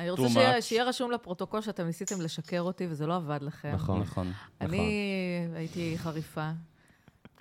[0.00, 0.62] אני רוצה שיהיה-.
[0.62, 3.70] שיהיה רשום לפרוטוקול שאתם ניסיתם לשקר אותי וזה לא עבד לכם.
[3.74, 4.00] נכון.
[4.00, 4.32] נכון.
[4.60, 5.08] אני
[5.54, 6.48] הייתי חריפה.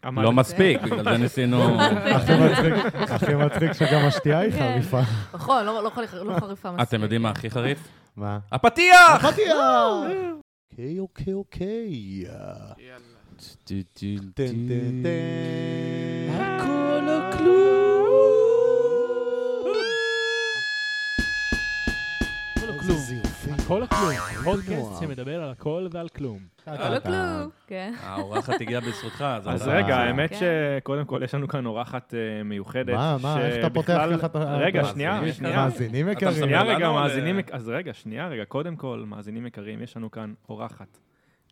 [0.03, 1.81] לא מספיק, בגלל זה ניסינו...
[2.15, 4.57] הכי מצחיק- הכי מצחיק שגם השתייה היא כן.
[4.73, 5.01] חריפה.
[5.33, 6.87] נכון, לא לא לא חריפה מספיק.
[6.87, 7.87] אתם יודעים מה הכי חריף?
[8.15, 8.39] מה?
[8.51, 9.31] הפתיח!
[9.31, 9.55] פתיח!
[10.71, 12.23] אוקיי, אוקיי, אוקיי.
[14.33, 14.53] טן,
[24.43, 24.99] פודקאסט.
[24.99, 26.39] שמדבר על הכל ועל כלום.
[26.67, 27.93] לא כלום, כן.
[28.03, 29.67] האורחת הגיעה בזכותך, אז...
[29.67, 30.37] רגע, האמת כן.
[30.79, 32.93] שקודם כל יש לנו כאן אורחת אה, מיוחדת.
[32.93, 34.57] מה, מה, איך אתה פותח ככה את ה...
[34.57, 35.55] רגע, שנייה, שנייה.
[35.55, 36.35] מאזינים יקרים.
[36.35, 37.59] שנייה רגע, מאזינים, יקרים.
[37.59, 40.97] אז רגע, שנייה רגע, קודם כל, מאזינים יקרים, יש לנו כאן אורחת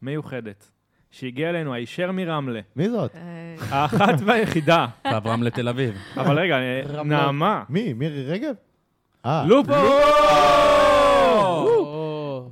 [0.01, 0.71] מיוחדת,
[1.11, 3.15] שהגיעה אלינו הישר מרמלה, מי זאת?
[3.15, 4.85] אה, האחת והיחידה.
[5.11, 5.95] קו רמלה תל אביב.
[6.17, 6.57] אבל רגע.
[7.05, 7.63] נעמה.
[7.69, 7.93] מי?
[7.93, 8.53] מירי רגב?
[9.25, 10.96] אה, לופו!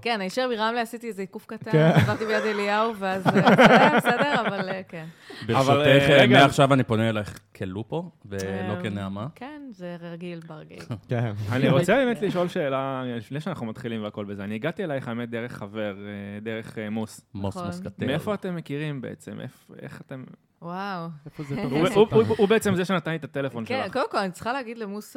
[0.05, 1.91] כן, הישר מרמלה עשיתי איזה עיקוף קטן, כן.
[1.95, 3.27] עברתי ביד אליהו, ואז...
[3.27, 5.05] אה, בסדר, בסדר, אבל אה, כן.
[5.47, 5.69] ברשותך,
[6.09, 6.27] אה.
[6.27, 9.27] מעכשיו אני פונה אלייך כלופו, ולא כנעמה.
[9.35, 10.79] כן, זה רגיל ברגיל.
[11.09, 11.31] כן.
[11.51, 14.43] אני רוצה באמת לשאול שאלה, לפני שאנחנו מתחילים והכל בזה.
[14.43, 15.95] אני הגעתי אלייך, האמת, דרך חבר,
[16.41, 17.21] דרך מוס.
[17.33, 17.67] מוס נכון.
[17.67, 18.05] מוסקטר.
[18.05, 19.39] מאיפה אתם מכירים בעצם?
[19.41, 20.23] איפה- איך אתם...
[20.61, 21.07] וואו.
[21.25, 21.55] איפה זה
[22.37, 23.93] הוא- בעצם זה שנתן לי את הטלפון כן, שלך.
[23.93, 25.15] קודם כל, אני צריכה להגיד למוס,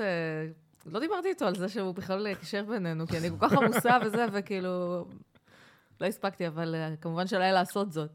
[0.92, 4.24] לא דיברתי איתו על זה שהוא בכלל קישר בינינו, כי אני כל כך עמוסה וזה,
[4.32, 5.04] וכאילו,
[6.00, 8.10] לא הספקתי, אבל אה, כמובן שעליי לעשות זאת.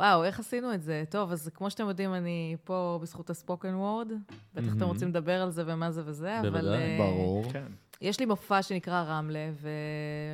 [0.00, 1.04] וואו, איך עשינו את זה?
[1.10, 4.12] טוב, אז כמו שאתם יודעים, אני פה בזכות ה spoken word.
[4.54, 6.50] בטח אתם רוצים לדבר על זה ומה זה וזה, אבל...
[6.50, 6.74] בוודאי.
[6.82, 7.52] אה, ברור.
[7.52, 7.64] כן.
[8.00, 9.50] יש לי מופע שנקרא רמלה,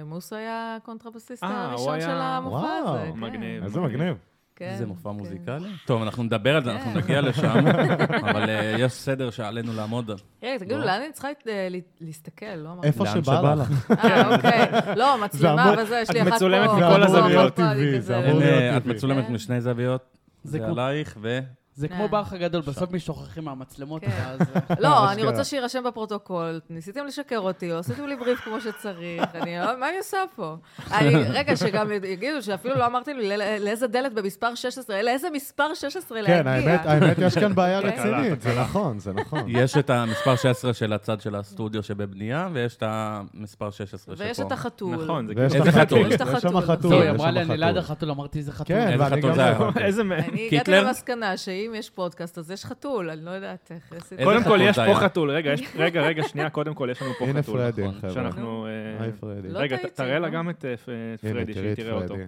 [0.03, 3.11] ומוס היה הקונטרבסיסט אה, הראשון היה- של המופע וואו, הזה.
[3.15, 3.21] כן.
[3.21, 3.63] מגניב.
[3.65, 4.17] איזה מגניב.
[4.57, 5.17] כן, זה מופע כן.
[5.17, 5.69] מוזיקלי?
[5.87, 6.99] טוב, אנחנו נדבר על זה, אנחנו כן.
[6.99, 7.65] נגיע לשם,
[8.31, 10.17] אבל אה, יש סדר שעלינו לעמוד על.
[10.43, 12.55] רגע, תגידו, לאן אני צריכה אה, לה- להסתכל?
[12.57, 12.87] לא אמרתי.
[12.87, 13.91] איפה שבא לך.
[14.05, 14.67] אה, אוקיי.
[14.97, 16.37] לא, מצלמה וזה, יש את לי אחת פה.
[16.37, 17.61] מצולמת פה, מכל פה, הזוויות.
[18.77, 18.87] את.
[18.87, 19.33] מצולמת כן.
[19.33, 21.39] משני זוויות, זה עלייך, ו...
[21.77, 22.09] זה כמו אה.
[22.09, 24.11] באח הגדול, בסוף משוכחים מהמצלמות, כן.
[24.11, 24.41] ואז...
[24.81, 25.25] לא, אני.
[25.25, 26.61] רוצה שיירשם בפרוטוקול.
[26.71, 29.23] ניסיתם לשקר אותי, לא עשיתם לי בריף כמו שצריך.
[29.35, 30.57] אני לא, מה אני עושה פה?
[31.39, 36.21] רגע, שגם יגידו שאפילו לא אמרתי לי לא- לאיזה דלת במספר 16, לאיזה מספר 16
[36.21, 36.43] להגיע.
[36.43, 37.89] כן, האמת, האמת, יש כאן בעיה כן.
[37.89, 39.41] רצינית, זה נכון, זה נכון.
[39.49, 44.25] יש את המספר 16 של הצד של הסטודיו שבבנייה, ויש את המספר 16 שפה.
[44.25, 45.05] ויש את החתול.
[45.05, 45.67] נכון, זה ויש כאילו...
[45.67, 46.13] איזה את החתול, חתול?
[46.13, 46.77] יש שם החתול.
[46.77, 47.79] חתול, זהו, היא אמרה לי, אני ליד חתול.
[47.79, 48.67] החתול, אמרתי, איזה חתול.
[48.77, 49.37] כן, איזה ואני חתול גם...
[49.37, 49.59] זה היה?
[49.59, 50.71] לא- אני הגעתי?
[50.71, 53.93] למסקנה שאם יש פודקאסט, אז יש חתול, אני לא יודעת איך.
[53.93, 54.95] איזה קודם כל, יש פה?
[54.95, 55.31] חתול.
[55.31, 57.59] רגע, רגע, רגע, שנייה, קודם כל, יש לנו פה הנה חתול.
[57.59, 58.15] פרדי, נכון, חבר'ה.
[58.15, 58.67] שאנחנו...
[58.67, 59.49] אה, היי פרדי.
[59.49, 60.29] לא רגע, תראה לה?
[60.29, 60.75] גם את אה,
[61.23, 62.09] הנה, פרדי, שהיא תראה אותו.
[62.09, 62.25] פרדי.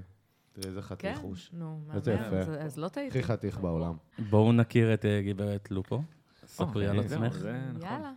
[0.53, 0.87] תראי איזה כן?
[0.87, 1.51] חתיכוש.
[1.53, 2.53] נו, איזה מהמם, יפה.
[2.53, 3.19] אז- לא טעיתי.
[3.19, 3.95] הכי חתיך בעולם.
[4.19, 6.03] בואו נכיר את אה, גברת לופו.
[6.47, 7.35] ספרי על עצמך.
[7.37, 7.83] נכון.
[7.83, 8.13] יאללה.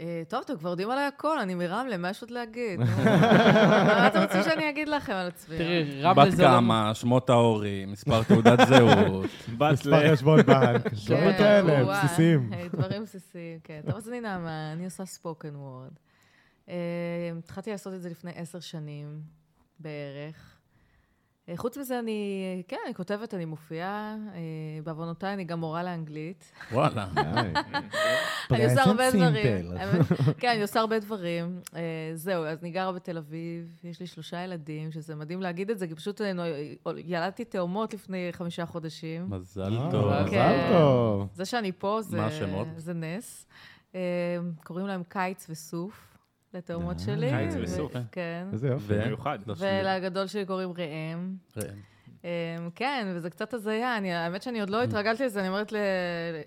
[0.00, 2.80] אה, טוב, אתם כבר יודעים עליי הכל, אני מרמלה, מה יש עוד להגיד?
[3.86, 5.58] מה אתם רוצים שאני אגיד לכם על עצמי?
[5.58, 6.48] תראי, רמלה בת זה לא...
[6.48, 9.26] כמה, שמות ההורים, מספר תעודת זהות.
[9.58, 10.12] בת מספר.
[10.12, 12.50] חשבון בנק, דברים כאלה, בסיסיים.
[12.52, 13.80] אה, דברים בסיסיים, כן.
[13.86, 15.92] טוב, אז אני נעמה, אני עושה ספוקן וורד.
[17.38, 19.20] התחלתי לעשות את זה לפני עשר שנים
[19.78, 20.55] בערך.
[21.48, 24.16] אה, חוץ מזה, אני, כן, אני כותבת, אני מופיעה.
[24.34, 24.40] אה,
[24.84, 26.52] בעוונותיי, אני גם מורה לאנגלית.
[26.72, 27.06] וואלה.
[28.50, 29.72] אני עושה הרבה דברים.
[30.38, 31.60] כן, אני עושה הרבה דברים.
[31.76, 35.78] אה, זהו, אז אני גרה בתל אביב, יש לי שלושה ילדים, שזה מדהים להגיד את
[35.78, 36.20] זה, כי פשוט
[36.96, 39.30] ילדתי תאומות לפני חמישה חודשים.
[39.30, 40.12] מזל טוב.
[40.12, 40.68] מזל כן.
[40.72, 41.28] טוב.
[41.34, 42.68] זה שאני פה זה, מה השמות?
[42.76, 43.46] זה נס.
[44.64, 46.15] קוראים להם קיץ וסוף,
[46.56, 47.30] לתאומות שלי.
[47.30, 47.92] קיץ וסוף.
[48.12, 48.46] כן.
[48.52, 48.84] איזה יופי.
[48.94, 49.38] ו- מיוחד.
[49.54, 49.68] שלי.
[49.82, 51.34] ולגדול שלי קוראים ראם.
[51.56, 51.74] ראם.
[52.24, 52.30] אה,
[52.74, 53.96] כן, וזה קצת הזיה.
[53.96, 55.72] אני- האמת שאני עוד לא התרגלתי לזה, אני אומרת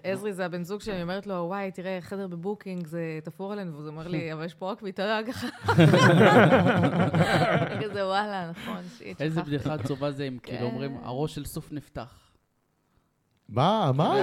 [0.05, 3.73] לעזרי, זה הבן זוג שלי, אני אומרת לו, וואי, תראה, חדר בבוקינג, זה תפור עלינו,
[3.73, 5.47] והוא אומר לי, אבל יש פה רק מיטה ככה.
[7.83, 10.51] כזה, וואלה, נכון, שיט, איזה שכחתי." בדיחה עצובה זה אם כן.
[10.55, 12.29] כאילו אומרים, הראש של סוף נפתח.
[13.49, 13.91] מה?
[13.95, 14.15] מה?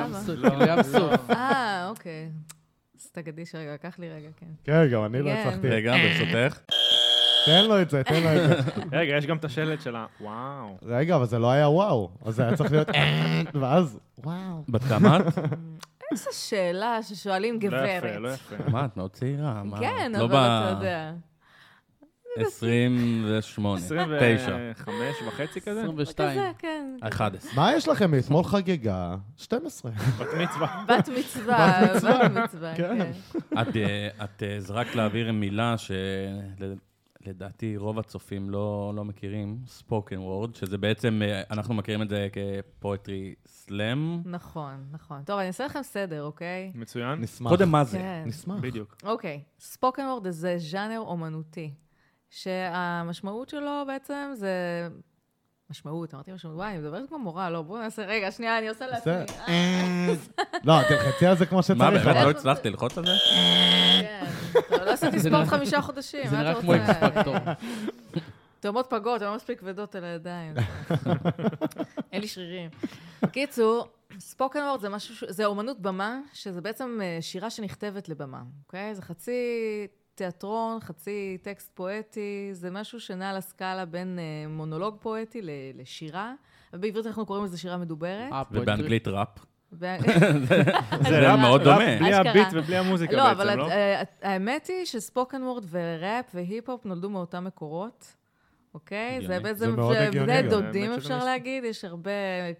[0.69, 1.31] ים סוף.
[1.31, 2.31] אה, אוקיי.
[3.17, 4.47] אז תגדי שרגע, קח לי רגע, כן.
[4.65, 5.37] כן, גם אני לא כן.
[5.37, 5.69] הצלחתי.
[5.69, 6.59] רגע, ברשותך.
[7.47, 8.71] תן לו את זה, תן לו את זה.
[8.99, 10.07] רגע, יש גם את השלט של ה...
[10.21, 10.79] וואו.
[10.83, 12.11] רגע, אבל זה לא היה וואו.
[12.25, 12.89] אז זה היה צריך להיות...
[13.61, 13.99] ואז...
[14.19, 14.65] וואו.
[14.69, 15.23] בת כמה את?
[16.13, 18.05] איזו שאלה ששואלים לא גברת.
[18.05, 18.57] יפה, לא יפה.
[18.71, 19.63] מה, את מאוד צעירה.
[19.81, 21.13] כן, את לא אבל אתה יודע.
[22.39, 23.81] ב- 28.
[23.81, 24.57] 9.
[24.71, 25.81] 25 וחצי כזה?
[25.83, 26.31] 22.
[26.31, 26.97] כזה, כן.
[27.01, 27.53] 11.
[27.57, 28.15] מה יש לכם?
[28.19, 29.91] אתמול חגגה 12.
[29.91, 30.85] בת מצווה.
[30.89, 32.29] בת מצווה, בת מצווה.
[32.29, 32.99] בת מצווה, כן.
[32.99, 33.13] כן.
[33.61, 35.75] את, אה, את אה, זרקת להעביר מילה
[37.25, 42.29] שלדעתי רוב הצופים לא, לא מכירים, ספוקן וורד, שזה בעצם, אה, אנחנו מכירים את זה
[42.33, 44.23] כפואטרי סלאם.
[44.25, 45.23] נכון, נכון.
[45.25, 46.73] טוב, אני אעשה לכם סדר, אוקיי?
[46.75, 47.21] מצוין.
[47.21, 47.51] נשמח.
[47.51, 47.99] קודם מה זה?
[47.99, 48.23] כן.
[48.27, 48.57] נשמח.
[48.61, 48.97] בדיוק.
[49.05, 51.71] אוקיי, ספוקן וורד זה ז'אנר אומנותי.
[52.31, 54.89] שהמשמעות שלו בעצם זה...
[55.71, 58.87] משמעות, אמרתי משמעות, וואי, אני מדברת כמו מורה, לא, בואו נעשה, רגע, שנייה, אני עושה
[58.87, 59.13] לעצמי.
[59.13, 60.15] זה- אה,
[60.65, 61.79] לא, תלחצי על זה כמו מה, שצריך.
[61.81, 63.13] באמת אבל- לא הצלחת ללחוץ על זה?
[63.31, 64.25] כן.
[64.85, 66.93] לא עשיתי זה ספורט נראה- חמישה חודשים, זה מה נראה אתה כמו רוצה?
[66.93, 67.35] אקס פקטור.
[68.61, 70.55] תאומות פגות, הן לא מספיק כבדות על הידיים.
[72.13, 72.71] אין לי שרירים.
[73.33, 73.87] קיצור,
[74.19, 78.95] ספוקן וורד זה משהו, זה אומנות במה, שזה בעצם אה, שירה שנכתבת לבמה, אוקיי?
[78.95, 79.33] זה חצי
[80.17, 86.35] תיאטרון, חצי טקסט פואטי, זה משהו שנע על הסקאלה בין אה, מונולוג פואטי ל- לשירה.
[86.73, 88.33] ובעברית אנחנו קוראים לזה שירה מדוברת.
[88.33, 88.43] אה.
[88.51, 89.29] ובאנגלית ראפ.
[91.09, 91.77] זה מאוד דומה.
[92.01, 92.15] בלי.
[92.15, 93.71] הביט ובלי המוזיקה לא, אבל בעצם, לא?
[93.71, 98.15] אה, האמת היא ש spoken word וראפ והיפ-הופ נולדו מאותם מקורות.
[98.75, 99.27] אוקיי?
[99.27, 100.43] זה בעצם זה בני.
[100.43, 102.11] דודים, אפשר להגיד, יש הרבה...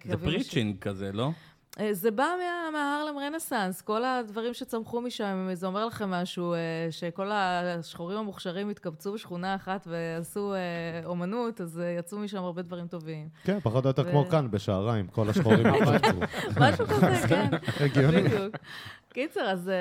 [0.05, 1.29] זה קווים preaching כזה, לא?
[1.79, 6.53] אה, זה בא מה- מה Harlem Renaissance, כל הדברים שצמחו משם, זה אומר לכם משהו,
[6.53, 6.57] אה,
[6.91, 10.59] שכל השחורים המוכשרים התקבצו בשכונה אחת ועשו אה,
[11.05, 13.29] אומנות, אז יצאו משם הרבה דברים טובים.
[13.43, 16.19] כן, פחות או יותר ו- כמו כאן, בשעריים, כל השחורים התפוצצו.
[16.61, 17.49] משהו כזה, כן,
[17.79, 18.21] הגיוני.
[18.21, 18.55] בדיוק.
[19.13, 19.71] קיצר, אז.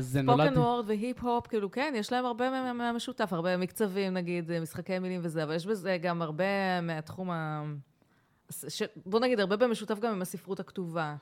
[0.00, 5.20] ספוקן וורד והיפ-הופ, כאילו, כן, יש להם הרבה מה- מהמשותף, הרבה מקצבים, נגיד, משחקי מילים
[5.24, 6.44] וזה, אבל יש בזה גם הרבה
[6.82, 7.62] מהתחום ה...
[8.68, 8.82] ש...
[9.06, 11.16] בוא נגיד, הרבה במשותף גם עם הספרות הכתובה.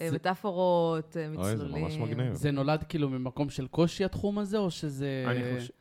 [0.00, 1.84] אה, זה- מטאפורות, אה, אוי, זה מצלולים.
[1.84, 2.32] ממש מגניב.
[2.34, 5.24] זה נולד כאילו ממקום של קושי התחום הזה, או שזה...
[5.26, 5.72] אני חושב-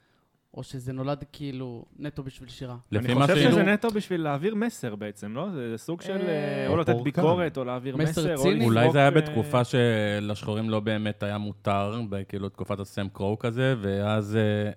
[0.54, 2.78] או שזה נולד כאילו נטו בשביל שירה?
[2.94, 3.40] אני חושב ש...
[3.40, 5.50] שזה נטו בשביל להעביר מסר בעצם, לא?
[5.52, 7.04] זה סוג של אה, אה, או לתת פורקן.
[7.04, 8.56] ביקורת, או להעביר מסר מסר, או ציני?
[8.56, 8.72] לזרוק...
[8.72, 14.36] אולי זה היה בתקופה שלשחורים לא באמת היה מותר, כאילו תקופת הסם קרו כזה, ואז
[14.36, 14.72] אה,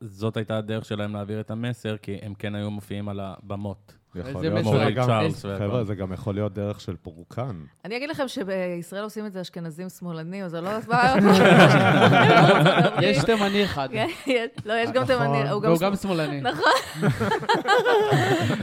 [0.00, 3.96] זאת הייתה הדרך שלהם להעביר את המסר, כי הם כן היו מופיעים על הבמות.
[5.58, 7.64] חבר'ה, זה גם יכול להיות דרך של פורקן.
[7.84, 10.70] אני אגיד לכם שבישראל עושים את זה אשכנזים שמאלנים, אני לא.
[13.02, 13.88] יש תימני אחד,
[14.24, 15.16] כן, לא, יש גם נכון.
[15.16, 16.42] תימני, הוא גם והוא גם שמאלני.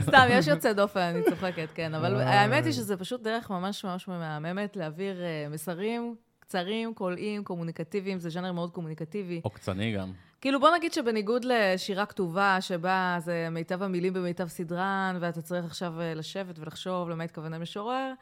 [0.08, 1.94] סתם, יש יוצא דופן, אני צוחקת, כן.
[1.94, 2.24] אבל וואי.
[2.24, 8.30] האמת היא שזה פשוט דרך ממש ממש מהממת להעביר אה, מסרים קצרים, קולעים, קומוניקטיביים, זה
[8.30, 9.40] ז'אנר מאוד קומוניקטיבי.
[9.44, 10.12] עוקצני גם.
[10.40, 16.00] כאילו, בוא נגיד שבניגוד לשירה כתובה, שבה זה מיטב המילים במיטב סדרן, ואתה צריך עכשיו
[16.00, 18.12] אה, לשבת ולחשוב למה התכוון המשורר,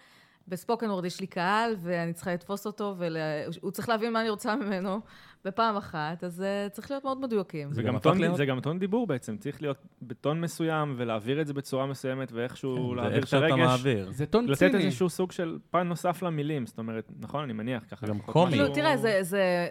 [0.48, 4.56] בספוקן וורד יש לי קהל, ואני צריכה לתפוס אותו, והוא צריך להבין מה אני רוצה
[4.56, 5.00] ממנו
[5.44, 7.68] בפעם אחת, אז uh, צריך להיות מאוד מדויקים.
[7.68, 11.40] זה זה גם טון- להיות- זה גם טון דיבור בעצם, צריך להיות בטון מסוים ולהעביר
[11.40, 13.58] את זה בצורה מסוימת ואיכשהו זה להעביר את שאתה הרגש.
[13.58, 14.10] מעביר.
[14.10, 14.84] זה טון לתת ציני.
[14.84, 17.42] איזשהו סוג של פן נוסף למילים, זאת אומרת, נכון?
[17.44, 18.06] אני מניח ככה.
[18.06, 18.50] גם קומי.
[18.52, 19.66] כאילו, תראה, זה, זה,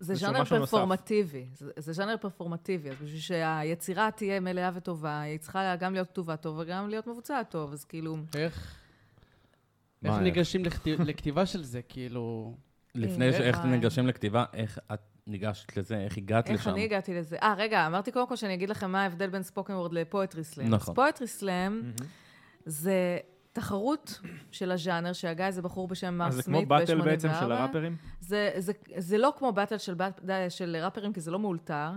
[0.00, 0.44] זה ז'אנר.
[0.44, 1.46] פרפורמטיבי.
[1.54, 6.36] זה, זה ז'אנר פרפורמטיבי, אז בשביל שהיצירה תהיה מלאה וטובה, היא צריכה גם להיות כתובה
[6.36, 8.16] טוב וגם להיות מבוצעת טוב, אז כאילו...
[8.34, 8.74] איך
[10.04, 10.22] איך איך?
[10.22, 12.54] ניגשים לכתיב- לכתיבה של זה, כאילו...
[12.94, 13.66] לפני אה, שאיך אה.
[13.66, 16.70] ניגשים לכתיבה, איך את ניגשת לזה, איך הגעת איך לשם?
[16.70, 17.36] אני הגעתי לזה?
[17.42, 20.68] אה, רגע, אמרתי קודם כל שאני אגיד לכם מה ההבדל בין ספוקן וורד לפואטרי סלאם.
[20.68, 20.92] נכון.
[20.92, 21.82] אז פואטרי סלאם.
[22.66, 23.18] זה
[23.52, 27.04] תחרות של הז'אנר, שהגה איזה בחור בשם מרק אז זה כמו סמית באטל ב-84.
[27.04, 27.96] בעצם של הראפרים?
[28.20, 29.94] זה, זה, זה לא כמו באטל של,
[30.48, 31.90] של ראפרים, כי זה לא מאולתר.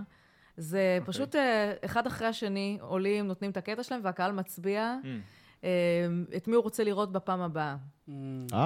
[0.56, 1.12] זה אוקיי.
[1.12, 5.06] פשוט אה, אחד אחרי השני עולים, נותנים את הקטע שלהם, והקהל מצביע Mm.
[5.64, 5.68] אה,
[6.36, 7.76] את מי הוא רוצה לראות בפעם הבאה.
[8.08, 8.14] אה,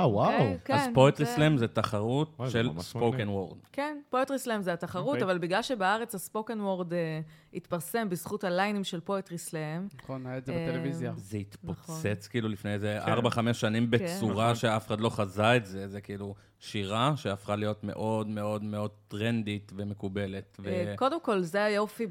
[0.08, 0.32] וואו.
[0.32, 0.58] אוקיי?
[0.64, 3.28] כן, אז poetry זה- slam זה תחרות זה של spoken.
[3.28, 3.58] word.
[3.72, 5.22] כן, poetry slam זה התחרות, אוקיי.
[5.25, 7.20] אבל בגלל שבארץ ה spoken word אה,
[7.54, 11.12] התפרסם בזכות הליינים של poetry slam, נכון, היה את זה בטלוויזיה.
[11.17, 11.96] זה נכון.
[11.96, 13.12] התפוצץ כאילו לפני איזה כן.
[13.12, 14.55] 4-5 שנים בצורה נכון.
[14.55, 19.72] שאף אחד לא חזה את זה, זה כאילו שירה שהפכה להיות מאוד מאוד מאוד טרנדית
[19.76, 20.60] ומקובלת.
[20.67, 22.06] אה, קודם כל, זה היופי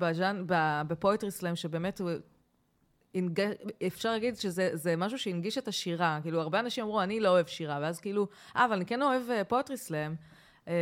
[0.88, 2.12] ב poetry slam, שבאמת הוא...
[3.16, 3.56] הנג-
[3.88, 6.20] אפשר להגיד שזה זה משהו שהנגיש את השירה.
[6.22, 9.22] כאילו, הרבה אנשים אמרו, אני לא אוהב שירה, ואז כאילו, אה, אבל אני כן אוהב
[9.48, 10.16] poetry slam,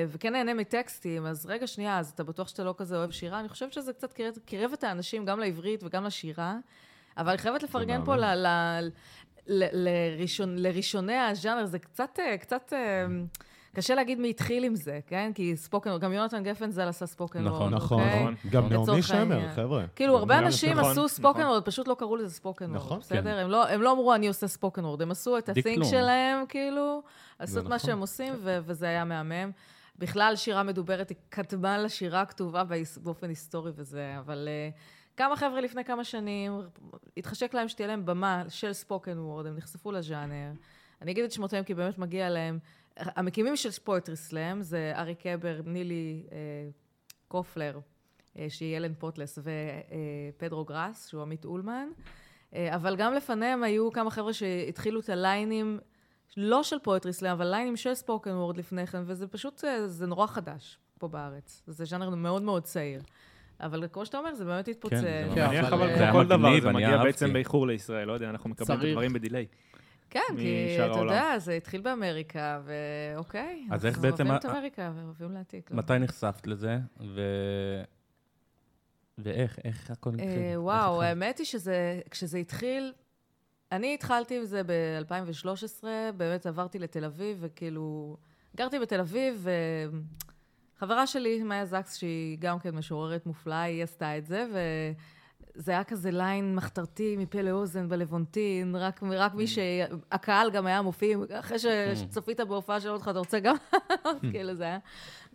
[0.08, 3.40] וכן נהנה מטקסטים, אז רגע, שנייה, אז אתה בטוח שאתה לא כזה אוהב שירה?
[3.40, 6.58] אני חושבת שזה קצת קירב, קירב את האנשים גם לעברית וגם לשירה,
[7.18, 8.26] אבל אני חייבת לפרגן פה ל.
[8.36, 8.48] ל,
[9.48, 12.74] ל, לראשון, לראשוני הז'אנר, זה קצת, אה, קצת...
[12.74, 13.06] אה,
[13.76, 15.32] קשה להגיד מי התחיל עם זה, כן?
[15.36, 18.20] כי spoken, גם יונתן גפן ז"ל עשה spoken נכון, word, נכון, אוקיי?
[18.20, 18.36] נכון.
[18.52, 19.52] גם לצורך נעמי שמר.
[19.56, 19.86] חבר'ה.
[19.96, 21.52] כאילו, הרבה גם אנשים נכון, עשו spoken נכון.
[21.52, 23.38] word, פשוט לא קראו לזה spoken word, נכון, בסדר?
[23.40, 25.50] הם לא- הם לא אמרו, אני עושה spoken word, הם עשו את.
[25.50, 27.02] ה-thing שלהם, כאילו,
[27.40, 27.80] עשו את מה נכון.
[27.90, 29.52] שהם עושים, וזה היה מהמם.
[30.00, 32.64] בכלל, שירה מדוברת היא קדמה לשירה הכתובה
[33.04, 34.70] באופן היסטורי וזה, אבל אה,
[35.18, 36.62] כמה חבר'ה לפני כמה שנים,
[37.18, 40.52] התחשק להם שתהיה להם במה של spoken word, הם נחשפו לז'אנר.
[41.02, 42.60] אני אגיד את שמותיהם כי באמת מגיע להם.
[42.98, 46.38] המקימים של poetry slam זה ארי קבר, נילי אה,
[47.28, 47.80] קופלר,
[48.40, 51.88] אה, שהיא אלן פוטלס, ופדרו גראס, שהוא עמית אולמן.
[52.56, 55.80] אה, אבל גם לפניהם היו כמה חבר'ה שהתחילו את הליינים,
[56.38, 60.08] לא של פואטרי סלאם, אבל ליינים של ספוקן וורד לפני כן, וזה פשוט, אה, זה
[60.08, 61.64] נורא חדש פה בארץ.
[61.68, 63.02] זה ז'אנר מאוד מאוד צעיר.
[63.60, 64.94] אבל כמו שאתה אומר, זה באמת התפוצץ.
[64.94, 67.04] כן, זה כן, נניח אבל, אה, כמו כל דבר, זה אני מגיע.
[67.04, 68.86] בעצם באיחור לישראל, לא יודע, אנחנו מקבלים את.
[68.86, 69.46] הדברים בדיליי.
[70.10, 71.14] כן, כי אתה העולם.
[71.14, 73.68] יודע, זה התחיל באמריקה, ואוקיי.
[73.72, 75.72] אז איך אנחנו בעצם אוהבים את אמריקה ואוהבים להעתיק.
[75.72, 75.78] לא?
[75.78, 76.78] מתי נחשפת לזה?
[77.00, 77.22] ו...
[79.18, 80.30] ואיך, איך הכל התחיל?
[80.30, 81.02] אה, וואו?
[81.02, 82.94] האמת היא שזה, כשזה התחיל,
[83.72, 85.84] אני התחלתי עם זה ב-2013,
[86.18, 88.18] באמת עברתי לתל אביב, וכאילו,
[88.56, 89.48] גרתי בתל אביב,
[90.78, 94.46] וחברה שלי, מאיה זקס, שהיא גם כן משוררת מופלאה, היא עשתה את זה,
[95.56, 101.18] וזה היה כזה ליין מחתרתי מפה לאוזן בלוונטין, רק, רק מי שהקהל גם היה מופיע,
[101.40, 103.56] אחרי ש- שצפית בהופעה של אותך, אתה רוצה גם,
[104.32, 104.78] כאילו זה היה,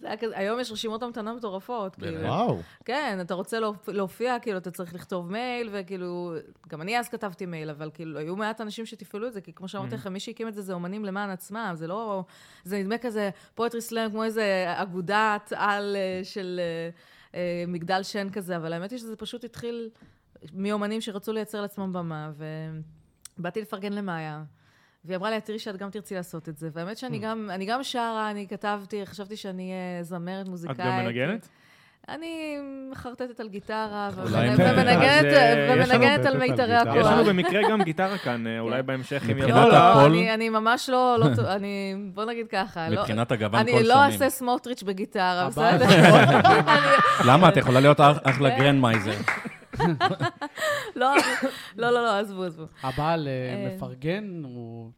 [0.01, 1.95] זה היה כזה, היום יש רשימות המתנה מטורפות?
[1.97, 2.21] כאילו.
[2.21, 2.59] וואו.
[2.85, 6.35] כן, אתה רוצה להופ- להופיע, כאילו, אתה צריך לכתוב מייל, וכאילו,
[6.69, 9.69] גם אני אז כתבתי מייל, אבל כאילו, היו מעט אנשים שתפעלו את זה, כי כמו
[9.69, 12.25] שאמרתי לכם, מי שהקים את זה זה אומנים למען עצמם, זה לא...
[12.65, 16.91] זה נדמה כזה פואטרי סלאם, כמו איזה אגודת על אה, של אה,
[17.69, 19.91] מגדל שן כזה, אבל האמת היא שזה פשוט התחיל
[20.53, 22.31] מאומנים שרצו לייצר לעצמם במה,
[23.39, 24.45] ובאתי לפרגן למאיה.
[25.05, 26.69] והיא אמרה לי, "את תראי שאת גם תרצי לעשות את זה.
[26.73, 30.81] והאמת שאני גם, אני גם שרה, אני כתבתי, חשבתי שאני אהיה זמרת מוזיקאית.
[30.81, 31.49] את גם מנגנת?
[32.09, 32.57] אני
[32.91, 34.09] מחרטטת על גיטרה.
[34.17, 36.99] ומנגנת אה, ומנגנת על מיתרי גיטרה.
[37.01, 37.25] יש לנו.
[37.25, 39.69] במקרה גם גיטרה כאן, אה, אולי בהמשך אם מבחינת לא, יבוא.
[39.73, 43.73] לא, הקול- אני- אני ממש לא, לא אני, בוא נגיד ככה, לא- מבחינת הגוון אני
[43.73, 44.13] קול לא שומעים.
[44.13, 45.49] אעשה סמוטריץ' בגיטרה.
[45.49, 45.85] בסדר?
[46.69, 46.97] אני-
[47.27, 47.49] למה?
[47.49, 48.59] את יכולה להיות אח- אחלה כן.
[48.59, 49.13] גרנדמייזר.
[50.97, 51.15] לא,
[51.77, 52.65] לא, לא, לא, עזבו, עזבו.
[52.83, 53.69] הבעל אה.
[53.77, 54.91] מפרגן, הוא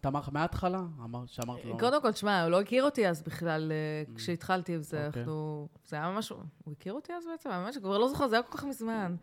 [0.00, 0.80] תמך מההתחלה?
[1.04, 1.78] אמר- שאמרת לו...
[1.78, 5.22] קודם כל, תשמע, הוא לא הכיר אותי אז בכלל, אה, כשהתחלתי עם זה, אוקיי.
[5.22, 5.68] אנחנו...
[5.86, 6.28] זה היה ממש...
[6.28, 6.38] הוא
[6.78, 7.50] הכיר אותי אז בעצם?
[7.50, 9.14] ממש, אני כבר לא זוכרת, זה היה כל כך מזמן.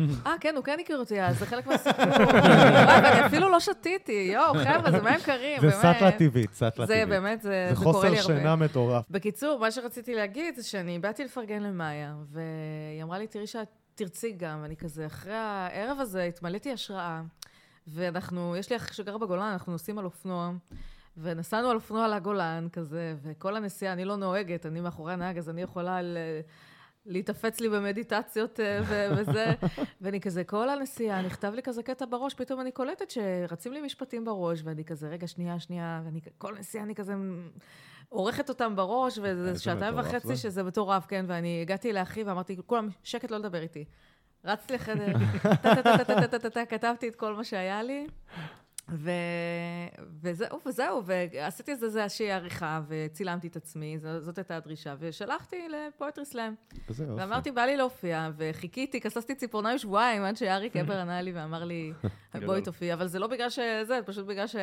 [0.00, 2.04] אה, כן, הוא כן הכיר אותי אז, זה חלק מהסיפור.
[3.02, 5.82] ואני אפילו לא שתיתי, יואו, חבר'ה, זה מים קרים, זה באמת.
[5.82, 7.08] סאטלה טבעית, סאטלה זה טבעית.
[7.08, 8.40] באמת, זה זה זה קורה לי חוסר הרבה.
[8.42, 9.04] שינה מטורף.
[9.10, 14.32] בקיצור, מה שרציתי להגיד זה שאני באתי לפרגן למאיה, והיא אמרה לי, תראי שאת תרצי
[14.32, 17.22] גם, ואני כזה, אחרי הערב הזה התמלאתי השראה,
[17.88, 20.52] ואנחנו, יש לי אח שגר בגולן, אנחנו נוסעים על אופנוע,
[21.16, 25.62] ונסענו על אופנוע לגולן כזה, וכל הנסיעה, אני לא נוהגת, אני מאחורי הנהג, אז אני
[25.62, 26.16] יכולה ל...
[27.06, 29.46] להתאפץ לי במדיטציות אה, ו- וזה,
[30.00, 34.24] ואני כזה, כל הנסיעה, נכתב לי כזה קטע בראש, פתאום אני קולטת שרצים לי משפטים
[34.24, 37.14] בראש, ואני כזה, רגע, שנייה, שנייה, ואני, כל נסיעה אני כזה
[38.08, 40.36] עורכת אותם בראש, וזה איזה שעתיים וחצי זה.
[40.36, 43.84] שזה מטורף, כן, ואני הגעתי לאחי ואמרתי, כולם, שקט, לא לדבר איתי.
[44.44, 45.12] רצתי לחדר,
[45.62, 48.06] טה-טה-טה-טה-טה-טה, כתבתי את כל מה שהיה לי,
[48.90, 49.10] ו...
[50.22, 56.54] וזהו, וזהו, ועשיתי איזה איזושהי עריכה, וצילמתי את עצמי, זאת הייתה הדרישה, ושלחתי לפואטרי סלאם.
[56.88, 61.92] ואמרתי, בא לי להופיע, וחיכיתי, כססתי ציפורניים שבועיים, עד שאריק הבר ענה לי ואמר לי,
[62.46, 62.62] בואי.
[62.62, 64.56] תופיע, אבל זה לא בגלל שזה, פשוט בגלל ש...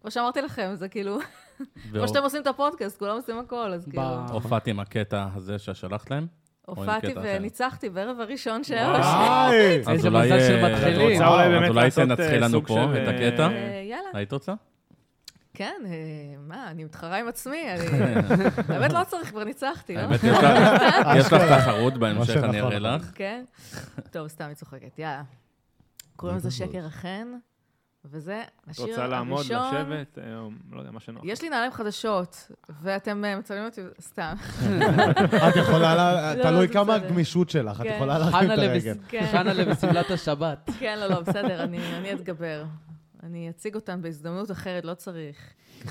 [0.00, 1.18] כמו שאמרתי לכם, זה כאילו,
[1.92, 4.28] כמו שאתם עושים את הפודקאסט, כולם עושים הכל, אז כאילו...
[4.30, 6.26] הופעת עם הקטע הזה ששלחת להם?
[6.68, 7.22] הופעתי אחר?
[7.24, 8.74] וניצחתי בערב הראשון של...
[8.74, 9.80] וואי!
[9.80, 13.48] אז איזה אולי, מזל של אה, אולי אז תנצחי אה, לנו פה את אה, הקטע?
[13.84, 14.08] יאללה.
[14.14, 14.54] היית רוצה?
[15.54, 15.74] כן,
[16.38, 17.86] מה, אני מתחרה עם עצמי, אני...
[18.68, 20.00] באמת לא צריך, כבר ניצחתי, לא?
[20.00, 20.20] האמת,
[21.16, 22.78] יש לך- תחרות בהמשך, אני אראה.
[22.78, 23.10] לך.
[23.14, 23.44] כן?
[24.10, 25.22] טוב, סתם, היא צוחקת, יאללה.
[26.16, 27.28] קוראים לזה שקר החן,
[28.04, 29.74] וזה את השיר רוצה לעמוד, הראשון.
[29.74, 31.22] לשבת, אה, או לא יודע, מה שנוח.
[31.26, 32.50] יש לי נעליים חדשות,
[32.82, 34.34] ואתם אה, מצלמים אותי, סתם.
[35.48, 36.94] את יכולה, לה- לא, תלוי כמה.
[36.94, 37.92] הגמישות שלך, את כן.
[37.96, 38.94] יכולה להרים חנה את הרגל.
[39.08, 39.26] כן.
[39.32, 40.70] חנה לוי שמלת השבת.
[40.80, 42.64] כן, לא, לא, בסדר, אני אני אתגבר.
[43.22, 45.36] אני אציג אותן בהזדמנות אחרת, לא צריך.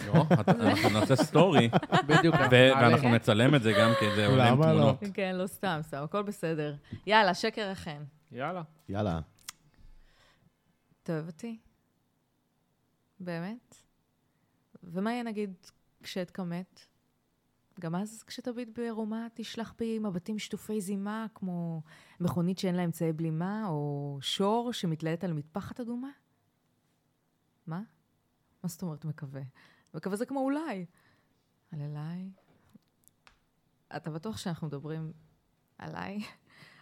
[0.08, 1.70] לא, את- אנחנו נעשה סטורי,
[2.08, 2.36] בדיוק.
[2.52, 4.66] ואנחנו נצלם את זה גם, כי זה עולה עם לא?
[4.66, 4.98] תמונות.
[5.14, 6.76] כן, לא סתם, סתם, הכל בסדר.
[7.08, 8.04] יאללה, שקר החן.
[8.32, 8.62] יאללה.
[8.90, 9.20] יאללה.
[11.04, 11.58] אתה אוהב אותי?
[13.19, 13.75] באמת?
[14.83, 15.53] ומה יהיה נגיד
[16.03, 16.86] כשאתכמת?
[17.79, 21.81] גם אז כשתביט בעירומה תשלח בי מבטים שטופי זימה, כמו
[22.19, 26.09] מכונית שאין לה אמצעי בלימה, או שור שמתלהט על מטפחת אדומה?
[27.67, 27.81] מה?
[28.63, 29.41] מה זאת אומרת מקווה?
[29.93, 30.86] מקווה זה כמו אולי.
[31.71, 32.29] על אליי?
[33.95, 35.13] אתה בטוח שאנחנו מדברים
[35.77, 36.19] עליי?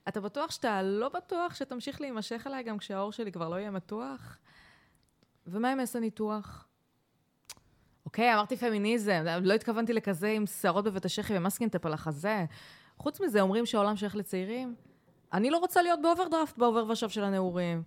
[0.07, 4.37] אתה בטוח שאתה לא בטוח שתמשיך להימשך אליי גם כשהאור שלי כבר לא יהיה מתוח?
[5.45, 6.67] ומה אם אעשה ניתוח?
[8.05, 12.45] אוקיי, אמרתי פמיניזם, לא התכוונתי לכזה עם שערות בבית השחי ו masking tape על החזה.
[12.97, 14.75] חוץ מזה, אומרים שהעולם שייך לצעירים.
[15.33, 17.83] אני לא רוצה להיות באוברדרפט בעובר ושב של הנעורים.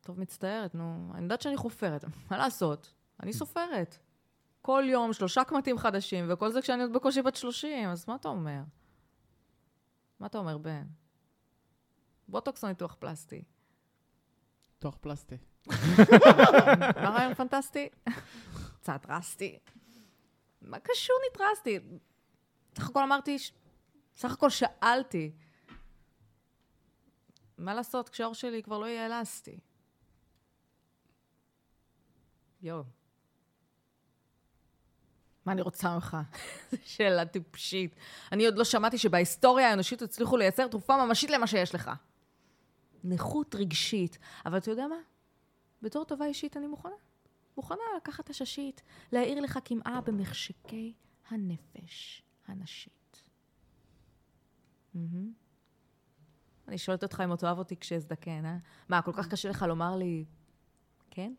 [0.00, 1.10] טוב, מצטערת, נו.
[1.14, 2.94] אני יודעת שאני חופרת, מה לעשות?
[3.22, 3.98] אני סופרת.
[4.62, 8.28] כל יום שלושה קמטים חדשים, וכל זה כשאני עוד בקושי בת 30, אז מה אתה
[8.28, 8.60] אומר?
[10.20, 10.84] מה אתה אומר, בן?
[12.28, 13.44] בוטוקס או ניתוח פלסטי?
[14.78, 15.36] תוך פלסטי.
[17.02, 17.88] מה רעיון פנטסטי?
[18.80, 19.58] קצת דרסטי.
[20.62, 21.78] מה קשור נדרסתי?
[22.76, 23.36] סך הכל אמרתי,
[24.16, 25.32] סך הכל שאלתי.
[27.58, 29.58] מה לעשות, כשהעור שלי כבר לא יהיה אלסטי.
[32.62, 32.84] יואו.
[35.44, 36.16] מה אני רוצה ממך?
[36.70, 37.94] זו שאלה טיפשית.
[38.32, 41.90] אני עוד לא שמעתי שבהיסטוריה האנושית הצליחו לייצר תרופה ממשית למה שיש לך.
[43.04, 44.18] נכות רגשית.
[44.46, 44.98] אבל אתה יודע מה?
[45.82, 46.94] בתור טובה אישית אני מוכנה.
[47.56, 50.94] מוכנה לקחת את הששית, להאיר לך קמעה במחשקי
[51.28, 53.22] הנפש הנשית.
[56.68, 58.58] אני שואלת אותך אם אתה אוהב אותי כשאזדקן, אה?
[58.88, 60.24] מה, כל כך קשה לך לומר לי,
[61.10, 61.34] כן?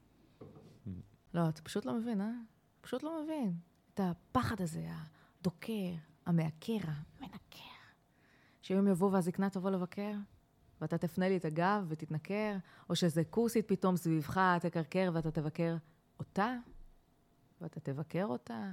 [1.34, 2.32] לא, אתה פשוט לא מבין, אה?
[2.82, 3.54] פשוט לא מבין.
[3.94, 4.88] את הפחד הזה,
[5.42, 5.92] הדוקר,
[6.26, 6.78] המעקר,
[7.18, 7.60] המנקר.
[8.62, 10.14] שיום יבוא והזקנה תבוא לבקר,
[10.82, 12.56] ואתה תפנה לי את הגב ותתנכר,
[12.90, 15.76] או שאיזה כוסית פתאום סביבך תקרקר ואתה תבקר
[16.20, 16.56] אותה,
[17.62, 18.72] ואתה תבקר אותה.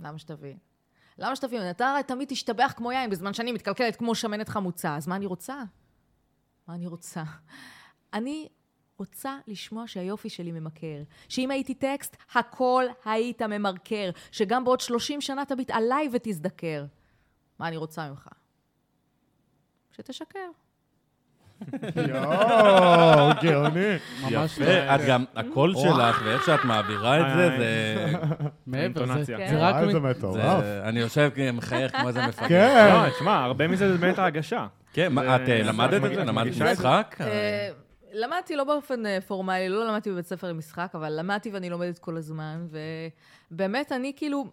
[0.00, 0.58] למה שתבין?
[1.18, 1.70] למה שתבין?
[1.70, 5.26] אתה הרי תמיד תשתבח כמו יין בזמן שאני מתקלקלת כמו שמנת חמוצה, אז מה אני
[5.26, 5.62] רוצה?
[6.66, 7.22] מה אני רוצה?
[8.12, 8.48] אני
[8.98, 11.02] רוצה לשמוע שהיופי שלי ממכר.
[11.28, 14.10] שאם הייתי טקסט, הכל היית ממרקר.
[14.32, 16.84] שגם בעוד 30 שנה תביט עליי ותזדקר.
[17.58, 18.28] מה אני רוצה ממך?
[19.90, 20.50] שתשקר.
[22.08, 23.96] יואו, גאוני.
[24.22, 24.66] ממש לא.
[24.66, 28.06] ואת גם, הקול שלך ואיך שאת מעבירה את זה, זה...
[28.66, 29.90] מעבר, זה- רק...
[29.92, 30.64] זה מטורף.
[30.82, 32.48] אני יושב מחייך כמו איזה מפגר.
[32.48, 32.90] כן.
[32.94, 34.66] לא, תשמע, הרבה מזה זה באמת ההגשה.
[34.92, 36.22] כן, את אה, למדת את זה?
[36.22, 36.62] את למדת את?
[36.62, 37.16] משחק?
[37.20, 37.68] אה,
[38.12, 42.16] למדתי לא באופן אה, פורמלי, לא למדתי בבית ספר למשחק, אבל למדתי ואני לומדת כל
[42.16, 42.66] הזמן,
[43.50, 44.44] ובאמת אני כאילו,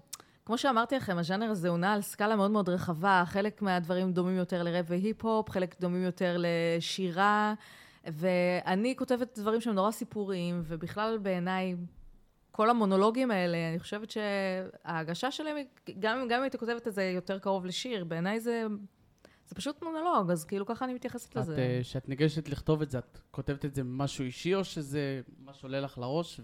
[0.48, 4.36] כמו שאמרתי לכם, הז'אנר הזה הוא נע על סקאלה מאוד מאוד רחבה, חלק מהדברים דומים
[4.36, 7.54] יותר לראפ והיפ-הופ, חלק דומים יותר לשירה,
[8.06, 11.76] ואני כותבת דברים שהם נורא סיפוריים, ובכלל בעיניי...
[12.52, 15.58] כל המונולוגים האלה, אני חושבת שההגשה שלהם,
[16.00, 18.64] גם, גם אם הייתי כותבת את זה יותר קרוב לשיר, בעיניי זה,
[19.48, 21.58] זה פשוט מונולוג, אז כאילו ככה אני מתייחסת את, לזה.
[21.58, 25.54] אה, כשאת ניגשת לכתוב את זה, את כותבת את זה משהו אישי, או שזה מה
[25.54, 26.40] שעולה לך לראש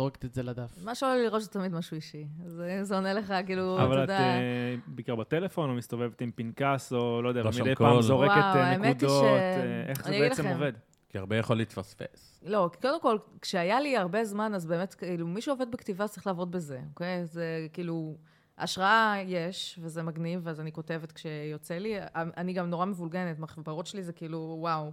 [0.00, 0.70] וזורקת את זה לדף?
[0.84, 2.26] מה שעולה לי לראש זה תמיד משהו אישי.
[2.44, 4.18] זה, זה עונה לך, כאילו, אתה אבל את יודע...
[4.18, 7.74] אה, בעיקר בטלפון, או מסתובבת עם פנקס, או לא יודע, רשם מדי.
[7.74, 10.52] פעם זורקת וואו, אה, נקודות, ש- אה, איך זה בעצם לכם.
[10.54, 10.72] עובד?
[11.08, 12.40] כי הרבה יכול להתפספס.
[12.46, 16.26] לא, כי קודם כל, כשהיה לי הרבה זמן, אז באמת, כאילו, מי שעובד בכתיבה צריך
[16.26, 17.24] לעבוד בזה, אוקיי?
[17.26, 18.16] זה כאילו,
[18.58, 21.94] השראה יש, וזה מגניב, אז אני כותבת כשיוצא לי.
[22.14, 24.90] אני גם נורא מבולגנת, מחברות שלי זה כאילו, וואו.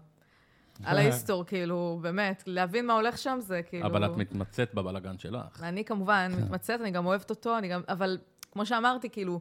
[0.83, 3.85] על ההיסטור, כאילו, באמת, להבין מה הולך שם זה כאילו...
[3.85, 5.63] אבל את מתמצאת בבלגן שלך.
[5.63, 7.81] אני כמובן מתמצאת, אני גם אוהבת אותו, אני גם...
[7.89, 8.17] אבל
[8.51, 9.39] כמו שאמרתי, כאילו,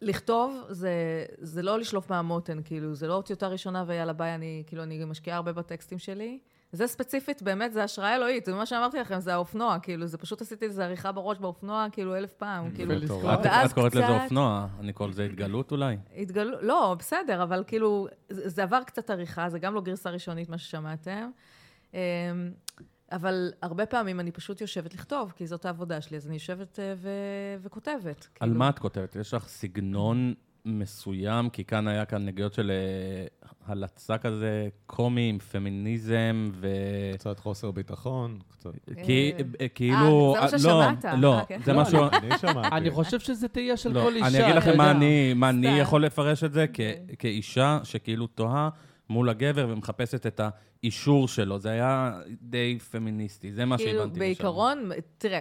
[0.00, 4.82] לכתוב זה, זה לא לשלוף מהמותן, כאילו, זה לא טיוטה ראשונה ויאללה ביי, אני, כאילו,
[4.82, 6.38] אני משקיעה הרבה בטקסטים שלי.
[6.72, 10.40] זה ספציפית, באמת, זה השראה אלוהית, זה מה שאמרתי לכם, זה האופנוע, כאילו, זה פשוט
[10.40, 12.94] עשיתי איזה עריכה בראש באופנוע, כאילו, אלף פעם, כאילו.
[12.94, 13.40] מטורף.
[13.40, 15.96] את ואז את קוראת לזה אופנוע, אני קורא לזה התגלות אולי.
[16.16, 20.58] התגלו, לא, בסדר, אבל כאילו, זה, עבר קצת עריכה, זה גם לא גרסה ראשונית, מה
[20.58, 21.30] ששמעתם.
[21.94, 21.98] אמ,
[23.12, 26.94] אבל הרבה פעמים אני פשוט יושבת לכתוב, כי זאת העבודה שלי, אז אני יושבת אה.
[27.62, 28.28] וכותבת.
[28.40, 28.58] על כאילו.
[28.58, 29.16] מה את כותבת?
[29.16, 31.48] יש לך סגנון מסוים?
[31.50, 36.68] כי כאן היה כאן נגיעות של אה, הלצה כזה, קומי עם פמיניזם, ו...
[37.14, 38.70] קצת חוסר ביטחון, קצת...
[39.04, 40.36] כי, אה, אה, כאילו...
[40.36, 41.14] אה, זה מה לא, ששמעת.
[41.18, 41.60] לא, אה, כן.
[41.64, 41.98] זה לא, משהו...
[42.12, 42.76] אני שמעתי.
[42.76, 44.26] אני חושב שזה תהייה של לא, כל אישה.
[44.26, 44.90] אני אגיד לכם מה.
[44.90, 45.76] אני, מה אני סתם.
[45.80, 47.16] יכול לפרש את זה, כ- אוקיי.
[47.18, 48.68] כאישה שכאילו תוהה
[49.10, 50.40] מול הגבר ומחפשת את
[50.82, 51.58] האישור שלו.
[51.58, 54.18] זה היה די פמיניסטי, זה מה כאילו, שהבנתי משם.
[54.18, 55.40] בעיקרון, תראה,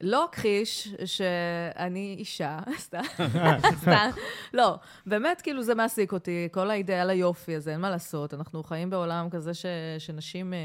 [0.00, 3.02] לא אכחיש שאני אישה, סתם,
[3.80, 4.10] סתם,
[4.54, 4.74] לא,
[5.06, 9.30] באמת, כאילו, זה מעסיק אותי, כל האידאל היופי הזה, אין מה לעשות, אנחנו חיים בעולם
[9.30, 9.66] כזה ש,
[9.98, 10.58] שנשים, אה,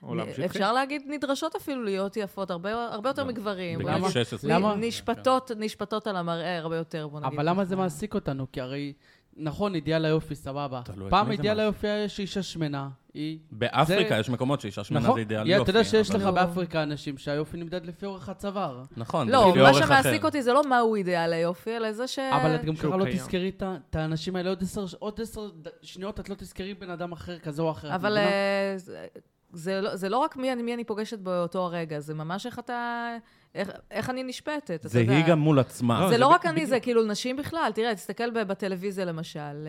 [0.00, 0.46] עולם שטחי.
[0.46, 3.78] אפשר להגיד, נדרשות אפילו להיות יפות, הרבה, הרבה יותר מגברים.
[3.78, 4.54] בוא בגיל נגיד, 16.
[4.54, 4.74] למה?
[4.76, 7.32] נשפטות, נשפטות על המראה הרבה יותר, בוא נגיד.
[7.34, 7.76] אבל למה זה.
[7.76, 8.46] מעסיק אותנו?
[8.52, 8.92] כי הרי,
[9.36, 10.80] נכון, אידיאל היופי, סבבה.
[11.10, 11.60] פעם אידיאל.
[11.60, 12.88] היופי היה שאישה שמנה.
[13.14, 13.38] היא...
[13.50, 15.14] באפריקה זה- יש מקומות שאישה שמנה נכון.
[15.14, 15.70] זה אידיאל יא, יופי.
[15.70, 16.30] אתה יודע שיש אבל- לך לא.
[16.30, 18.82] באפריקה אנשים שהיופי נמדד לפי אורך הצוואר.
[18.96, 20.24] נכון, לא, לפי מה אורך שמעסיק אחר.
[20.26, 22.18] אותי זה לא מהו אידיאל היופי, אלא זה ש...
[22.18, 23.04] אבל את גם ככה לא.
[23.12, 23.52] תזכרי
[23.88, 27.38] את האנשים האלה עוד עשר- עוד עשר ד- שניות, את לא תזכרי בן אדם אחר
[27.38, 27.94] כזה או אחר.
[27.94, 28.18] אבל?
[28.18, 29.06] אה, זה-
[29.52, 32.58] זה לא, זה לא רק מי, אני- מי אני פוגשת באותו הרגע, זה ממש איך
[32.58, 33.08] אתה...
[33.54, 35.12] איך, איך אני נשפטת, אתה זה יודע.
[35.16, 36.00] היא גם מול עצמה.
[36.00, 36.66] לא, זה זה לא רק אני.
[36.66, 37.70] זה כאילו נשים בכלל.
[37.74, 39.66] תראה, תסתכל ב- בטלוויזיה למשל.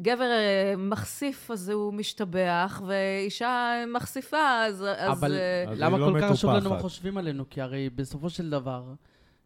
[0.00, 4.84] גבר אה, מכסיף, אז הוא משתבח, ואישה מכסיפה, אז...
[4.96, 6.78] אז אבל אה, אז למה לא כל כך חשוב לנו מה.
[6.78, 7.44] חושבים עלינו?
[7.50, 8.82] כי הרי בסופו של דבר,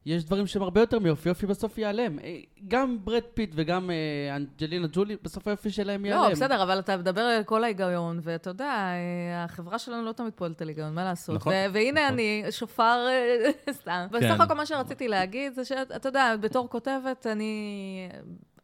[0.06, 2.18] יש דברים שהם הרבה יותר מיופי, יופי בסוף ייעלם.
[2.18, 2.38] אה,
[2.68, 3.90] גם ברד פיט וגם
[4.36, 6.22] אנג'לינה ג'ולי, בסוף היופי שלהם ייעלם.
[6.22, 8.92] לא, בסדר, אבל אתה מדבר על כל ההיגיון, ואתה יודע,
[9.34, 11.36] החברה שלנו לא תמיד פועלת על היגיון, מה לעשות?
[11.36, 12.14] נכון, והנה נכון.
[12.14, 13.06] אני, שופר,
[13.80, 14.06] סתם.
[14.10, 14.40] בסך כן.
[14.40, 18.08] הכל מה שרציתי להגיד זה שאתה יודע, בתור כותבת, אני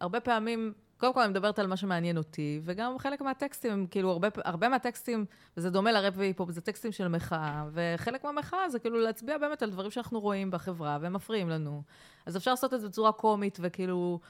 [0.01, 4.28] הרבה פעמים קודם כל, אני מדברת על מה שמעניין אותי, וגם חלק מהטקסטים, כאילו, הרבה,
[4.44, 5.24] הרבה מהטקסטים,
[5.56, 9.70] וזה דומה לראפ והיפ-הופ, זה טקסטים של מחאה, וחלק מהמחאה זה כאילו להצביע באמת על
[9.70, 11.82] דברים שאנחנו רואים בחברה, והם מפריעים לנו.
[12.26, 14.20] אז אפשר לעשות את זה בצורה קומית, וכאילו,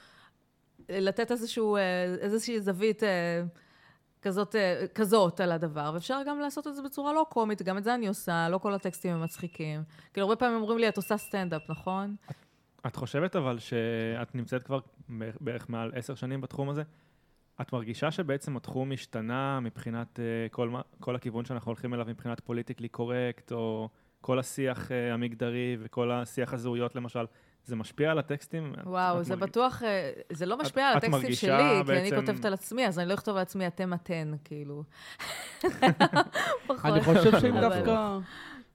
[0.89, 3.43] לתת איזשהו, אה, איזושהי זווית אה,
[4.21, 7.83] כזאת, אה, כזאת על הדבר, ואפשר גם לעשות את זה בצורה לא קומית, גם את
[7.83, 9.83] זה אני עושה, לא כל הטקסטים הם מצחיקים.
[10.13, 12.15] כאילו, הרבה פעמים אומרים לי, את עושה סטנדאפ, נכון?
[12.87, 14.79] את חושבת אבל שאת נמצאת כבר
[15.39, 16.83] בערך- מעל עשר שנים בתחום הזה?
[17.61, 22.87] את מרגישה שבעצם התחום השתנה מבחינת אה, כל, כל הכיוון שאנחנו הולכים אליו מבחינת politically
[22.87, 23.89] correct, או
[24.21, 27.25] כל השיח אה, המגדרי וכל השיח הזהויות למשל,
[27.65, 28.73] זה משפיע על הטקסטים?
[28.85, 32.09] וואו, זה מרג- בטוח, אה, זה לא משפיע על את הטקסטים מרגישה שלי, כי אני
[32.11, 34.83] בעצם- כותבת על עצמי, אז אני לא אכתוב על עצמי אתם אתן, כאילו.
[36.85, 38.17] אני חושב שאם דווקא...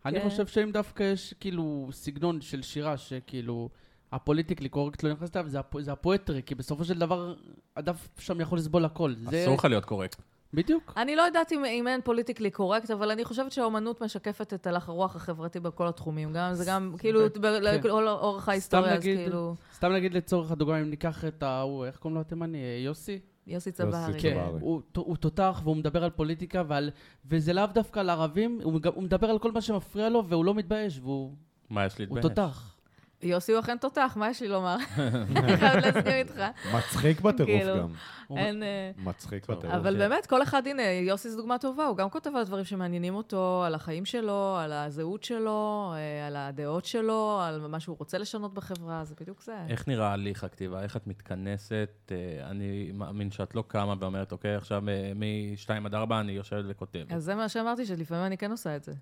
[0.06, 0.28] אני כן.
[0.28, 3.68] חושב שאם דווקא יש כאילו סגנון של שירה שכאילו
[4.14, 7.34] הפוליטיקלי קורקט לא נכנס אליו, זה הפו- זה ה poetry, כי בסופו של דבר
[7.76, 9.14] הדף שם יכול לסבול הכל.
[9.28, 10.22] אסור לך להיות correct.
[10.54, 10.92] בדיוק.
[10.96, 14.88] אני לא יודעת אם, אם אין politically correct, אבל אני חושבת שהאומנות משקפת את הלך
[14.88, 16.32] הרוח החברתי בכל התחומים.
[16.32, 20.90] גם, זה גם, כאילו, ב- לכל אורך ההיסטוריה, אז כאילו, סתם נגיד לצורך הדוגמה, אם
[20.90, 22.58] ניקח את ההוא, איך קוראים לו התימני?
[22.84, 23.18] יוסי?
[23.46, 23.92] יוסי צברי.
[24.12, 24.18] כן.
[24.34, 24.40] כן.
[24.60, 26.90] הוא, הוא תותח והוא מדבר על פוליטיקה, ועל,
[27.26, 30.54] וזה לאו דווקא על ערבים, הוא, הוא מדבר על כל מה שמפריע לו והוא לא
[30.54, 31.32] מתבייש, והוא
[31.70, 32.22] מה יש הוא להתבייש?
[32.26, 32.73] תותח.
[33.22, 34.76] יוסי הוא אכן תותח, מה יש לי לומר?
[35.36, 36.42] אני חייבת להסכים איתך.
[36.74, 37.78] מצחיק בטירוף כאילו.
[37.78, 37.88] גם.
[38.36, 38.62] אין...
[38.62, 39.42] אה, מצחיק.
[39.42, 39.74] בטירוף.
[39.74, 39.98] אבל כן.
[39.98, 43.62] באמת, כל אחד, הנה, יוסי זו דוגמה טובה, הוא גם כותב על הדברים שמעניינים אותו,
[43.66, 48.54] על החיים שלו, על הזהות שלו, אה, על הדעות שלו, על מה שהוא רוצה לשנות
[48.54, 49.56] בחברה, זה בדיוק זה.
[49.68, 50.82] איך נראה הליך הכתיבה?
[50.82, 52.12] איך את מתכנסת?
[52.12, 54.82] אה, אני מאמין שאת לא קמה ואומרת, אוקיי, עכשיו
[55.14, 57.12] מ-2 עד 4 אני יושבת וכותבת.
[57.12, 58.92] אז זה מה שאמרתי, שלפעמים אני כן עושה את זה.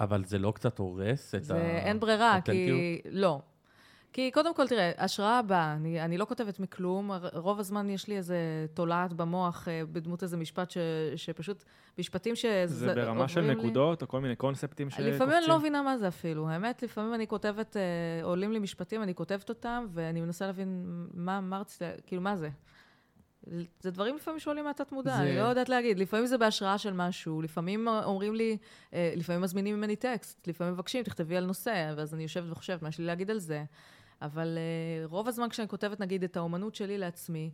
[0.00, 3.00] אבל זה לא קצת הורס את זה אין ברירה, כי...
[3.10, 3.40] לא.
[4.12, 8.16] כי קודם כל, תראה, השראה באה, אני, אני לא כותבת מכלום, רוב הזמן יש לי
[8.16, 8.36] איזה
[8.74, 10.78] תולעת במוח אה, בדמות איזה משפט ש,
[11.16, 11.64] שפשוט,
[11.98, 12.44] משפטים ש...
[12.64, 13.64] זה ברמה של עוברים לי.
[13.64, 15.12] נקודות, או כל מיני קונספטים שקופצים?
[15.14, 16.48] לפעמים אני לא מבינה מה זה אפילו.
[16.48, 17.82] האמת, לפעמים אני כותבת, אה,
[18.24, 22.48] עולים לי משפטים, אני כותבת אותם, ואני מנסה להבין מה, מה רציתי, כאילו, מה זה?
[23.80, 25.98] זה דברים לפעמים שעולים מהתת מודע, זה- אני לא יודעת להגיד.
[25.98, 28.56] לפעמים זה בהשראה של משהו, לפעמים אומרים לי,
[28.94, 32.88] אה, לפעמים מזמינים ממני טקסט, לפעמים מבקשים, תכתבי על נושא, ואז אני יושבת וחושבת מה
[32.88, 33.64] יש לי להגיד על זה.
[34.24, 37.50] אבל אה, רוב הזמן כשאני כותבת, נגיד, את האומנות שלי לעצמי,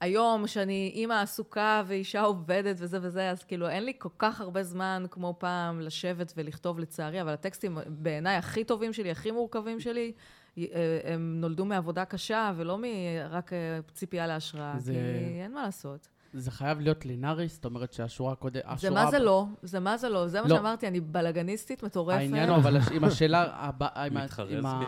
[0.00, 4.62] היום, שאני אימא עסוקה ואישה עובדת וזה וזה, אז כאילו אין לי כל כך הרבה
[4.62, 10.12] זמן כמו פעם לשבת ולכתוב לצערי, אבל הטקסטים בעיניי הכי טובים שלי, הכי מורכבים שלי,
[10.58, 10.64] אה,
[11.04, 13.58] הם נולדו מעבודה קשה ולא מרק אה,
[13.92, 16.08] ציפייה להשראה, זה- כי אין מה לעשות.
[16.36, 18.64] זה חייב להיות לינארי, זאת אומרת שהשורה הקודמת...
[18.78, 20.56] זה מה זה לא, זה מה זה לא, זה מה לא.
[20.56, 22.18] שאמרתי, אני בלאגניסטית מטורפת.
[22.18, 24.86] העניין הוא, אבל עם השאלה הבאה, עם בי.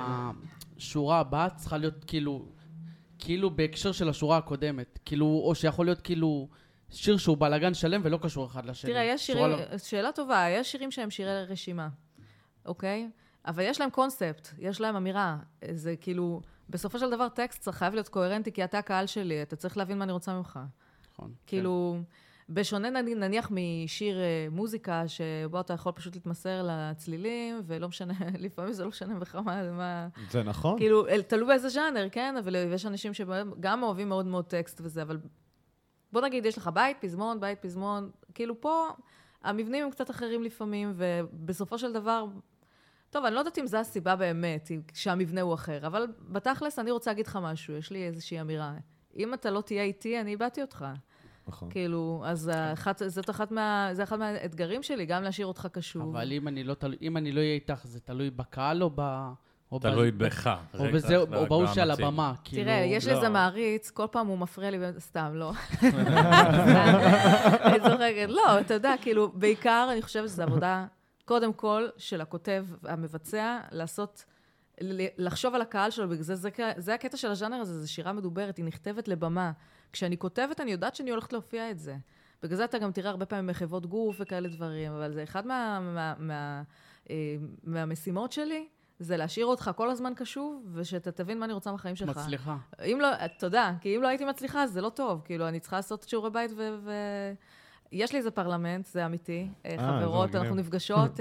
[0.76, 2.44] השורה הבאה צריכה להיות כאילו,
[3.18, 4.98] כאילו בהקשר של השורה הקודמת.
[5.04, 6.48] כאילו, או שיכול להיות כאילו
[6.90, 8.90] שיר שהוא בלאגן שלם ולא קשור אחד לשני.
[8.90, 11.88] תראה, יש שירים, לא- שאלה טובה, יש שירים שהם שירי רשימה,
[12.66, 13.10] אוקיי?
[13.46, 15.36] אבל יש להם קונספט, יש להם אמירה.
[15.70, 19.56] זה כאילו, בסופו של דבר טקסט צריך חייב להיות קוהרנטי, כי אתה הקהל שלי, אתה
[19.56, 20.58] צריך להבין מה אני רוצה ממך.
[21.18, 21.32] נכון.
[21.46, 21.98] כאילו,
[22.48, 28.72] בשונה נ- נניח משיר אה, מוזיקה, שבו אתה יכול פשוט להתמסר לצלילים, ולא משנה, לפעמים
[28.72, 30.08] זה לא משנה בכלל מה...
[30.30, 30.78] זה נכון.
[30.78, 32.34] כאילו, תלוי באיזה ז'אנר, כן?
[32.36, 35.18] אבל יש אנשים שגם אוהבים מאוד מאוד טקסט וזה, אבל
[36.12, 38.88] בוא נגיד, יש לך בית, פזמון, בית, פזמון, כאילו פה
[39.42, 42.26] המבנים הם קצת אחרים לפעמים, ובסופו של דבר,
[43.10, 47.10] טוב, אני לא יודעת אם זו הסיבה באמת, שהמבנה הוא אחר, אבל בתכלס אני רוצה
[47.10, 48.74] להגיד לך משהו, יש לי איזושהי אמירה.
[49.16, 50.86] אם אתה לא תהיה איתי, אני איבדתי אותך.
[51.48, 51.70] נכון.
[51.70, 56.16] כאילו, אז אחת, זאת אחת מה, זה אחד מהאתגרים שלי, גם להשאיר אותך קשוב.
[56.16, 59.28] אבל אם אני לא תלוי, אם אני לא אהיה איתך, זה תלוי בקהל או ב...
[59.72, 60.56] או תלוי בך.
[60.78, 61.90] או בזה, לא, או בהוא שעל.
[61.90, 62.34] הבמה.
[62.44, 63.16] כאילו, תראה, יש לי לא.
[63.16, 65.52] איזה מעריץ, כל פעם הוא מפריע לי, סתם, לא.
[67.64, 68.26] אני צוחקת.
[68.28, 70.86] לא, אתה יודע, כאילו, בעיקר אני חושבת שזו עבודה,
[71.24, 74.24] קודם כל, של הכותב המבצע, לעשות,
[75.18, 78.56] לחשוב על הקהל שלו, בגלל זה, זה, זה הקטע של הז'אנר הזה, זו שירה מדוברת,
[78.56, 79.52] היא נכתבת לבמה.
[79.92, 81.96] כשאני כותבת, אני יודעת שאני הולכת להופיע את זה.
[82.42, 85.80] בגלל זה אתה גם תראה הרבה פעמים מחוות גוף וכאלה דברים, אבל זה אחד מה,
[85.94, 86.62] מה, מה,
[87.10, 88.66] אה, מהמשימות שלי,
[88.98, 92.16] זה להשאיר אותך כל הזמן קשוב, ושאתה תבין מה אני רוצה מהחיים שלך.
[92.16, 92.56] מצליחה.
[92.84, 95.22] אם לא, תודה, כי אם לא הייתי מצליחה, זה לא טוב.
[95.24, 96.76] כאילו, אני צריכה לעשות שיעורי בית ו...
[96.84, 96.92] ו...
[97.92, 99.48] יש לי איזה פרלמנט, זה אמיתי.
[99.66, 100.34] אה, זה חברות.
[100.34, 101.20] אנחנו נפגשות.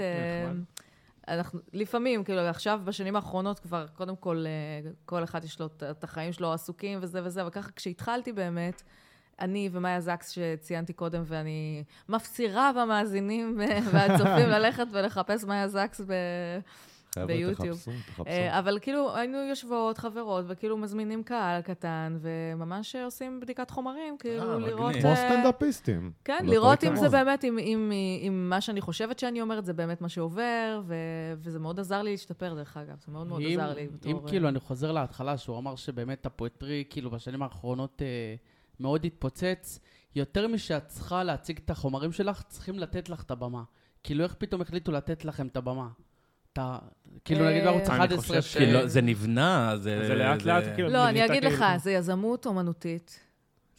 [1.28, 1.34] אה.
[1.34, 6.04] אנחנו, לפעמים, כאילו, עכשיו, בשנים האחרונות כבר, קודם כל, אה, כל אחד יש לו את-
[6.04, 8.82] החיים שלו עסוקים וזה וזה, וככה, כשהתחלתי באמת,
[9.40, 13.60] אני ומאיה זקס שציינתי קודם, ואני מפצירה במאזינים
[13.92, 16.12] והצופים ללכת ולחפש מאיה זקס ב...
[17.16, 17.76] ביוטיוב.
[17.76, 18.26] תחפשו, תחפשו.
[18.26, 24.52] אה, אבל כאילו, היינו יושבות, חברות, וכאילו מזמינים קהל קטן, וממש עושים בדיקת חומרים, כאילו
[24.52, 24.88] אה, לראות...
[24.88, 25.02] מגניב.
[25.02, 26.12] כמו אה, סטנדאפיסטים.
[26.24, 27.08] כן, אותו לראות אם זה.
[27.08, 30.94] באמת, אם, מה שאני חושבת שאני אומרת, זה באמת מה שעובר, ו,
[31.38, 32.96] וזה מאוד עזר לי להשתפר, דרך אגב.
[33.06, 34.12] זה מאוד מאוד עזר לי בתור...
[34.12, 38.34] אם כאילו, אני חוזר להתחלה, שהוא אמר שבאמת הפואטרי, כאילו, בשנים האחרונות אה,
[38.80, 39.80] מאוד התפוצץ,
[40.14, 43.62] יותר משאת צריכה להציג את החומרים שלך, צריכים לתת לך את הבמה.
[44.04, 45.88] כאילו, איך פתאום החליטו לתת לכם את הבמה?
[46.58, 46.78] אתה,
[47.24, 48.56] כאילו, אה, נגיד בערוץ אני 11, חושב ש...
[48.56, 50.06] כאילו, זה נבנה, זה...
[50.06, 53.20] זה לאט לאט, כאילו, לא, אני אגיד לך, כאילו- זה יזמות אומנותית.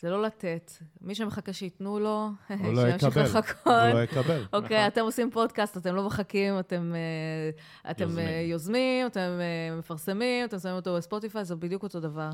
[0.01, 0.71] זה לא לתת.
[1.01, 2.29] מי שמחכה שייתנו לו,
[2.73, 3.23] לא שימשיך יקבל.
[3.23, 3.67] לחכות.
[3.67, 4.43] הוא לא יקבל.
[4.53, 4.87] אוקיי, נכון.
[4.87, 8.09] אתם עושים פודקאסט, אתם לא מחכים, אתם, אה, אתם
[8.49, 9.07] יוזמים.
[9.07, 12.29] אתם אה, מפרסמים, אתם שמים אותו בספוטיפיי, זה בדיוק אותו דבר.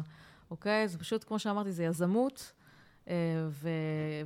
[0.52, 0.88] אוקיי?
[0.88, 2.65] זה פשוט, כמו שאמרתי, זה יזמות, אה,
[3.50, 3.70] ו...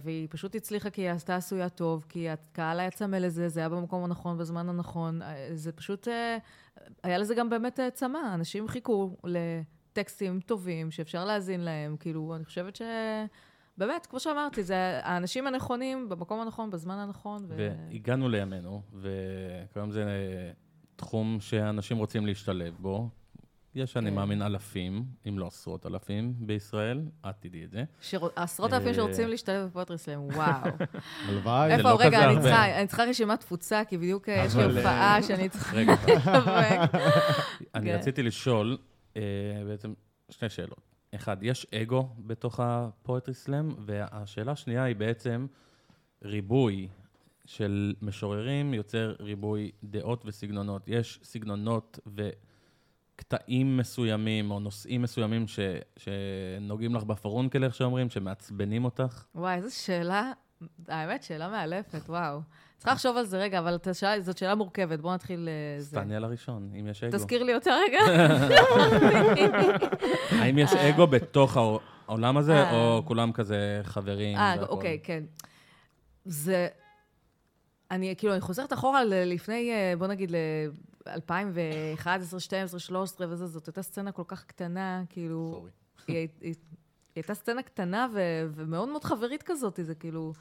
[0.01, 3.69] והיא פשוט הצליחה כי היא עשתה עשויה טוב, כי הקהל היה צמא לזה, זה היה
[3.69, 5.21] במקום הנכון, בזמן הנכון.
[5.21, 6.37] אה, זה פשוט, אה,
[7.03, 8.33] היה לזה גם באמת אה, צמא.
[8.33, 11.97] אנשים חיכו לטקסטים טובים שאפשר להאזין להם.
[11.97, 12.81] כאילו, אני חושבת ש...
[13.77, 17.45] באמת, כמו שאמרתי, זה האנשים הנכונים, במקום הנכון, בזמן הנכון.
[17.47, 17.55] ו...
[17.57, 20.05] והגענו לימינו, וכיום זה
[20.95, 23.09] תחום שאנשים רוצים להשתלב בו.
[23.75, 24.15] יש, אני כן.
[24.15, 27.83] מאמין, אלפים, אם לא עשרות אלפים בישראל, את תדעי את זה.
[28.35, 30.71] עשרות אלפים אה, שרוצים להשתלב ב poetry slam, וואו.
[31.27, 31.71] הלוואי.
[31.71, 32.41] איפה, לא רגע, כזה הרבה.
[32.41, 36.47] צריכה, אני צריכה רשימת תפוצה, כי בדיוק אה, יש לי הופעה שאני צריכה רגע, לשווק.
[37.75, 37.95] אני כן.
[37.95, 38.77] רציתי לשאול
[39.17, 39.21] אה,
[39.67, 39.93] בעצם
[40.29, 40.81] שתי שאלות.
[41.15, 45.47] אחד, יש אגו בתוך ה poetry slam, והשאלה השנייה היא בעצם
[46.23, 46.87] ריבוי
[47.45, 50.83] של משוררים יוצר ריבוי דעות וסגנונות.
[50.87, 51.99] יש סגנונות
[53.19, 55.59] וקטעים מסוימים או נושאים מסוימים ש,
[55.97, 59.23] שנוגעים לך בפרונקל, איך שאומרים, שמעצבנים אותך.
[59.35, 60.31] וואי, איזו שאלה,
[60.87, 62.39] האמת, שאלה מאלפת, וואו.
[62.77, 65.49] צריכה לחשוב על זה רגע, אבל את השאלה- זאת שאלה מורכבת, בואו נתחיל...
[65.49, 65.95] אה, זה.
[65.95, 67.17] תעני על הראשון, אם יש אגו.
[67.17, 67.99] תזכיר לי אותה רגע.
[70.41, 72.71] האם יש אגו בתוך העו- העולם הזה, אה.
[72.71, 74.37] או כולם כזה חברים?
[74.37, 74.55] אה?
[74.61, 75.23] אוקיי, כן.
[76.25, 76.67] זה...
[77.91, 80.31] אני, כאילו, אני חוזרת אחורה לפני, אה, בוא נגיד,
[81.15, 85.51] ל-2011, 2012, 2013 וזה, זאת הייתה סצנה כל כך קטנה, כאילו...
[85.55, 85.71] סורי.
[86.07, 86.55] היא, היא, היא
[87.15, 88.19] הייתה סצנה קטנה ו,
[88.51, 90.33] ומאוד מאוד חברית כזאת, זה כאילו...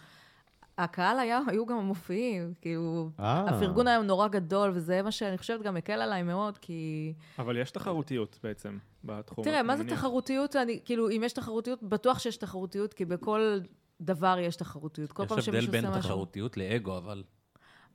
[0.78, 3.10] הקהל היה, היו גם המופיעים, כאילו...
[3.20, 3.44] אה.
[3.48, 7.12] הפרגון היה נורא גדול, וזה מה שאני חושבת גם הקל עליי מאוד, כי...
[7.38, 9.44] אבל יש תחרותיות בעצם בתחום.
[9.44, 9.84] תראה, מה זה.
[9.84, 10.56] תחרותיות?
[10.56, 13.58] אני, כאילו, אם יש תחרותיות, בטוח שיש תחרותיות, כי בכל
[14.00, 15.12] דבר יש תחרותיות.
[15.12, 16.10] כל פעם יש הבדל שמישהו בין עושה משהו...
[16.10, 17.24] תחרותיות לאגו, אבל...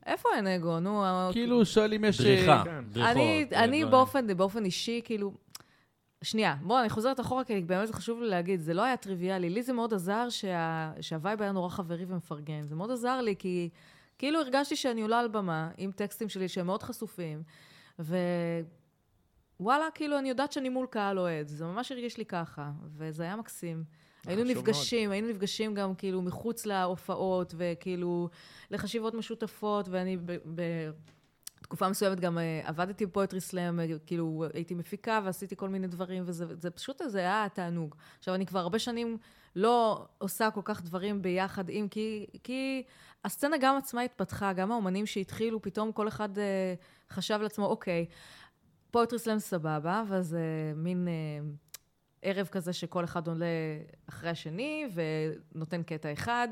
[0.05, 0.79] איפה אין אגו?
[0.79, 2.21] נו, ה- כאילו, שואל אם יש...
[2.21, 2.83] אה, דריכה, כן.
[2.89, 3.17] דריכות.
[3.53, 3.85] אני.
[3.85, 5.33] באופן, באופן אישי, כאילו...
[6.21, 9.49] שנייה, בוא, אני חוזרת אחורה, כי באמת חשוב לי להגיד, זה לא היה טריוויאלי.
[9.49, 12.67] לי זה מאוד עזר שה, שהווייב היה נורא חברי ומפרגן.
[12.67, 13.69] זה מאוד עזר לי, כי
[14.17, 17.43] כאילו הרגשתי שאני עולה על במה עם טקסטים שלי שהם מאוד חשופים,
[19.59, 21.47] ווואלה, כאילו, אני יודעת שאני מול קהל אוהד.
[21.47, 23.83] זה ממש הרגיש לי ככה, וזה היה מקסים.
[24.27, 28.29] היינו נפגשים, היינו נפגשים גם כאילו מחוץ להופעות, וכאילו
[28.71, 30.31] לחשיבות משותפות, ואני ב...
[30.55, 30.61] ב
[31.61, 36.23] תקופה מסוימת גם אה, עבדתי בפואטרי סלאם, אה, כאילו הייתי מפיקה ועשיתי כל מיני דברים,
[36.25, 37.95] וזה זה פשוט, זה היה תענוג.
[38.19, 39.17] עכשיו, אני כבר הרבה שנים
[39.55, 42.83] לא עושה כל כך דברים ביחד עם, כי, כי
[43.25, 46.73] הסצנה גם עצמה התפתחה, גם האומנים שהתחילו, פתאום כל אחד אה,
[47.09, 48.05] חשב לעצמו, אוקיי,
[48.91, 50.39] פואטרי סלאם סבבה, ואז אה,
[50.75, 51.13] מין אה,
[52.23, 53.45] ערב כזה שכל אחד עולה
[54.09, 54.85] אחרי השני
[55.55, 56.47] ונותן קטע אחד,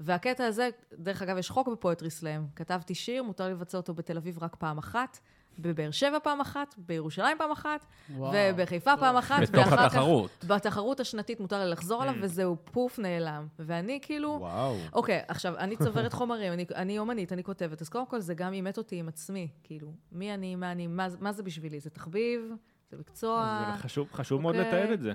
[0.00, 2.42] והקטע הזה, דרך אגב, יש חוק בפואטרי סלאם.
[2.56, 5.18] כתבתי שיר, מותר לבצע אותו בתל אביב רק פעם אחת,
[5.58, 7.86] בבאר שבע פעם אחת, בירושלים פעם אחת,
[8.16, 8.32] וואו.
[8.34, 10.44] ובחיפה פעם אחת, בתוך ואחר כך- התחרות.
[10.48, 13.46] בתחרות השנתית מותר לי לחזור עליו, וזהו, פוף, נעלם.
[13.58, 14.36] ואני כאילו...
[14.40, 14.76] וואו.
[14.92, 18.52] אוקיי, עכשיו, אני צוברת חומרים, אני, אני אומנית, אני כותבת, אז קודם כל זה גם
[18.52, 21.80] אימת אותי עם עצמי, כאילו, מי אני, מה אני, מה, מה זה בשבילי?
[21.80, 22.52] זה תחביב?
[22.90, 23.64] זה מקצוע?
[23.76, 24.72] זה חשוב- חשוב מאוד אוקיי.
[24.82, 25.12] לתעד את זה.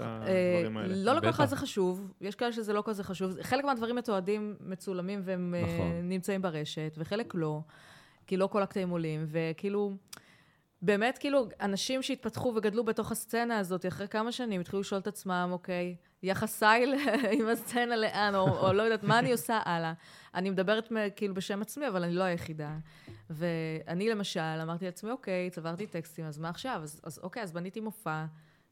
[0.00, 0.72] אה.
[0.88, 1.44] לא לכל אחד.
[1.44, 3.42] זה חשוב, יש כאלה שזה לא כזה חשוב.
[3.42, 5.92] חלק מהדברים מתועדים, מצולמים והם אה, נכון.
[6.02, 7.60] נמצאים ברשת, וחלק לא,
[8.26, 9.92] כי לא כל הקטעים עולים, וכאילו,
[10.82, 15.48] באמת, כאילו, אנשים שהתפתחו וגדלו בתוך הסצנה הזאת, אחרי כמה שנים התחילו לשאול את עצמם,
[15.52, 16.84] אוקיי, יחסיי
[17.40, 19.92] עם הסצנה לאן, או, או לא יודעת, מה אני עושה הלאה.
[20.34, 22.70] אני מדברת כאילו בשם עצמי, אבל אני לא היחידה.
[23.30, 26.80] ואני למשל, אמרתי לעצמי, אוקיי, צברתי טקסטים, אז מה עכשיו?
[26.82, 28.24] אז, אז אוקיי, אז בניתי מופע,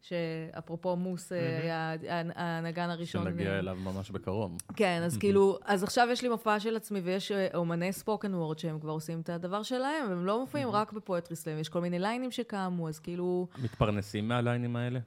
[0.02, 1.94] שאפרופו מוס אה, היה
[2.34, 3.24] הנגן הראשון.
[3.24, 4.58] שנגיע אליו ממש בקרוב.
[4.76, 8.58] כן, אז כאילו, אז עכשיו יש לי מופע של עצמי, ויש אה, אומני ספוקן וורד
[8.58, 11.98] שהם כבר עושים את הדבר שלהם, והם לא מופיעים רק בפואטרי סלאם, יש כל מיני
[11.98, 15.00] ליינים שקמו, אז כאילו, מתפרנסים מהליינים האלה?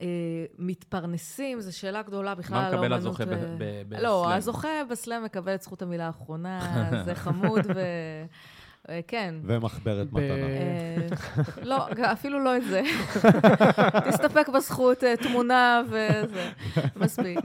[0.00, 0.06] אה,
[0.58, 3.20] מתפרנסים, זו שאלה גדולה בכלל מה על מקבל האומנות.
[3.20, 4.02] הזוכה ב- אה, ב- בסלאם?
[4.02, 6.60] לא, הזוכה בסלאם מקבל את זכות המילה האחרונה,
[7.06, 7.80] זה חמוד ו...
[8.88, 9.34] אה, כן.
[9.44, 11.16] ומחברת מתנה.
[11.70, 12.82] לא, אפילו לא את זה.
[14.08, 16.50] תסתפק בזכות תמונה וזה,
[16.96, 17.38] מספיק.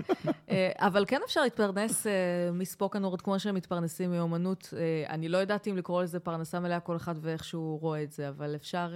[0.79, 2.07] אבל כן אפשר להתפרנס
[2.53, 4.73] מספוקן וורד כמו שהם מתפרנסים מאומנות.
[5.09, 8.29] אני לא יודעת אם לקרוא לזה פרנסה מלאה כל אחד ואיך שהוא רואה את זה,
[8.29, 8.93] אבל אפשר...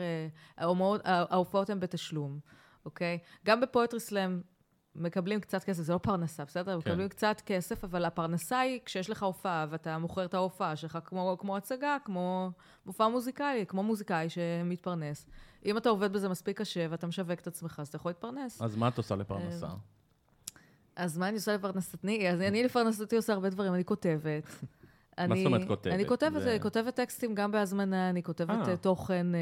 [0.58, 2.40] ההופעות הן בתשלום,
[2.88, 3.18] אוקיי?
[3.46, 4.42] גם בפואטרי סלאם
[4.96, 6.82] מקבלים קצת כסף, זה לא פרנסה, בסדר?
[6.82, 6.90] כן.
[6.92, 11.38] מקבלים קצת כסף, אבל הפרנסה היא כשיש לך הופעה ואתה מוכר את ההופעה שלך כמו,
[11.40, 12.52] כמו הצגה, כמו
[12.86, 15.28] מופע מוזיקלי, כמו מוזיקאי שמתפרנס.
[15.66, 18.62] אם אתה עובד בזה מספיק קשה ואתה משווק את עצמך, אז אתה יכול להתפרנס.
[18.62, 19.68] אז מה את עושה לפרנסה?
[20.96, 22.30] אז מה אני עושה לפרנסתי?
[22.30, 24.44] אז אני לפרנסתי עושה הרבה דברים, אני כותבת.
[25.28, 25.94] מה זאת אומרת כותבת?
[25.94, 28.72] אני כותבת, זה- אני כותבת טקסטים גם בהזמנה, אני כותבת אה.
[28.72, 29.40] אה, תוכן, אה,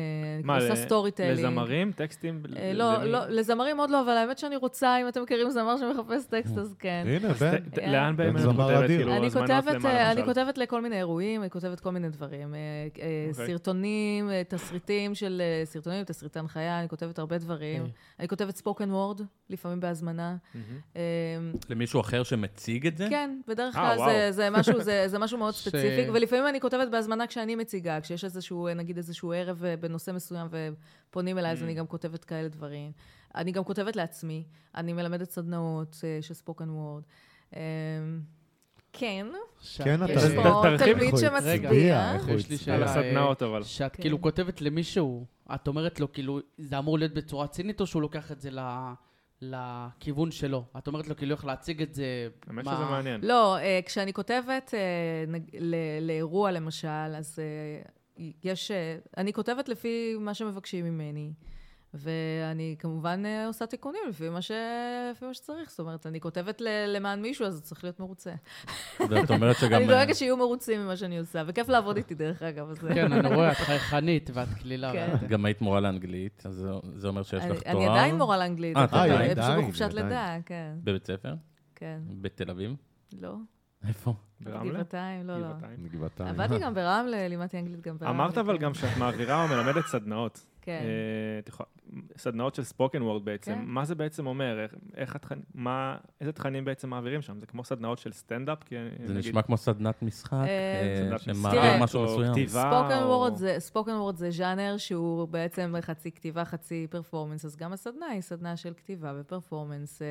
[0.56, 1.40] אני עושה storytelling.
[1.40, 1.92] לזמרים?
[1.92, 2.42] טקסטים?
[2.58, 3.12] אה, ל- לא, למי?
[3.12, 6.76] לא, לזמרים עוד לא, אבל האמת שאני רוצה, אם אתם מכירים זמר שמחפש טקסט, אז
[6.80, 7.04] כן.
[7.08, 7.92] הנה, בן.
[7.92, 8.84] לאן באמת את כותבת?
[8.84, 8.98] אדיר.
[8.98, 10.24] כאילו, אני כותבת, למה, אה, אני?
[10.26, 12.56] כותבת לכל מיני אירועים, אני כותבת כל מיני דברים.
[12.56, 12.60] אה,
[12.90, 13.34] אוקיי.
[13.48, 17.82] סרטונים, תסריטים של סרטונים, תסריטי הנחיה, אני כותבת הרבה דברים.
[17.82, 17.94] אוקיי.
[18.20, 20.36] אני כותבת ספוקן וורד, לפעמים בהזמנה.
[20.96, 21.02] אה,
[21.70, 23.08] למישהו אחר שמציג את זה?
[23.10, 23.98] כן, בדרך כלל.
[24.06, 28.24] זה- זה משהו- זה זה משהו מאוד ספציפי, ולפעמים אני כותבת בהזמנה כשאני מציגה, כשיש
[28.24, 30.48] איזשהו, נגיד איזשהו ערב אה, בנושא מסוים
[31.10, 31.64] ופונים אליי, אז Mm.
[31.66, 32.92] אני גם כותבת כאלה דברים.
[33.36, 34.44] אני גם כותבת לעצמי,
[34.76, 37.04] אני מלמדת סדנאות אה, של ספוקן וורד.
[37.56, 37.60] אה,
[38.94, 39.28] כן,
[39.84, 40.64] כן, אתה- יש פה.
[40.78, 42.16] תלמיד שמצביע.
[42.28, 42.56] יש לי הצביע.
[42.56, 43.64] על שאלה, הסדנאות, אבל.
[43.64, 44.02] שאת כן.
[44.02, 45.26] כאילו כותבת למישהו,
[45.56, 48.94] את אומרת לו, כאילו, זה אמור להיות בצורה צינית, או שהוא לוקח את זה ל-
[49.52, 50.64] לכיוון שלו?
[50.78, 52.06] את אומרת לו, כאילו, איך להציג את זה?
[52.48, 53.22] האמת מה- שזה מעניין.
[53.24, 55.38] לא, אה, כשאני כותבת אה,
[56.02, 58.72] לאירוע למשל, אז אה, יש...
[59.18, 61.32] אני כותבת לפי מה שמבקשים ממני,
[61.96, 64.52] ואני כמובן אה, עושה תיקונים לפי מה, ש...
[65.12, 65.70] לפי מה שצריך.
[65.70, 68.32] זאת אומרת, אני כותבת ל- למען מישהו, אז צריך להיות מרוצה.
[69.10, 69.74] ואת אומרת שגם...
[69.78, 72.70] אני אה, דואגת שיהיו מרוצים ממה שאני עושה, וכיף לעבוד איתי דרך אגב.
[72.70, 72.78] אז...
[72.80, 74.92] כן, אני רואה, את חייכנית ואת קלילה.
[74.94, 75.10] כן.
[75.12, 77.76] ואת- גם היית מורה לאנגלית, אז זה- זה אומר שיש לך תואר.
[77.78, 80.06] אני עדיין מורה לאנגלית, אה, עדיין, אה, פשוט עדיין, בחופשת עדיין.
[80.06, 81.34] לידה, כן, בבית ספר?
[81.76, 82.00] כן.
[82.22, 82.72] בתל אביב?
[83.22, 83.34] לא,
[83.88, 84.14] איפה?
[84.40, 84.74] ברמלה?
[84.74, 85.48] גבעתיים, לא, לא.
[85.94, 86.30] גבעתיים.
[86.30, 88.16] עבדתי גם ברמלה, לימדתי אנגלית גם ברמלה.
[88.16, 88.58] אמרת אבל.
[88.58, 90.46] גם שאת מעבירה או מלמדת סדנאות.
[90.62, 90.82] כן.
[90.84, 91.64] אה,
[92.18, 93.54] סדנאות של spoken word בעצם.
[93.54, 93.62] כן.
[93.66, 94.60] מה זה בעצם אומר?
[94.64, 97.40] איך- איך התכנים, מה, איזה תכנים בעצם מעבירים שם?
[97.40, 98.58] זה כמו סדנאות של סטנדאפ?
[99.06, 102.48] זה נשמע כמו סדנת משחק, אה, אה, שמעביר משהו מסוים.
[103.60, 108.58] spoken word זה ז'אנר שהוא בעצם חצי כתיבה, חצי פרפורמנס, אז גם הסדנה היא סדנה
[108.58, 110.02] של כתיבה ופרפורמנס.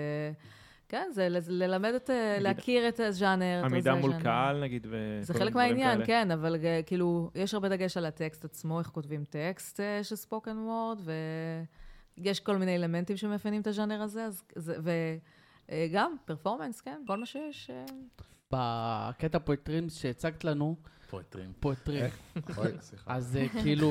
[0.95, 3.63] אה, כן, זה ללמד את, ה- נגיד, להכיר את הז'אנר.
[3.65, 4.23] עמידה מול ז'אנר.
[4.23, 5.19] קהל נגיד, ו...
[5.23, 6.07] זה חלק מהעניין.
[6.07, 10.17] כן, אבל אה, כאילו, יש הרבה דגש על הטקסט עצמו, איך כותבים טקסט אה, של
[10.17, 11.01] spoken word,
[12.19, 14.77] ויש כל מיני אלמנטים שמאפיינים את הז'אנר הזה, אז, זה-
[15.69, 17.71] וגם פרפורמנס, כן, כל מה שיש.
[17.71, 17.85] אה,
[18.53, 20.77] בקטע פואטרים שהצגת לנו,
[21.11, 21.53] פואטרים.
[21.61, 22.05] פואטרים.
[23.07, 23.91] אז אה, כאילו,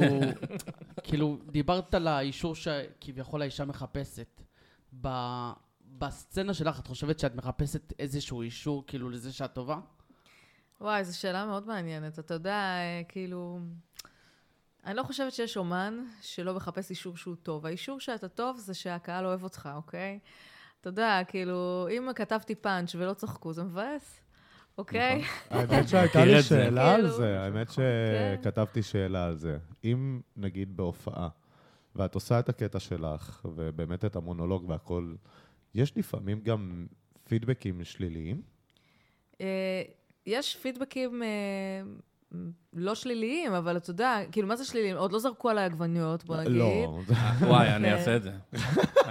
[1.04, 4.42] כאילו, דיברת על האישור שכביכול האישה מחפשת.
[5.97, 9.79] בסצנה שלך, את חושבת שאת מחפשת איזשהו אישור, כאילו, לזה שאת טובה?
[10.82, 12.19] וואי, זו שאלה מאוד מעניינת.
[12.19, 12.77] אתה יודע,
[13.08, 13.60] כאילו...
[14.86, 17.65] אני לא חושבת שיש אומן שלא מחפש אישור שהוא טוב.
[17.65, 20.19] האישור שאתה טוב זה שהקהל אוהב אותך, אוקיי?
[20.82, 24.21] אתה יודע, כאילו, אם כתבתי פאנץ' ולא צחקו, זה מבאס,
[24.77, 25.23] אוקיי?
[25.49, 26.43] האמת שהייתה לי.
[26.43, 28.36] שאלה על כאילו, זה, האמת כן.
[28.41, 29.58] שכתבתי שאלה על זה.
[29.84, 31.29] אם נגיד בהופעה,
[31.95, 35.13] ואת עושה את הקטע שלך, ובאמת את המונולוג והכל,
[35.75, 36.88] יש לפעמים גם
[37.23, 38.41] פידבקים שליליים?
[39.41, 39.81] אה,
[40.25, 41.81] יש פידבקים אה,
[42.75, 44.97] לא שליליים, אבל אתה יודע, כאילו, מה זה שליליים?
[44.97, 46.51] עוד לא זרקו עליי עגבניות, בוא נגיד.
[46.51, 46.99] לא.
[47.41, 47.95] וואי, אני כן.
[47.95, 48.31] אעשה את זה.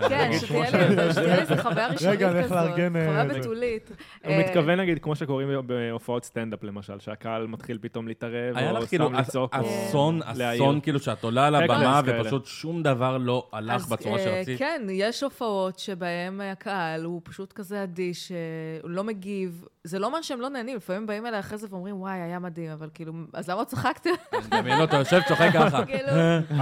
[0.08, 2.56] כן, שתהיה לי איזו חוויה ראשונית רגע, אני הולך כזאת.
[2.56, 3.40] לארגן, אה, חוויה.
[3.40, 3.88] בתולית.
[4.24, 8.88] הוא אה, מתכוון נגיד, כמו שקוראים בהופעות סטנדאפ למשל, שהקהל מתחיל פתאום להתערב, או לך
[8.88, 10.20] כאילו סתם לצעוק, אסון.
[10.22, 12.00] אסון כאילו שאת עולה על הבמה.
[12.06, 14.58] ופשוט שום דבר לא הלך בצורה אה, שרצית.
[14.58, 18.36] כן, יש הופעות שבהן הקהל הוא פשוט כזה אדיש, אה,
[18.82, 19.64] הוא לא מגיב.
[19.84, 22.70] זה לא אומר שהם לא נהנים, לפעמים באים אליי אחרי זה ואומרים, וואי, היה מדהים,
[22.70, 24.10] אבל כאילו, אז למה צחקתם?
[24.32, 25.84] אני מדמיין אותו יושב, צוחק ככה.
[25.86, 26.08] כאילו,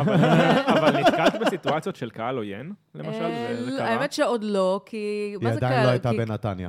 [0.01, 0.15] אבל
[0.67, 3.23] אבל נתקלת בסיטואציות של קהל עוין, למשל?
[3.25, 3.89] אה, זה זה קרה?
[3.89, 4.97] האמת שעוד לא, כי...
[5.41, 5.85] היא עדיין?
[5.85, 6.69] לא הייתה בנתניה.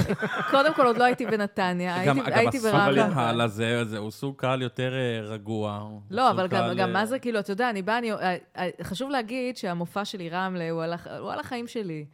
[0.50, 3.04] קודם כל, עוד לא הייתי בנתניה, גם הייתי- הסוג ברמלה.
[3.06, 5.88] הקהל הזה, זה- הוא סוג קהל יותר אה, רגוע.
[6.10, 7.98] לא, אבל גם, אה, מה זה, כאילו, אתה יודע, אני באה.
[8.20, 10.82] אה, אה, חשוב להגיד שהמופע שלי, רמלה, הוא
[11.32, 12.04] על החיים שלי.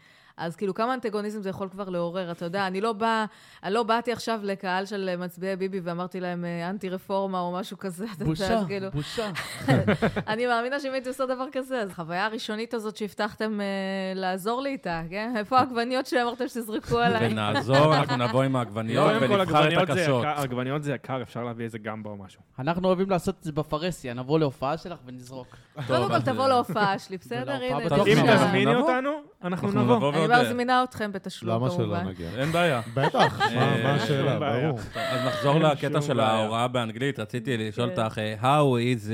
[0.43, 3.24] אז כאילו, כמה אנטגוניזם זה יכול כבר לעורר, אתה יודע, אני לא באה,
[3.62, 8.05] אני לא באתי עכשיו לקהל של מצביעי ביבי ואמרתי להם אה, אנטי-רפורמה או משהו כזה,
[8.05, 9.30] אתה יודע, בושה, אז כאילו, בושה.
[10.32, 13.66] אני מאמינה שאם הייתי עושה דבר כזה, אז החוויה הראשונית הזאת שהבטחתם אה,
[14.14, 15.34] לעזור לי איתה, כן?
[15.36, 17.28] איפה העגבניות שאמרתם שתזרקו עליי?
[17.30, 20.24] ונעזור, אנחנו נבוא עם העגבניות ונבחר את הקשות.
[20.36, 22.43] עגבניות זה יקר, אפשר להביא איזה גמבה או משהו.
[22.59, 25.57] אנחנו אוהבים לעשות את זה בפרהסיה, נבוא להופעה שלך ונזרוק.
[25.86, 27.52] קודם כל תבוא אה, להופעה שלי, בסדר?
[27.52, 28.74] הנה, אם תזמיני.
[28.74, 29.10] אותנו,
[29.44, 30.10] אנחנו נבוא.
[30.10, 30.26] אני.
[30.26, 32.06] כבר מזמינה אתכם בתשלום, למה שלא כמובן.
[32.06, 32.28] נגיע?
[32.38, 32.80] אין בעיה.
[32.94, 34.38] בטח, מה אה, השאלה?
[34.38, 34.78] ברור.
[34.94, 36.20] אז נחזור לקטע של.
[36.20, 37.18] ההוראה באנגלית.
[37.18, 38.02] רציתי לשאול כן.
[38.02, 39.10] אותך, אה, how is...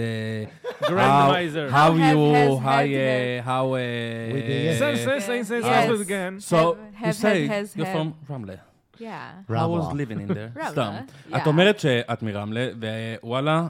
[0.82, 1.70] Randomizer.
[1.70, 2.18] How you...
[2.62, 3.74] uh, how...
[3.74, 4.78] yes.
[4.78, 5.86] Say, say, say, say, Yes.
[5.86, 6.40] say it again.
[6.40, 8.58] So, you say you're from Ramle.
[8.98, 9.56] Yeah.
[9.60, 10.50] How was living in there?
[10.70, 10.92] סתם.
[11.30, 11.36] yeah.
[11.36, 12.68] את אומרת שאת מרמלה,
[13.22, 13.66] ווואלה,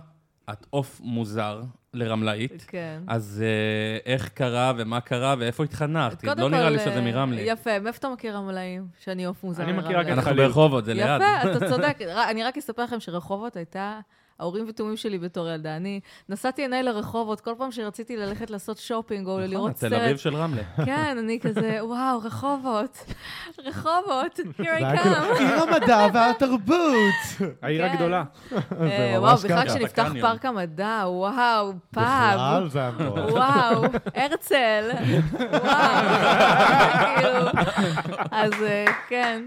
[0.52, 1.62] את עוף מוזר
[1.98, 2.64] לרמלאית.
[2.68, 3.00] כן.
[3.06, 6.24] אז אה, איך קרה ומה קרה ואיפה התחנכת?
[6.24, 7.40] קודם לא נראה לי כל, שזה אה, מרמלה.
[7.40, 8.86] יפה, מאיפה אתה מכיר רמלאים?
[9.04, 10.00] שאני עוף מוזר אני מכיר מרמלה?
[10.00, 10.46] רק את אנחנו חליל.
[10.46, 11.06] ברחובות, זה ליד.
[11.06, 11.98] יפה, אתה צודק.
[12.16, 14.00] ר- אני רק אספר לכם שרחובות הייתה
[14.40, 15.76] האורים ותומים שלי בתור ילדה.
[15.76, 20.08] אני נסעתי עיניי לרחובות, כל פעם שרציתי ללכת לעשות שופינג או נכון, לראות תל אביב
[20.16, 20.18] סרט.
[20.18, 20.62] של רמלה.
[20.84, 23.04] כן, אני כזה, וואו, רחובות,
[23.64, 25.38] רחובות, here I והיה כאילו, come.
[25.38, 26.68] עיר המדע והתרבות.
[27.62, 27.92] העיר כן.
[27.92, 28.24] הגדולה.
[28.80, 29.68] אה, וואו, בכלל.
[29.68, 30.12] כשנפתח.
[30.20, 32.34] פארק המדע, וואו, פאב.
[32.34, 33.30] בכלל זה מטורף.
[33.32, 33.82] וואו,
[34.14, 34.90] הרצל,
[35.52, 36.04] וואו,
[37.16, 37.48] כאילו,
[38.30, 39.42] אז אה, כן,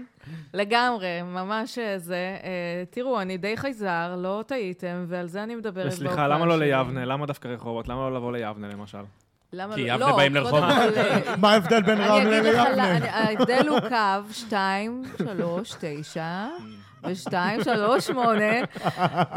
[0.54, 2.36] לגמרי, ממש אה, זה.
[2.44, 2.48] אה,
[2.90, 6.58] תראו, אני די חייזר, לא טעיתם, ועל זה אני מדברת וסליחה, בהופעה למה לא.
[6.58, 7.04] ליבנה?
[7.04, 7.88] למה דווקא רחובות?
[7.88, 8.98] למה לא לבוא ליבנה למשל?
[9.52, 9.94] למה כי לא?
[9.94, 10.32] יבנה באים.
[10.50, 12.96] כל, אה, מה ההבדל בין אני רמלה אגיד לך, ליבנה?
[12.96, 16.46] אני- ההבדל הוא קו 2, 3, 9,
[17.04, 17.32] ו-2,
[17.64, 18.44] 3, 8,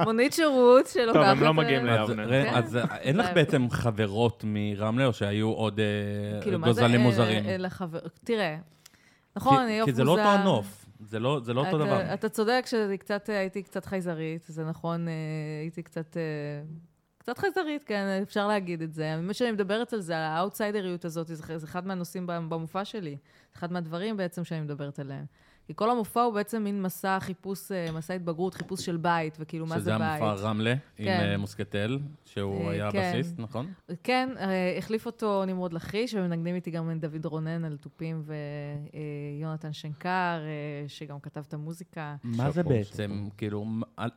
[0.03, 1.13] מונית שירות שלוקחת...
[1.13, 2.27] טוב, הם לא מגיעים אז ליבנה.
[2.27, 2.51] כן.
[2.53, 5.79] אז אין לך בעצם חברות מרמלה, או שהיו עוד
[6.41, 7.45] כאילו, גוזלים מוזרים?
[7.45, 7.67] אה.
[8.23, 8.55] תראה,
[9.35, 10.03] נכון, אני כי- עוף כי מוזר.
[10.03, 12.13] זה לא אותו הנוף, זה לא זה לא אותו אתה- דבר.
[12.13, 12.65] אתה צודק
[13.25, 15.13] שהייתי קצת חייזרית, זה נכון, אה,
[15.61, 16.17] הייתי קצת...
[16.17, 16.21] אה,
[17.17, 19.15] קצת חייזרית, כן, אפשר להגיד את זה.
[19.21, 23.17] מה שאני מדברת על זה, האאוטסיידריות הזאת, זה אחד מהנושאים במופע שלי.
[23.55, 25.25] אחד מהדברים בעצם שאני מדברת עליהם.
[25.67, 29.65] כי כל המופע הוא בעצם מין מסע חיפוש, אה, מסע התבגרות, חיפוש של בית, וכאילו,
[29.65, 30.21] מה זה שזה בית.
[30.21, 31.19] המופע רמלה, עם כן.
[31.31, 32.97] אה, מוסקטל, שהוא אה, היה כן.
[33.15, 33.73] הבסיסט, נכון?
[34.03, 34.29] כן,
[34.77, 38.23] החליף אותו נמרוד לכיש, ומנגנים איתי גם דוד רונן על תופים
[39.35, 40.39] ויונתן שנקר,
[40.87, 42.15] שגם כתב את המוזיקה.
[42.23, 43.65] מה זה בעצם, כאילו,
[43.97, 44.09] על-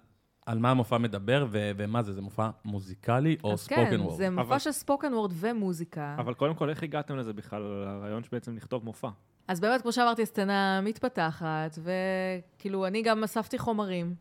[0.46, 4.16] על מה המופע מדבר, ו- ומה זה, זה מופע מוזיקלי או אז ספוקן כן, וורד?
[4.16, 6.14] זה מופע אבל- של ספוקן וורד ומוזיקה.
[6.18, 9.08] אבל קודם כל, איך הגעתם לזה בכלל, לרעיון שבעצם לכתוב מופע?
[9.48, 14.14] אז באמת, כמו שאמרתי, הסצנה מתפתחת, וכאילו, אני גם אספתי חומרים,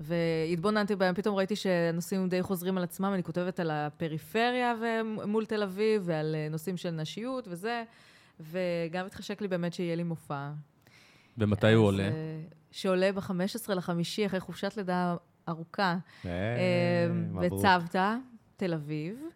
[0.00, 5.62] והתבוננתי בהם, פתאום ראיתי שהנושאים די חוזרים על עצמם, אני כותבת על הפריפריה ומול תל
[5.62, 7.82] אביב, ועל אה, נושאים של נשיות וזה,
[8.40, 10.50] וגם התחשק לי באמת שיהיה לי מופע.
[11.38, 12.02] ומתי הוא עולה?
[12.02, 12.40] אה,
[12.70, 15.16] שעולה ב-15 לחמישי, אחרי חופשת לידה
[15.48, 15.96] ארוכה,
[16.26, 16.30] אה.
[17.40, 18.16] בצוותא,
[18.56, 19.29] תל אביב.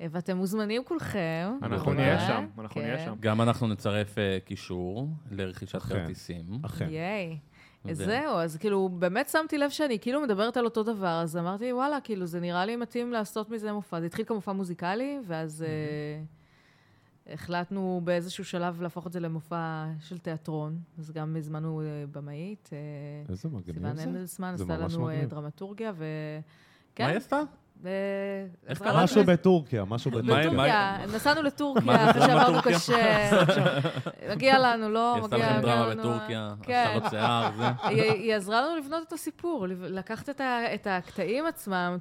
[0.00, 1.58] אה, ואתם מוזמנים כולכם.
[1.62, 1.92] אנחנו.
[1.92, 3.04] נהיה שם, אנחנו נהיה כן.
[3.04, 3.14] שם.
[3.20, 5.82] גם אנחנו נצרף אה, קישור לרכישת.
[5.82, 6.44] כרטיסים.
[6.62, 6.88] אכן.
[6.90, 7.38] ייי.
[7.92, 12.00] זהו, אז כאילו, באמת שמתי לב שאני כאילו מדברת על אותו דבר, אז אמרתי, וואלה,
[12.00, 14.00] כאילו, זה נראה לי מתאים לעשות מזה מופע.
[14.00, 16.22] זה התחיל כמופע מוזיקלי, ואז אה,
[17.34, 20.78] החלטנו באיזשהו שלב להפוך את זה למופע של תיאטרון.
[20.98, 21.82] אז גם הזמנו
[22.12, 22.70] במאית,
[23.28, 24.02] איזה מגניב סיוון זה.
[24.02, 25.10] הנדלסמן, זה עשתה לנו.
[25.28, 26.04] דרמטורגיה, ו...
[26.98, 27.40] מה היא עשתה?
[27.84, 29.24] לנו משהו.
[29.24, 30.48] בטורקיה, משהו מה- בטורקיה.
[30.50, 32.62] בטורקיה, נסענו לטורקיה, זה אחרי שעברנו?
[32.62, 33.40] קשה.
[34.34, 35.14] מגיע לנו, לא?
[35.14, 36.84] היא עשתה מגיע לכם דרמה מגיע לנו- בטורקיה, כן.
[36.94, 37.64] השתלות שיער, זה.
[37.88, 40.28] היא, עזרה לנו לבנות את הסיפור, לקחת
[40.74, 41.96] את, הקטעים עצמם,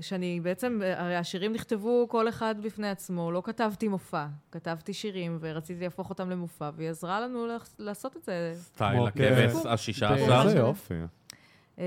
[0.00, 5.84] שאני בעצם, הרי השירים נכתבו כל אחד בפני עצמו, לא כתבתי מופע, כתבתי שירים ורציתי
[5.84, 7.46] להפוך אותם למופע, והיא עזרה לנו
[7.78, 8.52] לעשות את זה.
[8.54, 10.56] סטייל הכבש השישה איזה עשר.
[10.56, 10.94] יופי.
[11.78, 11.84] אה,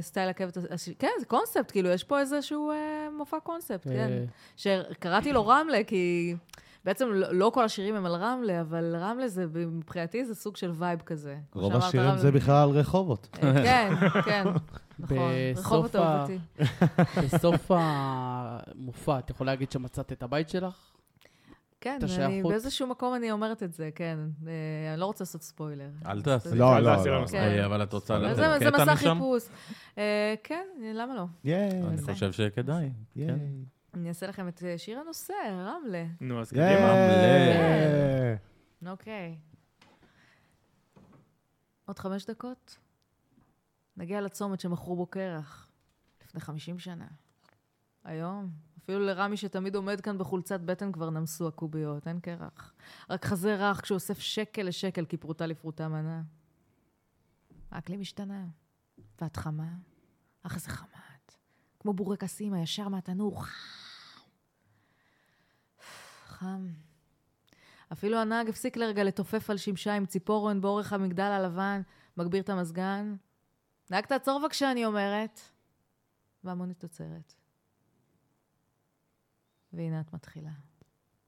[0.00, 0.58] סטייל עקבת,
[0.98, 4.10] כן, זה קונספט, כאילו, יש פה איזשהו אה, מופע קונספט, כן.
[4.10, 4.24] אה,
[4.56, 6.34] שקראתי לו רמלה, כי
[6.84, 10.70] בעצם לא, לא כל השירים הם על רמלה, אבל רמלה זה, מבחינתי זה סוג של
[10.74, 11.36] וייב כזה.
[11.54, 13.28] רוב השירים זה בכלל על רחובות.
[13.40, 14.44] כן, כן,
[14.98, 15.32] נכון.
[15.56, 16.38] רחובות אהובתי.
[17.24, 20.90] בסוף המופע, את יכולה להגיד שמצאת את הבית שלך?
[21.80, 22.42] כן, אני.
[22.42, 24.18] באיזשהו מקום אני אומרת את זה, כן.
[24.46, 25.90] אה, אני לא רוצה לעשות ספוילר.
[26.06, 26.48] אל תעשי.
[26.54, 27.26] לא, אל לא, תעשי לא.
[27.30, 27.38] כן.
[27.38, 29.14] אה, אבל את רוצה לתת זה, זה קטע מסע משם?
[29.14, 29.48] חיפוש.
[29.98, 31.24] אה, כן, למה לא?
[31.44, 31.82] ייי.
[31.82, 32.02] אני.
[32.02, 32.90] חושב שכדאי.
[33.16, 33.28] ייי.
[33.28, 33.38] כן.
[33.94, 36.04] אני אעשה לכם את שיר הנושא, רמלה.
[36.20, 36.50] נו, אז.
[36.50, 36.94] קדימה.
[38.86, 39.36] אוקיי.
[41.86, 42.78] עוד חמש דקות?
[43.96, 45.70] נגיע לצומת שמכרו בו קרח,
[46.24, 47.06] לפני 50 שנה.
[48.04, 48.50] היום.
[48.90, 52.74] אפילו לרמי שתמיד עומד כאן בחולצת בטן כבר נמסו הקוביות, אין קרח.
[53.10, 56.22] רק חזה רך כשהוא אוסף שקל לשקל כי פרוטה לפרוטה מנה.
[57.70, 58.46] האקלים השתנה.
[59.20, 59.68] ואת חמה?
[60.42, 61.32] אך איזה חמה את.
[61.80, 63.42] כמו בורקסים הישר מהתנור.
[63.42, 64.20] חם.
[66.26, 66.68] חם.
[67.92, 71.82] אפילו הנהג הפסיק לרגע לתופף על שמשה עם ציפורן באורך המגדל הלבן,
[72.16, 73.16] מגביר את המזגן.
[73.90, 75.40] נהג תעצור בבקשה, אני אומרת.
[76.44, 77.39] והמונית עוצרת.
[79.72, 80.50] והנה את מתחילה.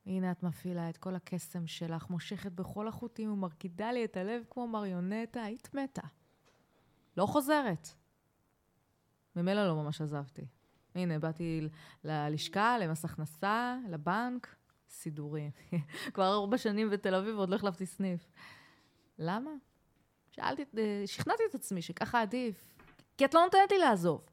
[0.06, 4.68] הנה את מפעילה את כל הקסם שלך, מושכת בכל החוטים ומרקידה לי את הלב כמו
[4.68, 6.02] מריונטה, היית מתה.
[7.16, 7.88] לא חוזרת.
[9.36, 10.46] ממילא לא ממש עזבתי.
[10.94, 11.68] הנה, באתי
[12.04, 14.56] ללשכה, למס הכנסה, לבנק,
[14.88, 15.50] סידורים.
[16.14, 18.30] כבר ארבע שנים בתל אביב ועוד לא החלפתי סניף.
[19.18, 19.50] למה?
[20.30, 22.74] שאלתי, אה, שכנעתי את עצמי שככה עדיף.
[23.18, 24.31] כי את לא נותנת לי לעזוב.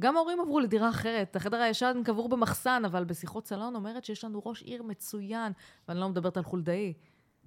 [0.00, 4.42] גם ההורים עברו לדירה אחרת, החדר הישן קבור במחסן, אבל בשיחות סלון אומרת שיש לנו
[4.44, 5.52] ראש עיר מצוין,
[5.88, 6.94] ואני לא מדברת על חולדאי.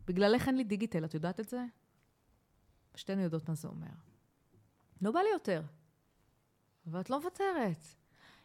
[0.08, 1.66] בגללך אין לי דיגיטל, את יודעת את זה?
[2.96, 3.88] שתינו יודעות מה זה אומר.
[5.02, 5.62] לא בא לי יותר.
[6.88, 7.86] אבל את לא מוותרת.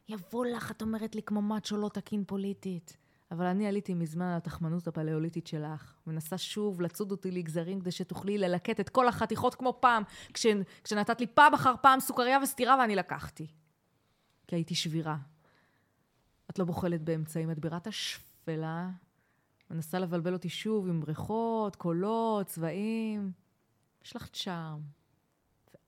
[0.09, 2.97] יבוא לך, את אומרת לי, כמו מאצ'ו לא תקין פוליטית.
[3.31, 5.95] אבל אני עליתי מזמן על התחמנות הפלאוליטית שלך.
[6.07, 10.03] מנסה שוב לצוד אותי לגזרים כדי שתוכלי ללקט את כל החתיכות כמו פעם,
[10.35, 10.47] כש,
[10.85, 13.47] כשנתת לי פעם אחר פעם סוכריה וסטירה ואני לקחתי.
[14.49, 15.17] כי הייתי שבירה.
[16.51, 18.91] את לא בוחלת באמצעים, את בירת השפלה.
[19.71, 23.33] מנסה לבלבל אותי שוב עם בריכות, קולות, צבעים.
[24.05, 24.81] יש לך צ'ארם.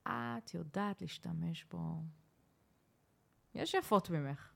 [0.05, 2.01] ואת יודעת להשתמש בו.
[3.55, 4.51] יש יפות ממך.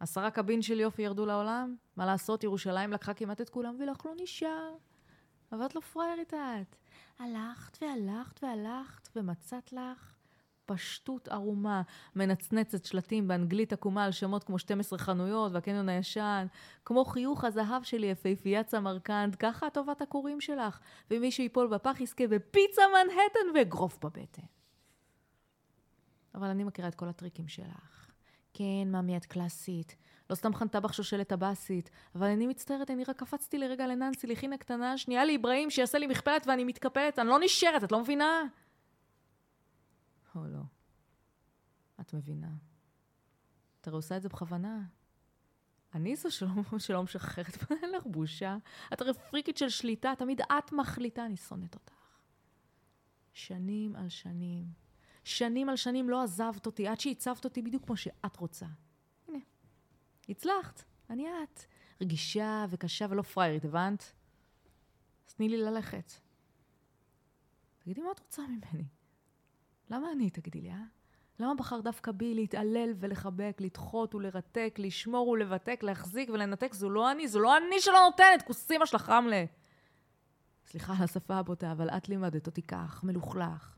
[0.00, 1.76] עשרה קבין של יופי ירדו לעולם?
[1.96, 4.74] מה לעשות, ירושלים לקחה כמעט את כולם ולך לא נשאר.
[5.52, 6.76] אבל את לא פראיירית את.
[7.18, 10.13] הלכת והלכת והלכת ומצאת לך
[10.66, 11.82] פשטות ערומה,
[12.16, 16.46] מנצנצת שלטים באנגלית עקומה על שמות כמו 12 חנויות והקניון הישן,
[16.84, 20.78] כמו חיוך הזהב שלי, יפהפיית סמרקנד, ככה טובת הקוראים שלך,
[21.10, 24.42] ומי שיפול בפח יזכה בפיצה מנהטן ואגרוף בבטן.
[26.34, 28.10] אבל אני מכירה את כל הטריקים שלך.
[28.54, 29.96] כן, מאמי, את קלאסית.
[30.30, 34.56] לא סתם חנתה בך שושלת הבאסית, אבל אני מצטערת, אני רק קפצתי לרגע לננסי, לחינה
[34.56, 38.42] קטנה, שנייה לאיברהים, שיעשה לי מכפלת ואני מתקפלת, אני לא נשארת, את לא מבינה?
[40.36, 40.62] או לא.
[42.00, 42.54] את מבינה.
[43.80, 44.82] אתה עושה את זה בכוונה.
[45.94, 48.56] אני זו שלא, שלא משחררת, אין לך בושה.
[48.92, 51.92] את הרי פריקית של שליטה, תמיד את מחליטה, אני שונאת אותך.
[53.32, 54.66] שנים על שנים.
[55.24, 58.66] שנים על שנים לא עזבת אותי, עד שהצבת אותי בדיוק כמו שאת רוצה.
[59.28, 59.38] הנה,
[60.28, 61.60] הצלחת, אני את.
[62.00, 64.12] רגישה וקשה ולא פריירית, הבנת?
[65.28, 66.12] אז תני לי ללכת.
[67.78, 68.84] תגידי, מה את רוצה ממני?
[69.90, 70.84] למה אני, תגידי לי, אה?
[71.38, 76.74] למה בחר דווקא בי להתעלל ולחבק, לדחות ולרתק, לשמור ולבתק, להחזיק ולנתק?
[76.74, 79.44] זו לא אני, זו לא אני שלא נותנת, כוסימה שלך רמלה.
[80.66, 83.76] סליחה על השפה הבוטה, אבל את לימדת אותי כך, מלוכלך.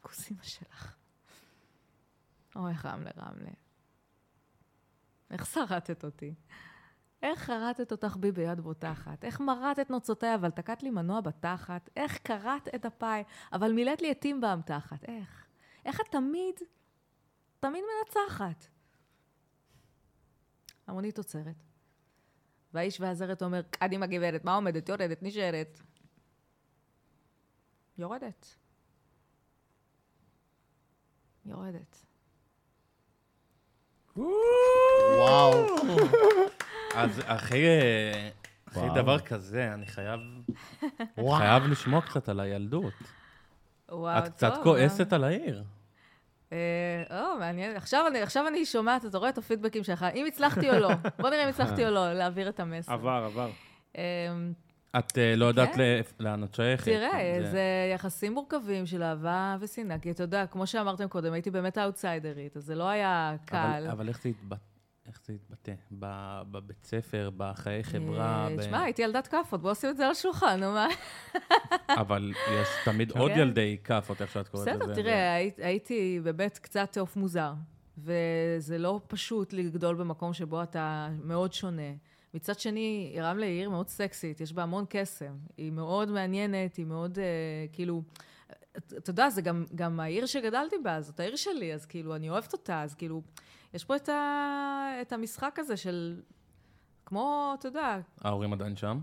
[0.00, 0.96] כוסימה שלך.
[2.56, 3.50] אוי, רמלה, רמלה.
[5.30, 6.34] איך שרטת אותי?
[7.24, 9.24] איך חרטת אותך בי ביד בוטחת?
[9.24, 11.90] איך מרטת נוצותיי, אבל תקעת לי מנוע בתחת?
[11.96, 13.22] איך קרעת את הפאי,
[13.52, 15.04] אבל מילאת לי עטים באמתחת?
[15.04, 15.46] איך?
[15.84, 16.54] איך את תמיד,
[17.60, 18.66] תמיד מנצחת?
[20.86, 21.62] המונית עוצרת.
[22.74, 24.88] והאיש והזרת אומר, קדימה גברת, מה עומדת?
[24.88, 25.80] יורדת, נשארת.
[27.98, 28.56] יורדת.
[31.44, 32.06] יורדת.
[34.16, 35.66] וואו.
[36.94, 38.28] אז אחרי, אה,
[38.68, 38.94] אחרי וואו.
[38.94, 40.20] דבר כזה, אני חייב.
[41.36, 42.92] חייב לשמוע קצת על הילדות.
[43.90, 45.64] וואו, את קצת טוב, כועסת על העיר.
[46.52, 46.58] אה,
[47.10, 47.76] או, מעניין.
[47.76, 50.88] עכשיו אני, עכשיו אני שומעת, אתה רואה את הפידבקים שלך, אם הצלחתי או לא.
[51.20, 52.92] בוא נראה אם הצלחתי או לא להעביר את המסר.
[52.92, 53.50] עבר, עבר.
[53.98, 54.02] אמ,
[54.98, 56.00] את אה, לא יודעת כן.
[56.20, 56.84] לאן את שייכת.
[56.84, 57.62] תראה, זה- זה
[57.94, 62.64] יחסים מורכבים של אהבה ושנאה, כי אתה יודע, כמו שאמרתם קודם, הייתי באמת האוטסיידרית, אז
[62.64, 63.56] זה לא היה קל.
[63.56, 64.73] אבל, אבל איך זה התבטא?
[65.08, 65.72] איך זה התבטא?
[66.50, 68.48] בבית ספר, בחיי חברה?
[68.50, 70.86] אה, תשמע, הייתי ילדת כאפות, בוא נשים את זה על השולחן, נו מה.
[72.02, 73.38] אבל יש תמיד עוד כן.
[73.38, 74.78] ילדי כאפות, איך שאת קוראת לזה.
[74.78, 77.52] בסדר, תראה, היית- הייתי באמת קצת עוף מוזר,
[77.98, 81.92] וזה לא פשוט לגדול במקום שבו אתה מאוד שונה.
[82.34, 85.34] מצד שני, רמלה היא עיר מאוד סקסית, יש בה המון קסם.
[85.56, 87.24] היא מאוד מעניינת, היא מאוד, אה,
[87.72, 88.02] כאילו...
[88.76, 92.30] אתה אתה יודע, זה גם, גם העיר שגדלתי בה, זאת העיר שלי, אז כאילו, אני
[92.30, 93.22] אוהבת אותה, אז כאילו,
[93.74, 96.20] יש פה את, ה, את המשחק הזה של...
[97.06, 99.00] כמו, אתה יודע, ההורים עדיין שם?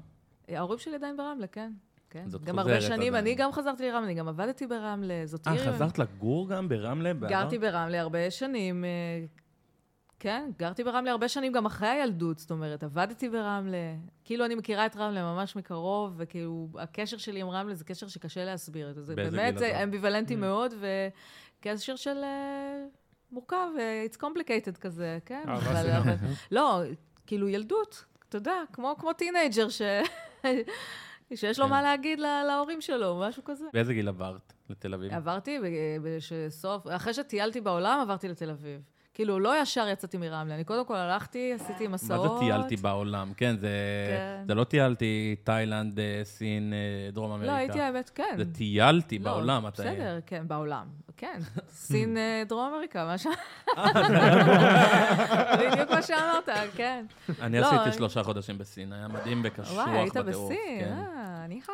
[0.49, 1.71] ההורים שלי עדיין ברמלה, כן.
[2.09, 2.29] כן.
[2.29, 3.15] זאת גם הרבה שנים, עדיין.
[3.15, 5.73] אני גם חזרתי לרמלה, אני גם עבדתי ברמלה, זאת אה, עיר...
[5.73, 7.13] חזרת לגור גם ברמלה?
[7.13, 8.89] גרתי ברמלה הרבה שנים, אה,
[10.19, 13.95] כן, גרתי ברמלה הרבה שנים גם אחרי הילדות, זאת אומרת, עבדתי ברמלה.
[14.23, 18.45] כאילו אני מכירה את רמלה ממש מקרוב, וכאילו הקשר שלי עם רמלה זה קשר שקשה
[18.45, 18.93] להסביר.
[18.93, 19.83] זה באמת, זה?
[19.83, 20.73] אמביוולנטי מאוד,
[21.59, 22.85] וקשר של אה,
[23.31, 25.43] מורכב, אה, it's complicated כזה, כן?
[25.47, 25.89] אהבה אבל-.
[25.91, 26.15] אבל-
[26.51, 26.81] לא,
[27.27, 29.81] כאילו ילדות, אתה יודע, כמו כמו teenager ש...
[31.35, 31.71] שיש לו כן.
[31.71, 33.65] מה להגיד לה- להורים שלו, משהו כזה.
[33.73, 35.13] באיזה גיל עברת לתל אביב?
[35.13, 35.59] עברתי
[36.03, 38.81] בסוף, אחרי שטיילתי בעולם, עברתי לתל אביב.
[39.13, 40.55] כאילו, לא ישר יצאתי מרמלה.
[40.55, 42.31] אני קודם כל הלכתי, עשיתי מה מסעות.
[42.31, 43.33] זה טיילתי בעולם?
[43.37, 43.67] כן, זה,
[44.09, 44.43] כן.
[44.47, 47.51] זה לא טיילתי תאילנד, אה, סין, אה, דרום אמריקה.
[47.51, 48.33] לא, הייתי האמת, כן.
[48.37, 49.67] זה טיילתי לא, בעולם.
[49.67, 50.87] אתה- בסדר, כן, בעולם.
[51.21, 51.39] כן,
[51.87, 53.27] סין, אה, דרום אמריקה, מה ש...
[55.59, 57.05] בדיוק מה שאמרת, כן.
[57.41, 60.51] אני לא, עשיתי אני- שלושה חודשים בסין, היה מדהים וקשוח וואי, היית בטירוף.
[60.51, 60.93] בסין, כן.
[61.17, 61.73] אה, ניחאו.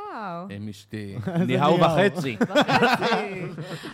[0.49, 1.15] עם אשתי.
[1.47, 1.79] ניהאו ניהאו.
[1.79, 2.37] וחצי.
[2.41, 3.41] וחצי.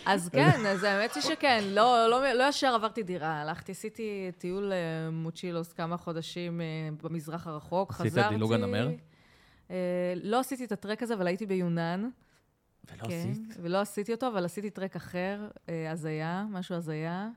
[0.05, 3.41] אז כן, אז האמת היא שכן, לא, לא, לא ישר עברתי דירה.
[3.41, 4.03] הלכתי, עשיתי
[4.37, 4.77] טיול אה,
[5.11, 6.65] מוצ'ילוס כמה חודשים אה,
[7.03, 8.29] במזרח הרחוק, עשית חזרתי...
[8.35, 8.89] דילוג הנמר?
[9.71, 9.75] אה,
[10.23, 12.09] לא עשיתי את הטרק הזה, אבל הייתי ביונן.
[12.91, 13.57] ולא כן, עשית?
[13.61, 17.29] ולא עשיתי אותו, אבל עשיתי טרק אחר, אה, הזיה, משהו הזיה.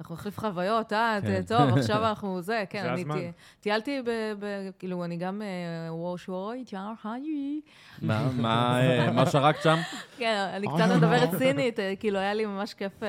[0.00, 1.42] אנחנו נחליף חוויות, אה, כן.
[1.42, 3.14] טוב, עכשיו אנחנו זה, כן, זה אני הזמן.
[3.18, 3.30] טי-
[3.60, 4.10] טיילתי ב...
[4.38, 7.60] ב- כאילו, אני גם אה, ווש ווי, ג'אר חאג'י.
[8.02, 9.76] מה- מה אה, מה שרקת שם?
[10.18, 13.08] כן, אני קצת מדברת סינית, אה, כאילו, היה לי ממש כיף אה,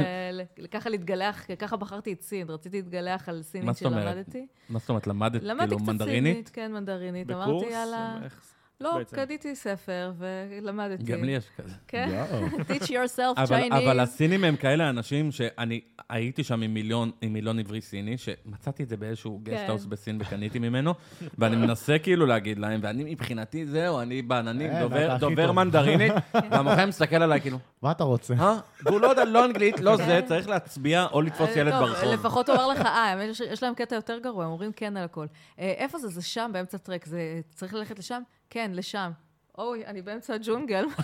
[0.72, 4.04] ככה להתגלח, ככה בחרתי את סין, רציתי להתגלח על מה סינית זאת אומרת?
[4.14, 4.48] שלמדתי.
[4.70, 6.34] מה זאת אומרת, למדת למדתי כאילו קצת מנדרינית?
[6.34, 7.28] סינית, כן, מנדרינית.
[7.28, 7.48] בקורס?
[7.48, 8.18] אמרתי, יאללה...
[8.24, 8.52] איך-
[8.82, 9.16] לא, בעצם?
[9.16, 11.04] קניתי ספר ולמדתי.
[11.04, 11.74] גם לי יש כזה.
[11.88, 12.10] כן,
[12.70, 13.76] teach yourself Chinese.
[13.78, 18.84] אבל הסינים הם כאלה אנשים שאני הייתי שם עם מיליון, עם מיליון עברי סיני, שמצאתי
[18.84, 19.52] את זה באיזשהו כן.
[19.52, 20.94] גסטהאוס בסין וקניתי ממנו,
[21.38, 25.52] ואני מנסה כאילו להגיד להם, ואני מבחינתי זהו, אני בעננים, אין, דובר.
[25.52, 26.14] מנדרינית,
[26.52, 28.34] והמוכר מסתכל עליי כאילו, מה אתה רוצה?
[28.40, 28.58] אה?
[28.86, 32.14] והוא לא יודע, לא אנגלית, לא זה, צריך להצביע או לתפוס אה, ילד טוב, ברחוב.
[32.14, 35.04] לפחות הוא אומר לך, אה, יש- יש להם קטע יותר גרוע, הם אומרים כן על
[35.04, 35.26] הכל.
[35.60, 36.08] אה, איפה זה?
[36.08, 37.06] זה שם, באמצע טרק.
[37.06, 37.20] זה
[37.50, 38.22] צריך ללכת לשם?
[38.56, 39.12] כן, לשם.
[39.58, 40.86] אוי, אני באמצע הג'ונגל.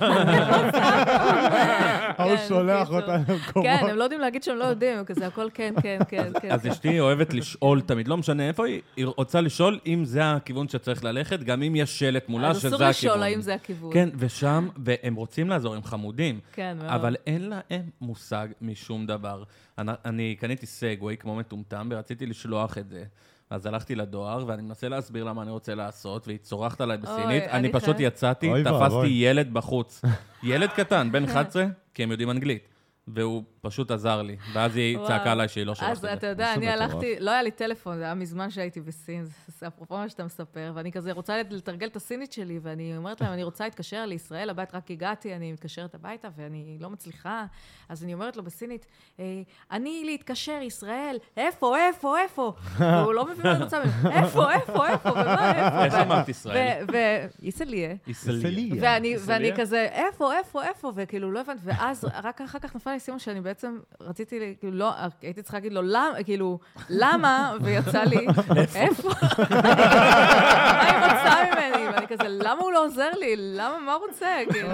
[2.18, 2.90] ההוא כן, שולח.
[2.90, 3.70] אותנו למקומות.
[3.70, 6.52] כן, הם לא יודעים להגיד שהם לא יודעים, הם כזה הכל כן, כן, כן, כן.
[6.52, 10.68] אז אשתי אוהבת לשאול תמיד, לא משנה איפה היא, היא רוצה לשאול אם זה הכיוון
[10.68, 12.90] שצריך ללכת, גם אם יש שלט מולה אז שזה אסור הכיוון.
[12.90, 13.94] לשאול האם זה הכיוון.
[13.94, 16.40] כן, ושם, והם רוצים לעזור, הם חמודים.
[16.54, 16.90] כן, מאוד.
[16.90, 19.44] אבל אין להם מושג משום דבר.
[19.78, 23.04] אני, אני קניתי סגווי כמו מטומטם, ורציתי לשלוח את זה.
[23.52, 27.44] אז הלכתי לדואר, ואני מנסה להסביר לה מה אני רוצה לעשות, והיא צורחת עליי בסינית.
[27.44, 29.08] אוי, אני פשוט יצאתי, אוי תפסתי.
[29.08, 30.02] ילד בחוץ.
[30.44, 32.68] ילד קטן, בן 11, כי הם יודעים אנגלית.
[33.08, 34.38] והוא פשוט עזר לי.
[34.54, 34.98] ואז היא.
[35.08, 36.28] צעקה עליי שהיא לא שולחת אז את אתה זה.
[36.28, 36.92] יודע, משהו אני מטורף.
[36.92, 40.72] הלכתי, לא היה לי טלפון, זה היה מזמן שהייתי בסין, זה- אפרופו מה שאתה מספר,
[40.76, 44.76] ואני כזה רוצה לתרגל את הסינית שלי, ואני אומרת להם, אני רוצה להתקשר לישראל, הבית
[44.76, 47.46] רק הגעתי, אני מתקשרת הביתה, ואני לא מצליחה,
[47.90, 48.86] אז אני אומרת לו בסינית,
[49.20, 49.42] "אה,
[49.72, 52.54] אני להתקשר, ישראל, איפה, איפה, איפה?
[52.78, 55.84] והוא לא מבין מה אני רוצה ממנו, איפה, איפה, איפה, ומה, איפה?
[55.86, 56.86] איך אמרת ישראל?
[56.92, 56.98] ו...
[57.42, 57.94] ישראליה.
[58.08, 58.70] ישראלי.
[58.80, 59.18] סליה.
[59.26, 59.52] ואני?
[59.58, 63.42] כזה, איפה, איפה, איפה, וכאילו לא הבנתי, ואז רק אחר כך נפל לי סיום שאני
[63.42, 68.28] בעצם רציתי, לי- כאילו לא, הייתי צריכה להגיד לו, למה, כאילו, למה, ויצא לי,
[68.76, 69.10] איפה?
[69.50, 71.88] מה היא רוצה ממני?
[71.94, 73.34] ואני כזה, למה הוא לא עוזר לי?
[73.38, 74.28] למה, מה הוא רוצה?
[74.52, 74.70] כאילו,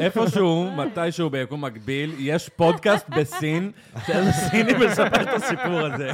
[0.00, 3.72] איפשהו, מתישהו ביקום מקביל, יש פודקאסט בסין,
[4.06, 6.10] שאיזה סיני מספר את הסיפור הזה.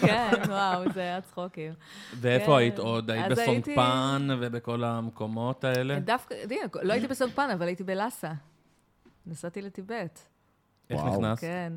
[0.00, 1.72] כן, וואו, זה היה צחוקים.
[2.20, 2.52] ואיפה כן.
[2.58, 3.10] היית עוד?
[3.10, 5.98] היית בסונגפן ובכל המקומות האלה?
[6.00, 6.34] דווקא,
[6.82, 8.32] לא הייתי בסונגפן, אבל הייתי בלאסה.
[9.26, 10.18] נסעתי לטיבט.
[10.90, 11.20] איך וואו.
[11.20, 11.40] נכנסת?
[11.40, 11.72] כן.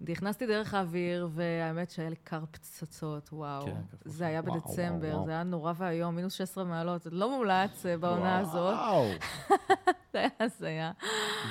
[0.00, 3.66] נכנסתי דרך האוויר, והאמת שהיה לי קר פצצות, וואו.
[3.66, 7.30] כן, זה היה וואו, בדצמבר, וואו, זה היה נורא ואיום, מינוס 16 מעלות, זה לא
[7.30, 8.74] מומלץ אה, בעונה הזאת.
[8.74, 9.04] וואו.
[10.12, 10.92] זה היה הזיה.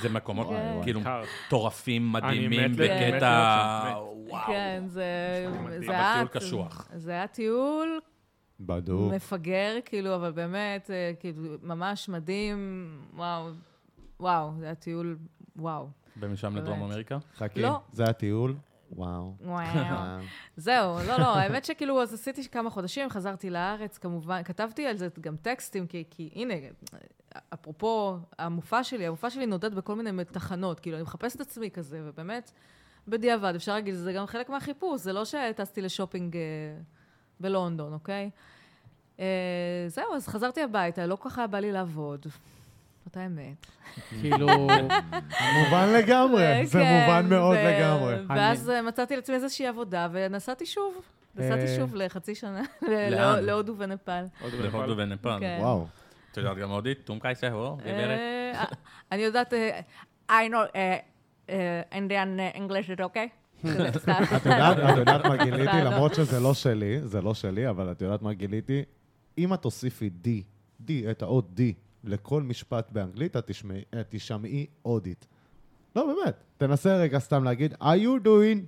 [0.01, 0.79] זה מקומות כן.
[0.83, 1.23] כאילו קר.
[1.47, 3.93] מטורפים, מדהימים, בקטע...
[4.29, 4.45] וואו.
[4.47, 5.03] כן, זה...
[5.49, 6.89] זה אבל היה- טיול קשוח.
[6.95, 7.99] זה היה טיול
[8.59, 9.13] בדוק.
[9.13, 13.49] מפגר, כאילו, אבל באמת, אה, כאילו, ממש מדהים, וואו.
[14.19, 15.17] וואו, זה היה טיול,
[15.55, 15.87] וואו.
[16.19, 16.83] ומשם לדרום.
[16.83, 17.17] אמריקה?
[17.35, 17.79] חכי, לא.
[17.91, 18.55] זה הטיול?
[18.91, 19.33] וואו.
[19.41, 19.57] וואו.
[19.59, 20.19] אה,
[20.57, 25.07] זהו, לא, לא, האמת שכאילו, אז עשיתי כמה חודשים, חזרתי לארץ, כמובן, כתבתי על זה
[25.21, 26.53] גם טקסטים, כי, כי הנה,
[27.53, 32.01] אפרופו המופע שלי, המופע שלי נודד בכל מיני תחנות, כאילו, אני מחפשת את עצמי כזה,
[32.03, 32.51] ובאמת,
[33.07, 36.41] בדיעבד, אפשר להגיד, זה גם חלק מהחיפוש, זה לא שטסתי לשופינג אה,
[37.39, 38.29] בלונדון, אוקיי?
[39.19, 42.25] אה, זהו, אז חזרתי הביתה, לא כל כך היה בא לי לעבוד.
[43.07, 43.67] זאת האמת.
[44.21, 44.47] כאילו,
[45.53, 48.15] מובן לגמרי, זה כן, מובן מאוד ו- לגמרי.
[48.29, 51.01] ואז אה, מצאתי לעצמי איזושהי עבודה, ונסעתי שוב.
[51.35, 52.61] נסעתי אה, שוב לחצי שנה,
[53.47, 54.25] להודו ונפאל.
[54.41, 55.39] להודו ונפאל.
[55.39, 55.57] כן.
[55.61, 55.87] וואו.
[56.31, 56.99] את יודעת גם הודית?
[57.03, 58.19] טום קייסה, הו, גברת.
[58.19, 58.63] אה,
[59.11, 59.79] אני יודעת, אה,
[60.29, 60.75] I know uh,
[61.47, 61.51] uh,
[61.93, 63.29] Indian English is okay?
[63.67, 65.77] את יודעת, מה גיליתי?
[65.77, 65.83] לא.
[65.83, 68.83] למרות שזה לא שלי, זה לא שלי, אבל את יודעת מה גיליתי?
[69.37, 70.27] אם את תוסיפי D,
[70.87, 71.61] D, את האות D,
[72.03, 75.27] לכל משפט באנגלית, את תשמעי- תשמעי הודית.
[75.95, 76.43] לא, באמת.
[76.57, 78.59] תנסה רגע סתם להגיד, are you doing?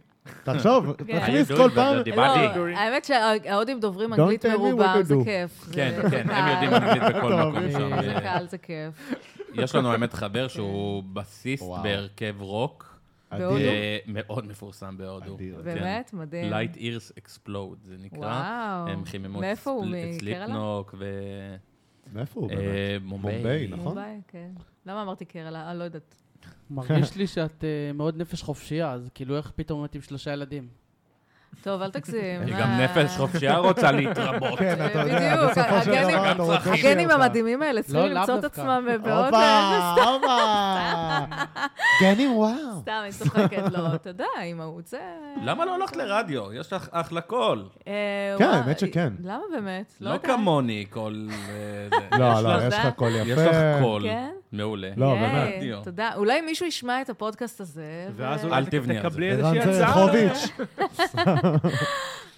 [0.44, 1.20] תחשוב, כן.
[1.20, 1.96] תכניס כל doing, פעם.
[2.16, 5.16] לא, האמת שההודים דוברים אנגלית מרובם, זה.
[5.26, 5.70] כיף.
[5.74, 6.48] כן, כן, הם.
[6.54, 8.02] יודעים אנגלית בכל מקום שם.
[8.02, 9.14] זה אה, קל, זה כיף.
[9.54, 11.08] יש לנו האמת חבר שהוא כן.
[11.14, 11.64] בסיסט.
[11.84, 13.00] בהרכב רוק,
[13.32, 13.56] בהודו?
[13.58, 15.38] אה, מאוד מפורסם בהודו.
[15.38, 15.64] כן.
[15.64, 16.14] באמת?
[16.14, 16.54] מדהים.
[16.54, 18.18] Light Ears Explode, זה נקרא.
[18.20, 18.88] וואו.
[18.88, 19.58] הם חיממו את?
[20.20, 21.06] סליפנוק ו...
[22.14, 23.02] מאיפה הוא אה, באמת?
[23.04, 23.68] מומביי.
[23.68, 23.84] נכון?
[23.84, 24.50] מומביי, כן.
[24.86, 25.72] למה אמרתי קרלה?
[25.72, 26.16] אני לא יודעת.
[26.72, 30.68] מרגיש לי שאת אה, מאוד נפש חופשייה, אז כאילו איך פתאום את עם שלושה ילדים?
[31.64, 32.42] טוב, אל תגזים.
[32.42, 34.60] היא גם נפש חופשייה רוצה להתרבות.
[34.60, 37.12] כן, אתה יודע, בדיוק, בסופו של הגנים- דבר אתה רוצה הגנים.
[37.12, 38.44] המדהימים האלה צריכים לא, למצוא את.
[38.44, 39.26] עצמם בעוד...
[39.26, 41.26] הופה, הופה.
[42.02, 42.54] גנים, וואו.
[42.82, 45.00] סתם, אני צוחקת, לא, אתה יודע, אימהות זה...
[45.44, 46.54] למה לא הולכת לרדיו?
[46.54, 47.66] יש לך אחלה קול.
[47.88, 47.94] אה,
[48.38, 49.14] כן, האמת שכן.
[49.24, 49.94] למה באמת?
[50.02, 50.26] לא יודעת.
[50.26, 51.30] כמוני קול...
[51.50, 52.00] אה.
[52.20, 53.42] לא, לא, יש לך קול יפה.
[53.42, 54.32] יש לך קול כן?
[54.52, 54.90] מעולה.
[54.98, 55.84] לא, באמת.
[55.84, 56.12] תודה.
[56.16, 58.08] אולי מישהו ישמע את הפודקאסט הזה.
[58.16, 59.00] ואז אל אולי.
[59.00, 60.06] תקבלי איזושהי הצעה.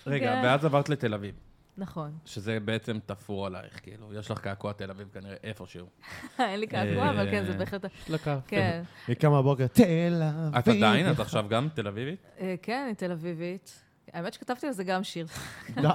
[0.08, 0.42] רגע, כן.
[0.44, 1.36] ואז עברת לתל אביב,
[1.82, 2.12] נכון.
[2.26, 5.88] שזה בעצם תפור עלייך, כאילו, יש לך קעקוע תל אביב כנראה איפשהו.
[6.40, 7.86] אין לי קעקוע, אבל כן, זה אה, בהחלט...
[7.86, 8.38] יש לה כף.
[8.48, 8.82] כן.
[9.08, 10.56] היא קמה בבוקר, תל אביב.
[10.56, 11.12] את עדיין?
[11.12, 12.20] את עכשיו גם תל אביבית?
[12.40, 13.84] אה, כן, אני תל אביבית.
[14.14, 15.28] האמת שכתבתי על זה גם שיר.
[15.76, 15.82] די.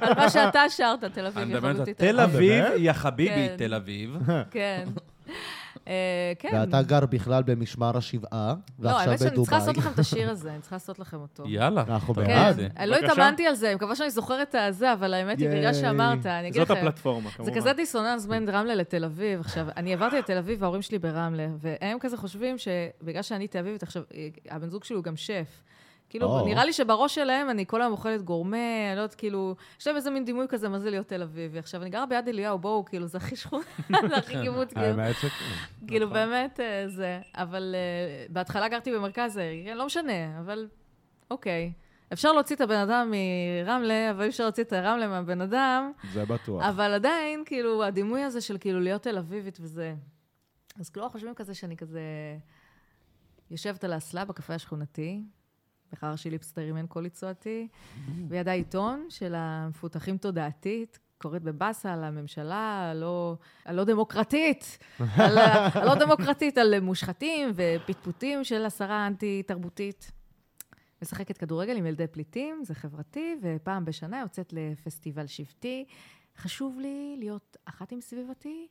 [0.00, 2.64] על מה שאתה שרת, תל אביב, על תל אביב?
[2.76, 3.54] יא חביבי, כן.
[3.58, 4.16] תל אביב.
[4.50, 4.84] כן.
[5.88, 5.94] אה,
[6.38, 6.48] כן.
[6.52, 9.58] ואתה גר בכלל במשמר השבעה, לא, ועכשיו האמת שאני צריכה בדובאי.
[9.58, 11.44] לעשות לכם את השיר הזה, אני צריכה לעשות לכם אותו.
[11.46, 11.84] יאללה.
[11.88, 12.56] אנחנו בעד.
[12.56, 12.68] זה.
[12.76, 12.96] אני לא.
[12.96, 15.74] התאמנתי על זה, אני מקווה שאני זוכרת את הזה, אבל האמת היא, בגלל.
[15.74, 17.54] שאמרת, אני אגיד זאת לכם, הפלטפורמה, זה כמובן.
[17.54, 19.40] כזה דיסוננס בין רמלה לתל אביב.
[19.40, 23.82] עכשיו, אני עברתי לתל אביב וההורים שלי ברמלה, והם כזה חושבים שבגלל שאני תל אביבית,
[23.82, 24.02] עכשיו,
[24.50, 25.62] הבן זוג שלי הוא גם שף.
[26.10, 26.46] כאילו, או.
[26.46, 28.56] נראה לי שבראש שלהם אני כל היום אוכלת גורמה,
[28.88, 31.58] אני לא יודעת, כאילו, יש להם איזה מין דימוי כזה, מה זה להיות תל אביבי.
[31.58, 33.62] עכשיו, אני גרה ביד אליהו, בואו, כאילו, זה הכי שכונה,
[34.10, 34.86] זה הכי קיבוץ, כאילו.
[34.86, 35.28] האמת שכן.
[35.86, 37.20] כאילו, באמת אה, זה.
[37.34, 40.68] אבל אה, בהתחלה גרתי במרכז העיר, כן, לא משנה, אבל
[41.30, 41.72] אוקיי.
[42.12, 43.12] אפשר להוציא את הבן אדם
[43.64, 46.64] מרמלה, אבל אי אפשר להוציא את הרמלה מהבן אדם, זה בטוח.
[46.64, 49.94] אבל עדיין, כאילו, הדימוי הזה של כאילו להיות תל אביבית וזה...
[50.80, 52.00] אז כאילו, חושבים כזה שאני כזה
[53.50, 55.22] יושבת על האסלה בקפה השכונתי,
[55.92, 57.68] בחר שלי ליפסטרים אין קול יצואתי,
[58.28, 64.78] וידה עיתון של המפותחים תודעתית, קוראת בבאסה על הממשלה הלא, הלא דמוקרטית,
[65.24, 70.12] על הלא דמוקרטית, על מושחתים ופטפוטים של השרה האנטי-תרבותית.
[71.02, 75.84] משחקת כדורגל עם ילדי פליטים, זה חברתי, ופעם בשנה יוצאת לפסטיבל שבטי.
[76.36, 78.66] חשוב לי להיות אחת עם סביבתי,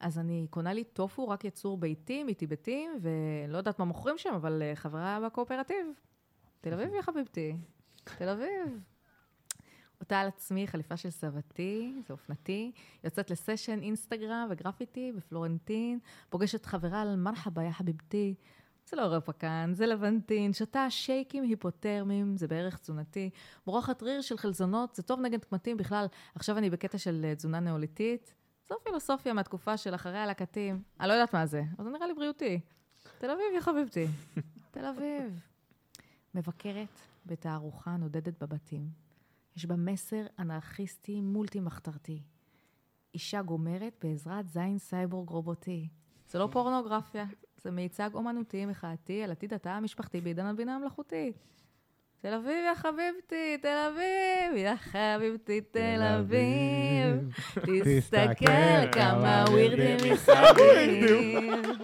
[0.00, 4.62] אז אני קונה לי טופו, רק יצור ביתי, מטיבטים, ולא יודעת מה מוכרים שם, אבל
[4.62, 5.86] אה, חברה בקואופרטיב.
[6.60, 7.56] תל אביב, יא חביבתי.
[8.04, 8.80] תל אביב.
[10.00, 12.72] אותה על עצמי, חליפה של סבתי, זה אופנתי,
[13.04, 15.98] יוצאת לסשן אינסטגרם וגרפיטי בפלורנטין,
[16.30, 18.34] פוגשת חברה על מרחבה, יא חביבתי.
[18.86, 23.30] זה לא רפקן, זה לבנטין, שתה שייקים היפותרמיים, זה בערך תזונתי.
[23.66, 26.06] מורחת ריר של חלזונות, זה טוב נגד קמטים בכלל.
[26.34, 28.34] עכשיו אני בקטע של אה, תזונה נאוליתית.
[28.68, 30.82] זו פילוסופיה מהתקופה של אחרי הלקטים.
[31.00, 32.60] אני לא יודעת מה זה, אבל זה נראה לי בריאותי.
[33.18, 34.06] תל אביב, יא חביבתי.
[34.74, 35.49] תל אביב.
[36.34, 38.88] מבקרת בתערוכה נודדת בבתים.
[39.56, 42.22] יש בה מסר אנרכיסטי מולטי-מחתרתי.
[43.14, 45.88] אישה גומרת בעזרת זין סייבורג רובוטי.
[46.28, 47.24] זה לא פורנוגרפיה,
[47.56, 51.36] זה מיצג אומנותי מחאתי על עתיד התא המשפחתי בעידן הבינה המלאכותית.
[52.20, 57.34] תל אביב, יא חביבתי, תל אביב, יא חביבתי, תל אביב.
[57.84, 61.80] תסתכל כמה ווירדים מסביב.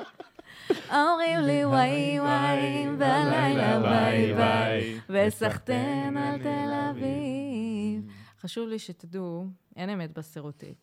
[0.71, 8.13] אומרים לי וואי וואי, בלילה ביי ביי, וסחטיין על תל אביב.
[8.41, 9.47] חשוב לי שתדעו,
[9.77, 10.77] אין אמת בסטריאוטיפ.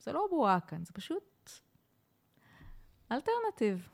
[0.00, 1.50] זה לא בועה כאן, זה פשוט
[3.12, 3.88] אלטרנטיב.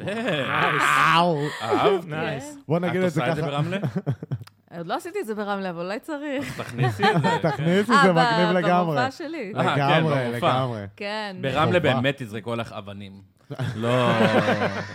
[0.00, 1.38] וואו.
[1.62, 2.04] אהבת?
[2.04, 2.56] nice.
[2.68, 3.50] בוא נגיד את זה את עושה את זה ככה.
[3.50, 3.78] ברמלה?
[4.78, 6.60] עוד לא עשיתי את זה ברמלה, אבל אולי צריך.
[6.60, 7.28] תכניסי את זה.
[7.50, 8.96] תכניסי, אה, זה ב- מגניב לגמרי.
[8.96, 9.52] במופע שלי.
[9.56, 10.48] אה, כן, לגמרי, במופע.
[10.48, 10.84] לגמרי.
[10.96, 11.36] כן.
[11.40, 11.80] ברמלה.
[11.80, 13.12] באמת יזרקו לך אבנים.
[13.76, 14.08] לא...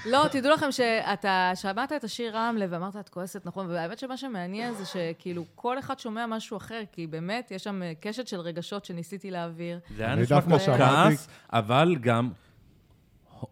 [0.06, 3.66] לא, תדעו לכם שאתה שמעת את השיר רמלה ואמרת, את כועסת, נכון?
[3.70, 7.94] והאמת שמה שמעניין זה שכאילו כל אחד שומע משהו אחר, כי באמת יש שם אה,
[8.00, 9.80] קשת של רגשות שניסיתי להעביר.
[9.98, 12.30] זה היה נשמע כמו כעס, אבל גם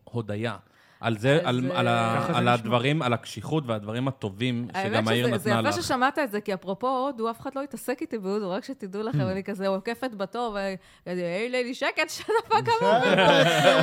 [0.03, 0.55] הודיה.
[1.00, 2.48] על זה, אז, על, אה, על, ה- ככה זה על.
[2.48, 5.84] הדברים, על הקשיחות והדברים הטובים שגם האמת העיר שזה זה נתנה יפה לך.
[5.86, 9.22] ששמעת את זה, כי אפרופו הודו, אף אחד לא התעסק איתי בהודו, רק שתדעו לכם,
[9.22, 10.58] אני כזה עוקפת בתור,
[11.06, 12.32] והי לי שקט, שדפה
[12.66, 13.04] כמוך.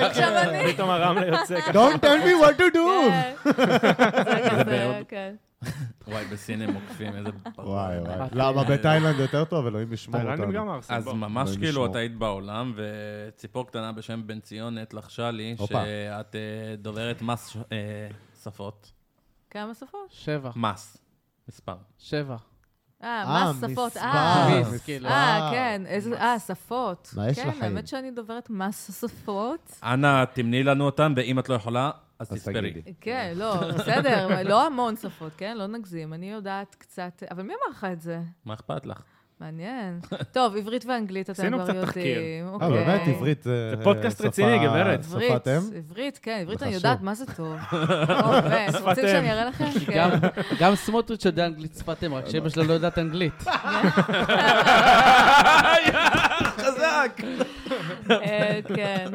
[0.01, 0.67] עכשיו אני...
[0.73, 1.71] פתאום הרמלה יוצא ככה.
[1.73, 3.11] Don't tell me what to do!
[3.11, 3.33] כן.
[4.25, 5.01] זה כזה.
[5.09, 5.35] כן.
[6.09, 7.29] וואי, בסין הם עוקפים, איזה.
[7.59, 8.15] וואי וואי.
[8.15, 8.73] אה, למה כן.
[8.73, 10.59] בתאילנד יותר טוב, אלוהים ישמור תאילנדים אותנו.
[10.59, 10.97] גם הרסים.
[10.97, 11.07] אז.
[11.07, 11.87] ממש כאילו.
[11.87, 15.57] את היית בעולם, וציפור קטנה בשם בן ציונת לחשה לי.
[15.59, 18.09] שאת אה, דוברת מס אה,
[18.43, 18.93] שפות.
[19.51, 20.09] כמה שפות?
[20.11, 20.51] שבע.
[20.57, 20.97] מס.
[21.49, 21.77] מספר.
[21.99, 22.37] שבע.
[23.03, 23.93] אה, אה, מס שפות.
[23.93, 25.09] מספר, אה, כאילו.
[25.09, 27.11] אה, כן, איזה, אה, שפות.
[27.17, 27.63] מה יש כן, לחיים?
[27.63, 29.79] האמת שאני דוברת מס שפות.
[29.83, 31.91] אנא, תמני לנו אותם, ואם את לא יכולה,
[32.23, 32.73] אז תספרי.
[33.01, 35.57] כן, לא, בסדר, לא המון שפות, כן?
[35.57, 36.13] לא נגזים.
[36.15, 37.23] אני יודעת קצת...
[37.31, 38.19] אבל מי אמר לך את זה?
[38.45, 39.03] מה אכפת לך?
[39.41, 40.01] מעניין.
[40.33, 41.87] טוב, עברית ואנגלית אתם עשינו כבר קצת יודעים.
[41.87, 42.19] תחקיר.
[42.19, 42.69] אה, אוקיי.
[42.71, 43.75] באמת, עברית זה...
[43.77, 45.03] זה פודקאסט רציני, גברת.
[45.05, 45.61] שפת עברית, אם?
[45.77, 46.75] עברית, כן, עברית אני.
[46.75, 47.57] יודעת מה זה טוב.
[48.25, 49.05] אוקיי, רוצים.
[49.09, 49.65] שאני אראה לכם?
[49.87, 49.93] כן.
[49.97, 50.11] גם-
[50.61, 53.45] גם סמוטריץ' יודע אנגלית שפת אם, רק שאמא שלו לא יודעת אנגלית.
[56.59, 57.23] חזק!
[58.11, 59.07] אה, כן.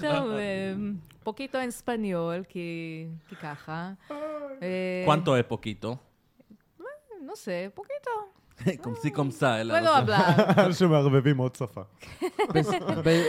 [0.00, 0.74] טוב, אה,
[1.22, 3.06] poquito en español, כי
[3.42, 3.90] ככה.
[4.62, 5.96] אה, ¿Cuánto es poquito?
[7.26, 8.10] no sé, poquito.
[8.82, 9.74] comme ci comme ça, אלא...
[9.74, 10.72] no habla.
[10.78, 11.80] שמערבבים עוד שפה.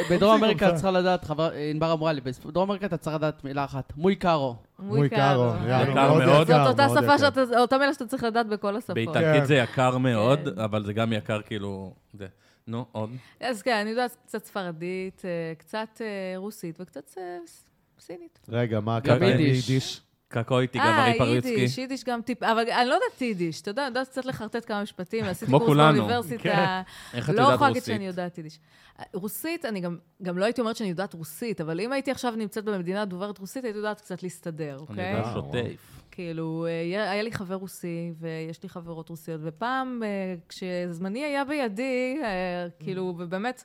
[0.09, 1.25] בדרום אמריקה את צריכה לדעת,
[1.71, 4.55] ענבר אמרה לי, בדרום אמריקה אתה צריך לדעת מילה אחת, muy caro.
[4.79, 5.51] muy caro.
[5.65, 6.47] יקר מאוד.
[6.47, 7.17] זאת אותה שפה.
[7.17, 8.95] שאתה, אותה מילה שאתה צריך לדעת בכל השפות.
[8.95, 9.45] באיטלקית כן.
[9.45, 10.61] זה יקר מאוד, כן.
[10.61, 11.93] אבל זה גם יקר כאילו...
[12.67, 13.09] נו, עוד.
[13.39, 17.37] אז כן, אני יודעת קצת ספרדית, אה, קצת אה, רוסית וקצת אה,
[17.99, 18.39] סינית.
[18.49, 20.01] רגע, מה גם הקטע יידיש.
[20.33, 21.49] קקויטי אה, גברי פריצקי.
[21.49, 24.65] יידיש, יידיש גם טיפ, אבל אני לא יודעת יידיש, אתה יודע, אני יודעת קצת לחרטט
[24.65, 25.77] כמה משפטים, עשיתי קורס.
[25.77, 26.81] באוניברסיטה.
[27.13, 27.93] איך את לא יודעת יכולה להגיד רוסית?
[27.95, 28.59] שאני יודעת יידיש.
[29.13, 32.65] רוסית, אני גם, גם לא הייתי אומרת שאני יודעת רוסית, אבל אם הייתי עכשיו נמצאת
[32.65, 35.11] במדינה דוברת רוסית, הייתי יודעת קצת להסתדר, אני אוקיי?
[35.11, 35.33] יודע וואו.
[35.33, 36.02] שוטף.
[36.13, 42.19] כאילו, אה, היה לי חבר רוסי, ויש לי חברות רוסיות, ופעם, אה, כשזמני היה בידי,
[42.23, 43.63] אה, כאילו, ובאמת,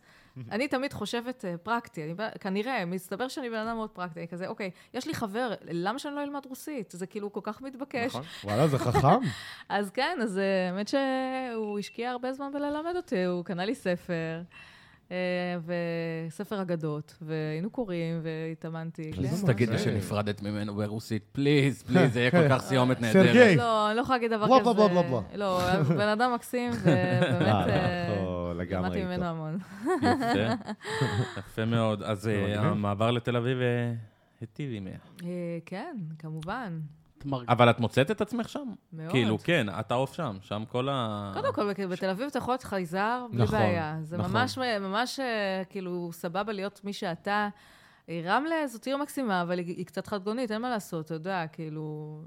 [0.50, 5.06] אני תמיד חושבת פרקטי, אני, כנראה, מסתבר שאני בן אדם מאוד פרקטי, כזה, אוקיי, יש
[5.06, 6.90] לי חבר, למה שאני לא אלמד רוסית?
[6.96, 8.06] זה כאילו כל כך מתבקש.
[8.06, 8.22] נכון.
[8.44, 9.08] וואלה, זה חכם.
[9.68, 14.42] אז כן, אז האמת שהוא השקיע הרבה זמן בללמד אותי, הוא קנה לי ספר,
[16.28, 19.12] וספר אגדות, והיינו קוראים, והתאמנתי.
[19.12, 19.24] כן.
[19.24, 19.78] אז תגידי אה.
[19.78, 23.26] שנפרדת ממנו ברוסית, פליז, פליז, זה יהיה כל כך סיומת נהדרת.
[23.26, 23.56] סרגי.
[23.56, 24.72] לא, אני לא יכולה להגיד דבר בלה, כזה.
[24.74, 25.20] בלה, בלה, בלה.
[25.34, 29.04] לא, בן אדם מקסים, ובאמת אה, אה, לגמרי למדתי.
[29.04, 29.58] ממנו המון.
[31.38, 32.02] יפה, מאוד.
[32.02, 32.60] אז אה.
[32.60, 33.92] המעבר לתל אביב אה,
[34.40, 34.98] היטיב עימיה.
[35.24, 36.80] אה, כן, כמובן,
[37.18, 38.72] את מרג- אבל את מוצאת את עצמך שם?
[38.92, 39.10] מאוד.
[39.10, 41.30] כאילו, כן, אתה עוף שם, שם כל ה...
[41.34, 43.96] קודם כל, בת- בתל אביב אתה יכול להיות חייזר בלי נכון, בעיה.
[44.02, 44.32] זה נכון.
[44.32, 47.48] ממש, ממש אה, כאילו סבבה להיות מי שאתה.
[48.08, 51.46] אה, רמלה זאת עיר מקסימה, אבל היא, היא קצת חדגונית, אין מה לעשות, אתה יודע,
[51.52, 52.20] כאילו...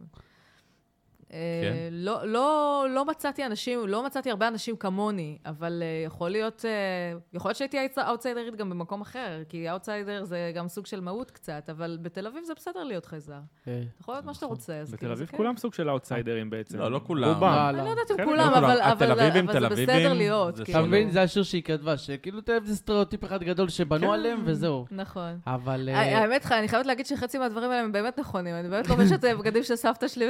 [1.33, 1.89] אה, כן.
[1.91, 7.19] לא, לא, לא מצאתי אנשים, לא מצאתי הרבה אנשים כמוני, אבל אה, יכול להיות, אה,
[7.33, 7.77] יכול להיות שהייתי
[8.07, 12.43] אאוטסיידרית גם במקום אחר, כי אאוטסיידר זה גם סוג של מהות קצת, אבל בתל אביב
[12.43, 13.39] זה בסדר להיות חייזר.
[13.61, 15.37] אתה יכול להיות מה שאתה רוצה, אז בתל כאילו אביב כן.
[15.37, 16.79] כולם סוג של אאוטסיידרים בעצם.
[16.79, 17.33] לא, לא כולם.
[17.33, 17.41] רובם.
[17.41, 17.83] לא, אני לא.
[17.83, 18.63] לא יודעת אם כולם, לא כולם.
[18.63, 20.55] אבל, אבל, אביבים, אבל זה בסדר אביבים, להיות.
[20.55, 20.79] זה כאילו.
[20.79, 21.11] אתה מבין?
[21.11, 24.13] זה השיר שהיא כתבה, שכאילו תל אביב זה סטריאוטיפ אחד גדול שבנו כן.
[24.13, 24.85] עליהם וזהו.
[24.91, 25.39] נכון.
[25.47, 25.89] אבל...
[25.89, 28.55] האמת, אני חייבת להגיד שחצי מהדברים האלה הם באמת נכונים.
[28.55, 30.25] אני באמת לובשת בגדים של סבתא שלי.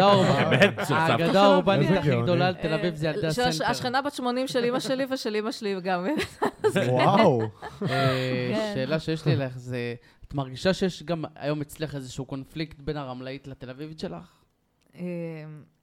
[0.00, 2.22] האגדה האורבנית- הכי.
[2.22, 3.66] גדולה על תל אביב זה ילדי הסנטר.
[3.66, 6.06] השכנה בת 80 של אימא שלי ושל אימא שלי גם.
[6.88, 7.42] וואו.
[7.82, 8.72] אה.
[8.74, 9.94] שאלה שיש לי אליך זה,
[10.28, 14.24] את מרגישה שיש גם היום אצלך איזשהו קונפליקט בין הרמלאית לתל אביבית שלך?
[14.96, 15.00] אה,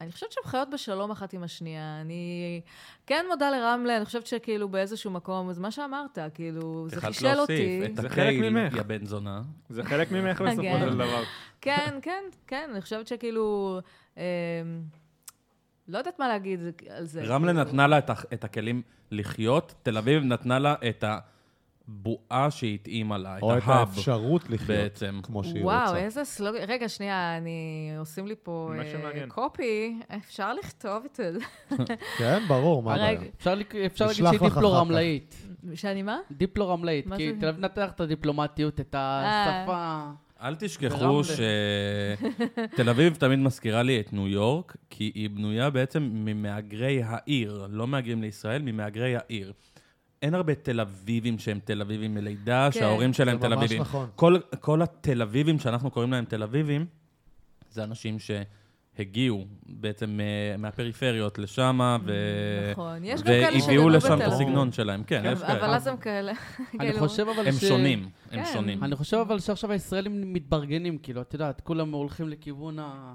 [0.01, 2.01] אני חושבת שהן חיות בשלום אחת עם השנייה.
[2.01, 2.61] אני
[3.07, 7.81] כן מודה לרמלה, אני חושבת שכאילו באיזשהו מקום, זה מה שאמרת, כאילו, זה חישל אותי.
[7.95, 8.75] זה חלק ממך.
[8.75, 9.41] יא בן זונה.
[9.69, 10.61] זה חלק ממך בסופו.
[10.79, 11.23] של דבר.
[11.61, 13.79] כן, כן, כן, אני חושבת שכאילו...
[14.17, 14.23] אה,
[15.87, 16.59] לא יודעת מה להגיד
[16.89, 17.23] על זה.
[17.23, 17.53] רמלה.
[17.53, 17.97] נתנה לה
[18.33, 18.81] את הכלים
[19.11, 21.03] לחיות, תל אביב נתנה לה את
[21.87, 25.19] הבועה שהתאימה לה, את או את ההאב האפשרות לחיות בעצם.
[25.23, 25.97] כמו שהיא וואו, רוצה.
[25.97, 26.59] איזה סלוגן.
[26.67, 27.91] רגע, שנייה, אני...
[27.99, 29.29] עושים לי פה מה אה, שמעניין.
[29.29, 29.99] קופי.
[30.17, 31.31] אפשר לכתוב את זה.
[32.19, 33.19] כן, ברור, מה הבעיה?
[33.37, 33.53] אפשר
[33.85, 34.81] אפשר להגיד שהיא לך דיפלו אחר כך.
[34.81, 35.35] רמלאית.
[35.73, 36.19] שאני מה?
[36.31, 37.33] דיפלו רמלאית, מה כי?
[37.39, 40.09] תל אביב נתן לך את הדיפלומטיות, את השפה.
[40.41, 41.21] אל תשכחו.
[41.23, 47.87] שתל אביב תמיד מזכירה לי את ניו יורק, כי היא בנויה בעצם ממהגרי העיר, לא
[47.87, 49.53] מהגרים לישראל, ממהגרי העיר.
[50.21, 52.79] אין הרבה תל אביבים שהם תל אביבים מלידה, כן.
[52.79, 53.81] שההורים שלהם זה תל ממש אביבים.
[53.81, 54.09] נכון.
[54.15, 56.85] כל, כל התל אביבים שאנחנו קוראים להם תל אביבים,
[57.69, 58.19] זה אנשים
[58.99, 62.13] הגיעו בעצם אה, מהפריפריות לשם, ו...
[62.71, 63.03] נכון.
[63.03, 64.27] יש גם כאלה והביאו לשם את.
[64.27, 65.03] הסגנון שלהם.
[65.03, 65.75] כן, יש אבל כאלה.
[65.75, 66.31] אז הם כאלה.
[66.79, 67.53] אני חושב אבל הם.
[67.53, 68.53] שונים, הם כן.
[68.53, 68.83] שונים.
[68.83, 73.13] אני חושב אבל שעכשיו הישראלים מתברגנים, כאילו, את יודעת, כולם הולכים לכיוון ה...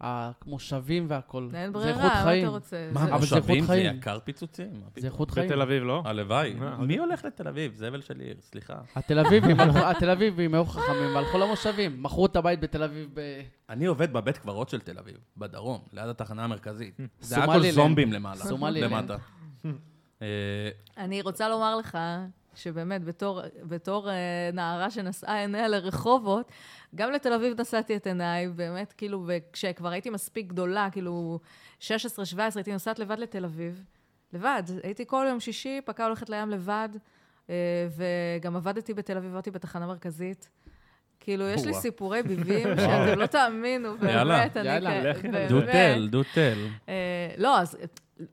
[0.00, 1.48] המושבים והכל.
[1.54, 2.48] אין זה ברירה, איכות מה אתה חיים.
[2.48, 2.88] רוצה?
[2.92, 3.96] מה, זה- אבל זה זה חיים.
[3.96, 4.70] יקר פיצוצים?
[4.96, 5.06] זה?
[5.06, 5.46] איכות חיים.
[5.48, 6.02] בתל אביב לא?
[6.04, 6.54] הלוואי.
[6.62, 7.72] אה, מי הולך לתל אביב?
[7.76, 8.74] זבל של עיר, סליחה.
[8.96, 12.02] התל אביבים, הלכו- התל אביבים היו חכמים והלכו למושבים.
[12.02, 13.20] מכרו את הבית בתל אביב ב...
[13.68, 16.96] אני עובד בבית קברות של תל אביב, בדרום, ליד התחנה המרכזית.
[17.20, 17.74] זה היה כל סומלילנד.
[17.74, 18.92] זומבים למעלה, סומלילנד.
[18.92, 19.16] למטה.
[20.98, 21.98] אני רוצה לומר לך
[22.54, 24.14] שבאמת, בתור, בתור אה,
[24.52, 26.52] נערה שנשאה עיניה לרחובות,
[26.94, 31.38] גם לתל אביב נשאתי את עיניי, באמת, כאילו, וכשכבר הייתי מספיק גדולה, כאילו,
[31.80, 31.86] 16-17,
[32.56, 33.84] הייתי נוסעת לבד לתל אביב.
[34.32, 34.62] לבד.
[34.82, 36.88] הייתי כל יום שישי, פקה הולכת לים לבד,
[37.50, 37.54] אה,
[38.40, 40.48] וגם עבדתי בתל אביב, עבדתי בתחנה מרכזית.
[41.20, 41.74] כאילו, יש לי.
[41.74, 44.38] סיפורי ביבים שאתם לא תאמינו, יאללה.
[44.38, 45.28] באמת, אני יאללה, כ- לכי.
[45.28, 45.48] באמת.
[45.50, 46.66] דו תל, דו תל.
[46.88, 46.94] אה,
[47.38, 47.76] לא, אז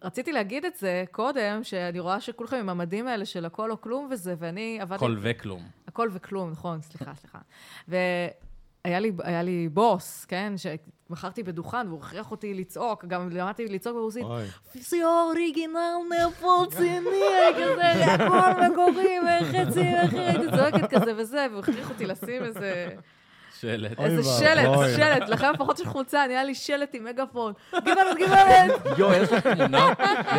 [0.03, 4.07] רציתי להגיד את זה קודם, שאני רואה שכולכם עם המדים האלה של הכל או כלום
[4.11, 4.95] וזה, ואני עבדתי...
[4.95, 5.61] הכל וכלום.
[5.87, 7.39] הכל וכלום, נכון, סליחה, סליחה.
[7.87, 13.95] והיה לי, היה לי בוס, כן, שמכרתי בדוכן, והוא הכריח אותי לצעוק, גם למדתי לצעוק
[13.95, 14.25] ברוסית.
[14.71, 15.95] פיזיו אוריגינל
[16.27, 17.23] נפולציני,
[17.55, 22.89] כזה, הכל מקורי, וחצי, וכי הייתי צועקת כזה וזה, והוא הכריח אותי לשים איזה...
[23.59, 23.99] שלט.
[23.99, 24.23] איזה.
[24.39, 27.53] שלט, שלט, לכם לפחות של חולצה, נהיה לי שלט עם מגאפון.
[27.75, 28.97] גברת, גברת!
[28.97, 29.89] יואו, יש לך תמונה?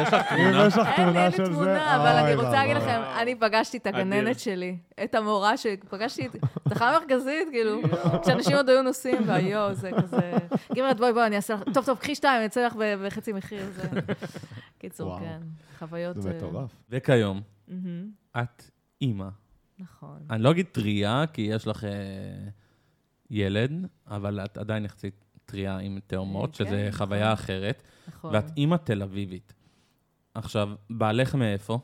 [0.03, 0.67] יש לך תמונה?
[0.67, 2.77] יש לך אין לי, תמונה אין לי של זה, תמונה, אבל אני רוצה להגיד.
[2.77, 3.87] לכם, אני פגשתי את.
[3.87, 6.37] הגננת שלי, את המורה שפגשתי, את
[6.69, 7.81] תחנה מרכזית, כאילו,
[8.23, 10.33] כשאנשים עוד היו נוסעים, והיואו, זה כזה...
[10.75, 11.63] גברת, בואי, בואי, אני אעשה לך...
[11.75, 13.83] טוב, טוב, קחי שתיים, אני אצא לך ב- בחצי מחיר, זה...
[14.79, 15.19] קיצור.
[15.19, 15.41] כן,
[15.79, 16.23] חוויות...
[16.23, 16.71] זה אה, מטורף.
[16.91, 17.41] וכיום,
[18.37, 18.63] את
[19.03, 19.29] אימא.
[19.79, 20.19] נכון.
[20.31, 21.91] אני לא אגיד טריה, כי יש לך אה,
[23.31, 23.71] ילד,
[24.07, 27.33] אבל את עדיין יחסית טריה עם תאומות, אה, שזה כן, חוויה נכון.
[27.45, 28.35] אחרת, נכון.
[28.35, 29.53] ואת אימא תל אביבית.
[30.35, 31.79] עכשיו, בעלך מאיפה?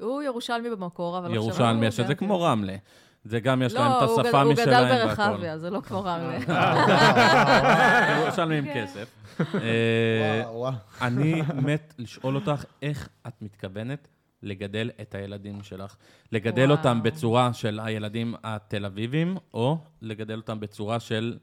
[0.00, 1.42] הוא ירושלמי במקור, אבל עכשיו...
[1.42, 2.76] ירושלמי, הוא שזה כמו רמלה.
[3.24, 5.06] זה גם יש להם לא, את הוא גד- השפה הוא משלהם גדל.
[5.06, 6.38] ברחביה, זה לא כמו רמלה.
[8.22, 8.84] ירושלמי עם כן.
[8.86, 9.14] כסף.
[9.54, 10.70] אה.
[11.02, 14.08] אני מת לשאול אותך איך את מתכוונת
[14.44, 15.96] לגדל את הילדים שלך.
[16.32, 16.76] לגדל וואו.
[16.76, 21.38] אותם בצורה של הילדים התל אביבים, או לגדל אותם בצורה של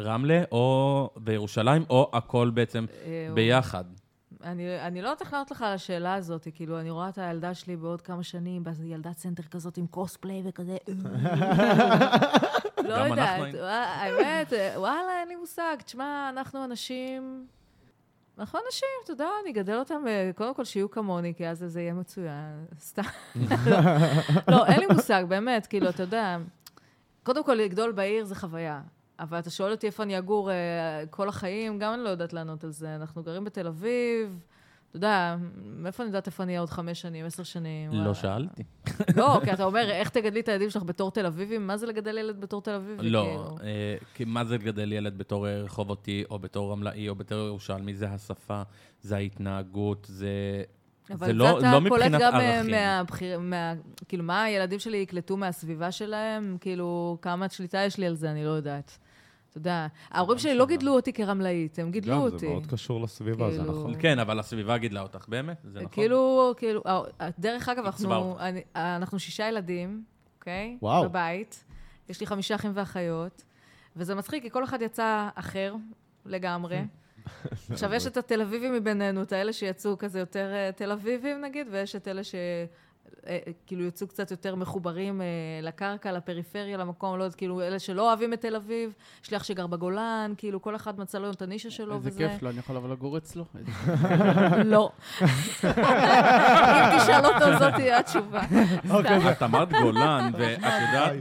[0.00, 3.84] רמלה, או בירושלים, או הכל בעצם אה, ביחד.
[4.42, 7.54] אני, אני לא יודעת איך לענות לך על השאלה הזאת, כאילו, אני רואה את הילדה
[7.54, 10.76] שלי בעוד כמה שנים, ילדת סנטר כזאת עם cosplay וכזה.
[12.88, 13.54] לא יודעת.
[13.54, 15.76] ווא- האמת, וואלה, אין לי מושג.
[15.84, 17.46] תשמע, אנחנו אנשים...
[18.38, 21.80] אנחנו אנשים, אתה יודע, אני אגדל אותם, אה, קודם כל שיהיו כמוני, כי אז זה
[21.80, 22.66] יהיה מצוין.
[22.88, 23.02] סתם.
[24.48, 26.36] לא, אין לי מושג, באמת, כאילו, אתה יודע,
[27.22, 28.80] קודם כל, לגדול בעיר זה חוויה.
[29.20, 30.56] אבל אתה שואל אותי איפה אני אגור אה,
[31.10, 32.94] כל החיים, גם אני לא יודעת לענות על זה.
[32.94, 34.38] אנחנו גרים בתל אביב,
[34.90, 37.90] אתה יודע, מאיפה אני יודעת איפה אני אהיה עוד חמש שנים, עשר שנים?
[37.92, 38.14] לא וואלה.
[38.14, 38.62] שאלתי.
[39.16, 41.58] לא, כי אתה אומר, איך תגדלי את הילדים שלך בתור תל אביבי?
[41.58, 43.10] מה זה לגדל ילד בתור תל אביבי?
[43.10, 43.56] לא, כאילו?
[43.62, 47.94] אה, כי מה זה לגדל ילד בתור אה, רחובותי, או בתור רמלאי, או בתור ירושלמי?
[47.94, 48.62] זה השפה,
[49.00, 50.62] זה ההתנהגות, זה...
[51.10, 52.62] אבל זה לא- אתה לא קולט גם אה.
[52.62, 53.72] מהבחיר, מה,
[54.08, 56.56] כאילו, מה הילדים שלי יקלטו מהסביבה שלהם?
[56.60, 58.98] כאילו, כמה שליטה יש לי על זה, אני לא יודעת.
[59.50, 62.38] אתה יודע, ההורים שלי לא גידלו אותי כרמלאית, הם גידלו גם, אותי.
[62.38, 63.94] זה מאוד קשור לסביבה, זה כאילו- נכון.
[64.00, 65.60] כן, אבל הסביבה גידלה אותך, באמת?
[65.64, 65.88] זה נכון?
[65.92, 68.42] כאילו, כאילו, אה, דרך אגב, עיצבה אנחנו, אותך.
[68.42, 70.02] אני, אנחנו שישה ילדים,
[70.38, 70.78] אוקיי?
[70.82, 71.04] וואו.
[71.04, 71.64] בבית.
[72.08, 73.44] יש לי חמישה אחים ואחיות,
[73.96, 75.74] וזה מצחיק, כי כל אחד יצא אחר
[76.26, 76.78] לגמרי.
[77.70, 81.66] עכשיו, יש את התל אביבים מבינינו, את האלה שיצאו כזה יותר אה, תל אביבים, נגיד,
[81.70, 82.34] ויש את אלה ש...
[82.34, 82.64] אה, אה,
[83.66, 85.26] כאילו יצאו קצת יותר מחוברים אה,
[85.62, 88.92] לקרקע, לפריפריה, למקום, לא יודעת, כאילו, אלה שלא אוהבים את תל אביב,
[89.24, 92.28] יש לי אח שגר בגולן, כאילו, כל אחד מצא לו את הנישה שלו איזה וזה.
[92.28, 93.44] כיף לו, אני יכול לבוא לגור אצלו.
[94.64, 94.90] לא.
[95.22, 98.40] אם תשאל אותו, זאת תהיה התשובה.
[98.86, 99.28] סתם.
[99.32, 101.14] את אמרת גולן, ואת יודעת,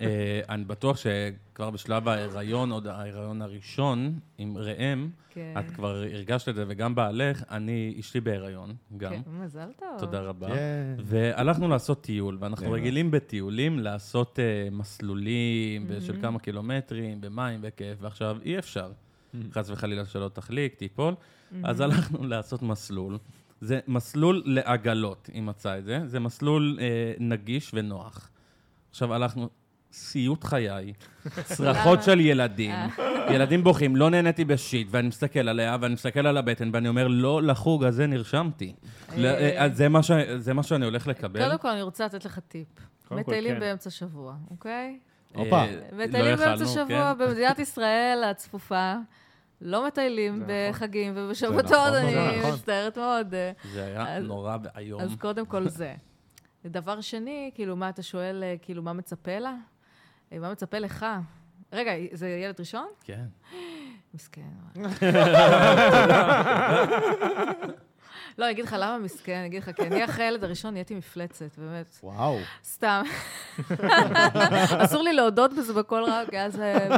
[0.00, 0.96] אה, אני בטוח
[1.58, 5.54] שכבר בשלב ההיריון, עוד ההיריון הראשון, עם ראם, כן.
[5.58, 9.10] את כבר הרגשת את זה, וגם בעלך, אני, אשתי בהיריון, גם.
[9.10, 9.88] כן, מזל טוב.
[9.98, 10.46] תודה רבה.
[10.46, 10.96] כן.
[11.04, 12.78] והלכנו לעשות טיול, ואנחנו יאללה.
[12.78, 18.92] רגילים בטיולים לעשות uh, מסלולים של כמה קילומטרים, במים וכיף, ועכשיו אי אפשר.
[19.52, 21.14] חס וחלילה שלא תחליק, תיפול.
[21.64, 23.18] אז הלכנו לעשות מסלול.
[23.60, 26.00] זה מסלול לעגלות, אם מצא את זה.
[26.06, 28.30] זה מסלול אה, נגיש ונוח.
[28.90, 29.48] עכשיו הלכנו,
[29.92, 30.92] סיוט חיי,
[31.56, 32.74] צרחות של ילדים,
[33.30, 37.42] ילדים בוכים, לא נהניתי בשיט, ואני מסתכל עליה, ואני מסתכל על הבטן, ואני אומר, לא
[37.42, 38.74] לחוג הזה נרשמתי.
[39.18, 41.44] אה, אז זה מה ש- זה מה שאני הולך לקבל.
[41.44, 42.68] קודם כל, אני רוצה לתת לך טיפ.
[43.10, 43.60] מטיילים כן.
[43.60, 44.98] באמצע שבוע, אוקיי?
[45.34, 45.56] הופה.
[45.62, 46.86] אה, לא מטיילים באמצע שבוע
[47.18, 47.24] כן.
[47.24, 48.94] במדינת ישראל הצפופה.
[49.60, 52.52] לא מטיילים זה בחגים ובשבתות, נכון, אני נכון.
[52.52, 53.34] מצטערת מאוד.
[53.34, 55.00] אה, זה היה נורא ואיום.
[55.00, 55.94] אז קודם כל זה.
[56.66, 59.54] דבר שני, כאילו, מה אתה שואל, אה, כאילו, מה מצפה לה?
[60.32, 61.06] אה, מה מצפה לך?
[61.72, 62.86] רגע, זה ילד ראשון?
[63.04, 63.24] כן.
[64.14, 64.42] מסכן.
[68.38, 70.94] לא, אני אגיד לך למה מסכן, אני אגיד לך, כי אני אחרי הילד הראשון נהייתי
[70.94, 71.98] מפלצת, באמת.
[72.02, 72.38] וואו.
[72.64, 73.02] סתם.
[74.78, 76.88] אסור לי להודות בזה בקול רם, כי אז אה,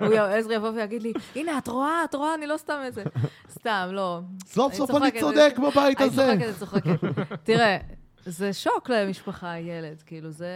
[0.00, 3.04] הוא י- עזרא יבוא ויגיד לי, הנה, את רואה, את רואה, אני לא סתם איזה...
[3.50, 4.20] סתם, לא.
[4.46, 6.34] סוף אני סוף אני צודק בבית אני הזה.
[6.38, 7.42] צוחקת, אני צוחקת.
[7.44, 7.76] תראה,
[8.28, 10.48] זה שוק למשפחה, ילד, כאילו, זה,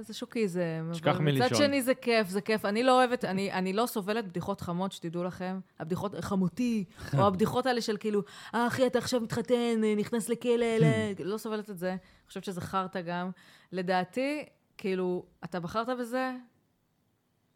[0.00, 0.90] זה שוקיזם.
[0.92, 1.46] שכח אבל מלישון.
[1.46, 2.64] מצד שני זה כיף, זה כיף.
[2.64, 5.60] אני לא אוהבת, אני, אני לא סובלת בדיחות חמות, שתדעו לכם.
[5.78, 6.84] הבדיחות, חמותי,
[7.18, 8.22] או הבדיחות האלה של כאילו,
[8.54, 11.90] אה, אחי, אתה עכשיו מתחתן, נכנס לכלא, ל-" לא סובלת את זה.
[11.90, 11.98] אני
[12.28, 13.30] חושבת שזה חרטא גם.
[13.72, 14.44] לדעתי,
[14.78, 16.32] כאילו, אתה בחרת בזה,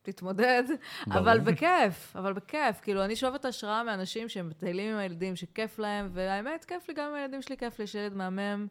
[0.02, 0.62] תתמודד.
[1.06, 2.80] אבל בכיף, אבל בכיף.
[2.82, 7.08] כאילו, אני שואבת השראה מאנשים שהם מטיילים עם הילדים, שכיף להם, והאמת, כיף לי, גם
[7.08, 8.66] עם הילדים שלי כיף לי, יש ילד מהמם.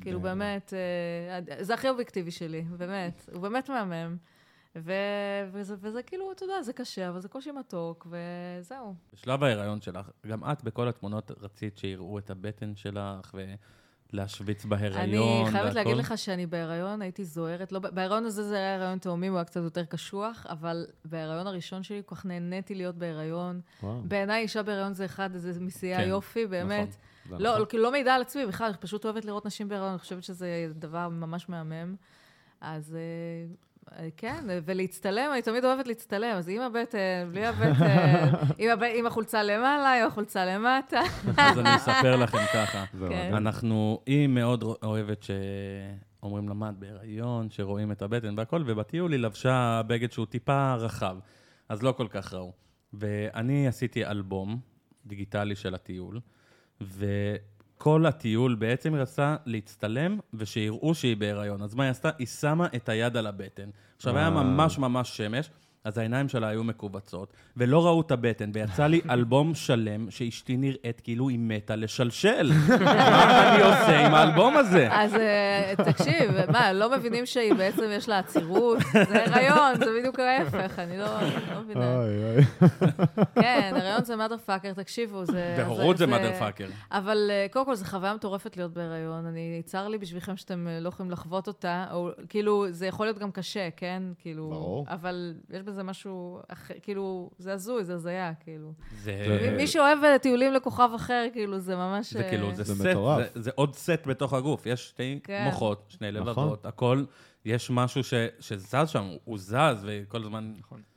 [0.00, 0.24] כאילו, כן.
[0.24, 3.28] באמת, אה, זה הכי אובייקטיבי שלי, באמת.
[3.32, 4.16] הוא באמת מהמם.
[4.76, 4.92] ו-
[5.52, 8.94] וזה, וזה כאילו, אתה יודע, זה קשה, אבל זה קושי מתוק, וזהו.
[9.12, 13.34] בשלב ההיריון שלך, גם את בכל התמונות רצית שיראו את הבטן שלך
[14.12, 16.00] ולהשוויץ בהיריון אני חייבת להגיד והכל?
[16.00, 17.72] לך שאני בהיריון הייתי זוהרת.
[17.72, 21.82] לא, בהיריון הזה זה היה הריון תאומים, הוא היה קצת יותר קשוח, אבל בהיריון הראשון
[21.82, 23.60] שלי כל כך נהניתי להיות בהיריון.
[23.82, 26.88] בעיניי אישה בהיריון זה אחד, זה מסיעי כן, היופי, באמת.
[26.88, 27.11] נכון.
[27.30, 27.66] לא, נכון.
[27.68, 30.46] כאילו לא מעידה על עצמי בכלל, אני פשוט אוהבת לראות נשים בהיריון, אני חושבת שזה
[30.74, 31.94] דבר ממש מהמם.
[32.60, 32.96] אז
[33.98, 36.98] אה, כן, ולהצטלם, אני תמיד אוהבת להצטלם, אז עם הבטן,
[37.30, 41.00] בלי הבטן, עם הב- עם החולצה למעלה, עם החולצה למטה.
[41.36, 42.84] אז אני אספר לכם ככה.
[43.08, 43.34] כן.
[43.34, 49.20] אנחנו, היא מאוד אוהבת שאומרים לה, מה, את בהיריון, שרואים את הבטן והכל, ובטיול היא
[49.20, 51.16] לבשה בגד שהוא טיפה רחב,
[51.68, 52.52] אז לא כל כך ראו.
[52.92, 54.60] ואני עשיתי אלבום
[55.06, 56.20] דיגיטלי של הטיול,
[56.96, 61.62] וכל הטיול בעצם היא רצתה להצטלם ושיראו שהיא בהיריון.
[61.62, 62.10] אז מה היא עשתה?
[62.18, 63.70] היא שמה את היד על הבטן.
[63.96, 64.30] עכשיו, היה.
[64.30, 65.50] ממש ממש שמש.
[65.84, 71.00] אז העיניים שלה היו מכווצות, ולא ראו את הבטן, ויצא לי אלבום שלם שאשתי נראית
[71.00, 72.52] כאילו היא מתה לשלשל.
[72.84, 74.88] מה אני עושה עם האלבום הזה?
[74.92, 78.78] אז אה, תקשיב, מה, לא מבינים שהיא בעצם יש לה עצירות?
[78.92, 81.06] זה הריון, זה בדיוק ההפך, אני לא
[81.54, 81.96] לא מבינה.
[81.96, 82.44] אוי, אוי.
[83.34, 85.54] כן, הריון זה mother fucker, תקשיבו, זה...
[85.58, 86.72] בהורות זה mother fucker.
[86.90, 89.26] אבל אה, קודם כל, זו חוויה מטורפת להיות בהיריון.
[89.26, 93.18] אני, צר לי בשבילכם שאתם אה, לא יכולים לחוות אותה, או כאילו, זה יכול להיות
[93.18, 94.02] גם קשה, כן?
[94.18, 94.50] כאילו...
[94.50, 94.86] ברור.
[94.88, 98.72] אבל יש בזה משהו אחר, כאילו, זה הזוי, זה הזיה, כאילו.
[98.98, 99.54] זה...
[99.56, 102.12] מי שאוהב אה, טיולים לכוכב אחר, כאילו, זה ממש...
[102.12, 103.34] זה אה, כאילו, זה זה סט, מטורף.
[103.34, 104.66] זה- זה עוד סט בתוך הגוף.
[104.66, 105.42] יש שתי כן.
[105.44, 106.22] מוחות, שני נכון.
[106.28, 107.04] לבבות, הכל,
[107.44, 109.54] יש משהו ש- שזז שם, הוא זז,
[109.86, 110.52] וכל הזמן...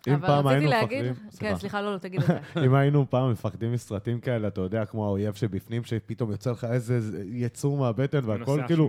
[0.08, 1.12] אם אבל פעם רציתי היינו להגיד...
[1.12, 1.30] מפחדים...
[1.40, 2.40] כן, סליחה, לא, לא, תגיד את זה.
[2.66, 7.24] אם היינו פעם מפחדים מסרטים כאלה, אתה יודע, כמו האויב שבפנים, שפתאום יוצא לך איזה
[7.26, 8.88] יצור מהבטן והכל, כאילו,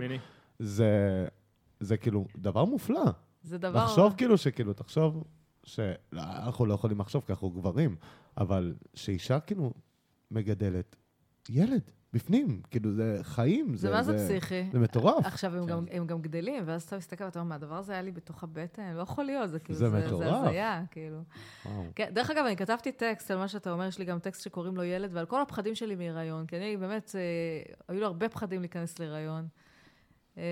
[1.79, 3.01] זה כאילו דבר מופלא.
[3.43, 3.83] זה דבר...
[3.83, 5.23] לחשוב כאילו שכאילו, תחשוב
[5.67, 7.95] שאנחנו לא יכולים לחשוב כי אנחנו גברים,
[8.37, 9.73] אבל שאישה כאילו
[10.31, 10.95] מגדלת
[11.49, 14.63] ילד בפנים, כאילו זה חיים, זה מה זה פסיכי?
[14.71, 15.25] זה מטורף.
[15.25, 15.71] עכשיו, הם, כן.
[15.71, 18.43] גם, הם גם גדלים, ואז אתה מסתכל ואתה אומר, מה, הדבר הזה היה לי בתוך
[18.43, 18.93] הבטן?
[18.95, 20.29] לא יכול להיות, זה כאילו, זה זה, מטורף.
[20.29, 21.19] זה הזיה, כאילו.
[21.95, 24.77] כן, דרך אגב, אני כתבתי טקסט על מה שאתה אומר, יש לי גם טקסט שקוראים
[24.77, 28.61] לו ילד, ועל כל הפחדים שלי מהיריון, כי אני באמת, אה, היו לי הרבה פחדים
[28.61, 29.47] להיכנס להיריון.
[30.37, 30.43] אה,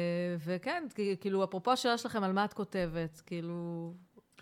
[0.45, 0.83] וכן,
[1.21, 3.93] כאילו, אפרופו השאלה שלכם, על מה את כותבת, כאילו...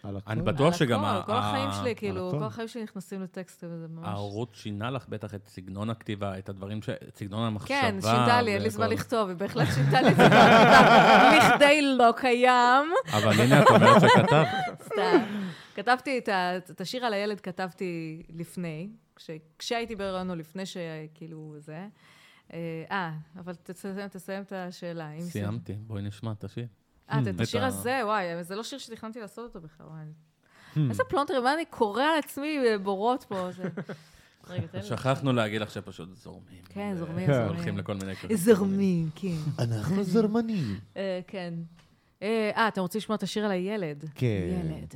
[0.03, 0.31] על הכל.
[0.31, 2.39] אני על בטוח שגם הכל, ה- כל החיים שלי, כאילו, הכל.
[2.39, 4.07] כל החיים שלי נכנסים לטקסט, וזה ממש...
[4.07, 6.89] ההורות שינה לך בטח את סגנון הכתיבה, את הדברים ש...
[6.89, 7.81] את סגנון המחשבה.
[7.81, 8.89] כן, שינתה לי, אין לי זמן.
[8.89, 10.23] לכתוב, היא בהחלט שינתה לי את זה,
[11.37, 12.87] לכדי לא קיים.
[13.13, 14.47] אבל הנה, את אומרת שכתבת.
[14.85, 15.23] סתם.
[15.75, 16.17] כתבתי
[16.69, 19.29] את, השיר על הילד, כתבתי לפני, כש,
[19.59, 21.87] כשהייתי בהיריון או לפני שכאילו זה.
[22.53, 25.09] אה, אבל תסיים, תסיים את השאלה.
[25.19, 26.65] סיימתי, בואי נשמע את השיר.
[27.11, 30.05] אה, את- השיר הזה, וואי, זה לא שיר שתכננתי לעשות אותו בכלל, וואי.
[30.75, 30.79] Hmm.
[30.89, 33.49] איזה פלונטרים, מה אני קורע על עצמי בורות פה.
[34.81, 36.61] שכחנו להגיד לך שפשוט זורמים.
[36.69, 37.25] כן, זורמים.
[37.27, 37.47] זורמים.
[37.47, 38.35] הולכים לכל מיני כזה.
[38.35, 39.37] זורמים, כן.
[39.59, 40.79] אנחנו זרמנים.
[40.97, 41.53] אה, כן.
[42.21, 44.05] אה, אה, אתם רוצים לשמוע את השיר על הילד?
[44.15, 44.27] כן.
[44.65, 44.93] ילד.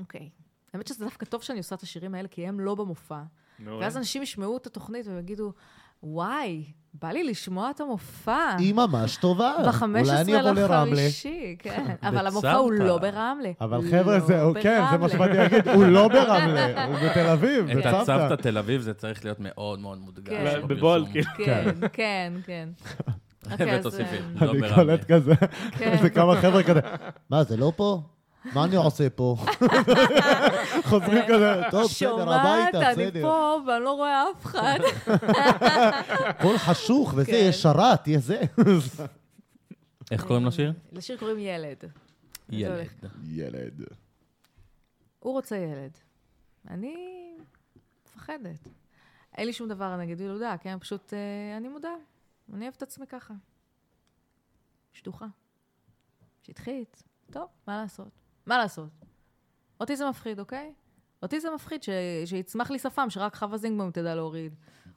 [0.00, 0.30] אוקיי.
[0.74, 3.22] האמת שזה דווקא טוב שאני עושה את השירים האלה, כי הם לא במופע.
[3.66, 5.52] ואז אנשים ישמעו את התוכנית והם יגידו,
[6.02, 6.64] וואי,
[7.02, 8.54] בא לי לשמוע את המופע.
[8.58, 9.52] היא ממש טובה.
[9.66, 10.84] ב-15 אולי אני אבוא לרמלה.
[10.92, 11.84] לחמישי, כן.
[12.08, 12.72] אבל המופע הוא.
[12.72, 13.50] לא ברמלה.
[13.60, 15.08] אבל לא חבר'ה, זה, כן, זה מה.
[15.08, 17.96] שבאתי להגיד, הוא לא ברמלה, הוא בתל אביב, את בצוותא.
[17.96, 20.28] הצוותא תל אביב זה צריך להיות מאוד מאוד מודגש.
[20.32, 20.44] כן.
[20.44, 20.68] בפרסום.
[20.68, 21.30] בבולד, כאילו.
[21.36, 22.68] כן, כן, כן.
[23.52, 24.74] אוקיי, אז, ותוסיפי, אה, לא אני ברמלה.
[24.74, 25.34] קולט כזה,
[25.78, 25.96] כן.
[26.02, 26.80] זה כמה חבר'ה כזה,
[27.30, 28.02] מה, זה לא פה?
[28.52, 29.36] מה אני עושה פה?
[30.88, 33.22] חוזרים כזה, טוב, בסדר, שומעת, הביתה, אני בסדר.
[33.22, 34.78] פה ואני לא רואה אף אחד.
[36.30, 37.46] הכל חשוך וזה, כן.
[37.48, 38.40] יש שרת, יש זה.
[40.10, 40.72] איך קוראים לשיר?
[40.92, 41.84] לשיר קוראים ילד.
[42.48, 42.88] ילד.
[43.24, 43.82] ילד.
[45.18, 45.98] הוא רוצה ילד.
[46.68, 46.96] אני
[48.06, 48.68] מפחדת.
[49.38, 50.78] אין לי שום דבר נגד ילודה, כן?
[50.78, 51.94] פשוט אה, אני מודה.
[52.54, 53.34] אני אוהבת את עצמי ככה.
[54.92, 55.26] שטוחה.
[56.42, 57.02] שטחית.
[57.30, 58.23] טוב, מה לעשות?
[58.46, 58.90] מה לעשות?
[59.80, 60.74] אותי זה מפחיד, אוקיי?
[61.22, 61.88] אותי זה מפחיד ש...
[62.24, 64.54] שיצמח לי שפם שרק חווה זינגבום תדע להוריד.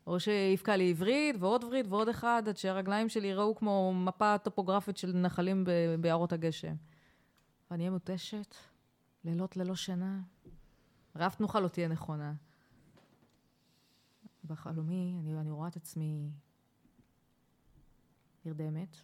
[0.08, 4.98] או שיבקע לי עברית ועוד עברית ועוד אחד, עד שהרגליים שלי יראו כמו מפה טופוגרפית
[4.98, 5.72] של נחלים ב...
[6.00, 6.76] ביערות הגשם.
[7.72, 8.56] ואני אהיה מותשת,
[9.24, 10.20] לילות ללא שינה.
[11.16, 12.34] רף תנוחה לא תהיה נכונה.
[14.46, 16.30] בחלומי, אני, אני רואה את עצמי
[18.46, 18.98] נרדמת,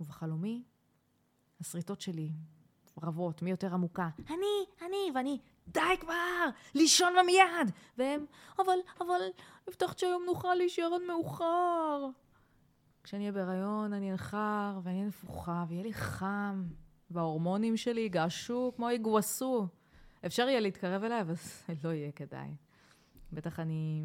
[0.00, 0.62] ובחלומי,
[1.60, 2.32] השריטות שלי
[3.02, 4.08] רבות, מי יותר עמוקה.
[4.28, 5.38] אני, אני, ואני,
[5.68, 7.70] די כבר, לישון בה מיד!
[7.98, 8.24] והם,
[8.58, 9.20] אבל, אבל,
[9.68, 12.06] הבטחת שהיום נוכל להישאר עד מאוחר.
[13.04, 16.64] כשאני אהיה בהיריון, אני אנחר, ואני אהיה נפוחה, ויהיה לי חם,
[17.10, 19.66] וההורמונים שלי יגעשו כמו יגווסו.
[20.26, 22.54] אפשר יהיה להתקרב אליי, אבל זה לא יהיה כדאי.
[23.32, 24.02] בטח אני...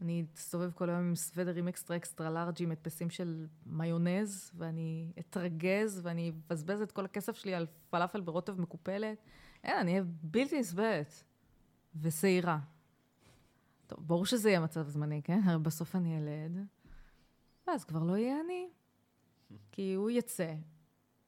[0.00, 6.32] אני אסתובב כל היום עם סוודרים אקסטרה אקסטרה לארג'ים, מדפסים של מיונז, ואני אתרגז, ואני
[6.46, 9.18] אבזבז את כל הכסף שלי על פלאפל ברוטב מקופלת.
[9.64, 11.24] אין, אני אהיה בלתי נסבלת.
[12.00, 12.58] ושעירה.
[13.86, 15.40] טוב, ברור שזה יהיה מצב זמני, כן?
[15.44, 16.66] הרי בסוף אני ילד,
[17.66, 18.68] ואז כבר לא יהיה אני.
[19.72, 20.54] כי הוא יצא,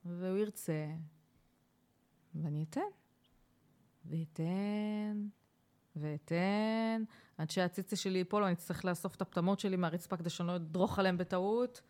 [0.05, 0.87] והוא ירצה,
[2.35, 2.81] ואני אתן.
[4.05, 5.27] ואתן,
[5.97, 7.03] ואתן,
[7.39, 10.99] עד שהציצי שלי ייפול, אני אצטרך לאסוף את הפטמות שלי מהרצפה כדי שאני לא אדרוך
[10.99, 11.81] עליהם בטעות.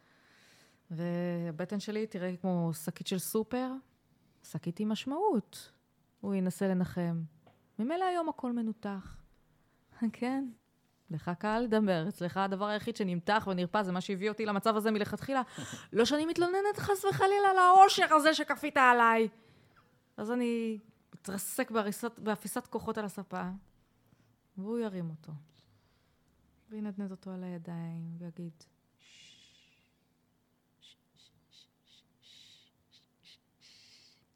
[0.91, 3.73] והבטן שלי תראה כמו שקית של סופר,
[4.43, 5.73] שקית עם משמעות.
[6.21, 7.23] הוא ינסה לנחם.
[7.79, 9.17] ממילא היום הכל מנותח.
[10.13, 10.45] כן,
[11.11, 12.09] לך קל לדבר.
[12.09, 15.43] אצלך הדבר היחיד שנמתח ונרפא זה מה שהביא אותי למצב הזה מלכתחילה.
[15.93, 19.29] לא שאני מתלוננת חס וחלילה על העושר הזה שכפית עליי.
[20.17, 20.79] אז אני
[21.15, 21.71] מתרסק
[22.19, 23.43] באפיסת כוחות על הספה,
[24.59, 25.33] והוא ירים אותו.
[26.71, 28.53] וינדנד אותו על הידיים, ויגיד,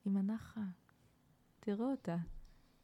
[0.06, 0.60] אמא נחה,
[1.60, 2.16] תראה אותה.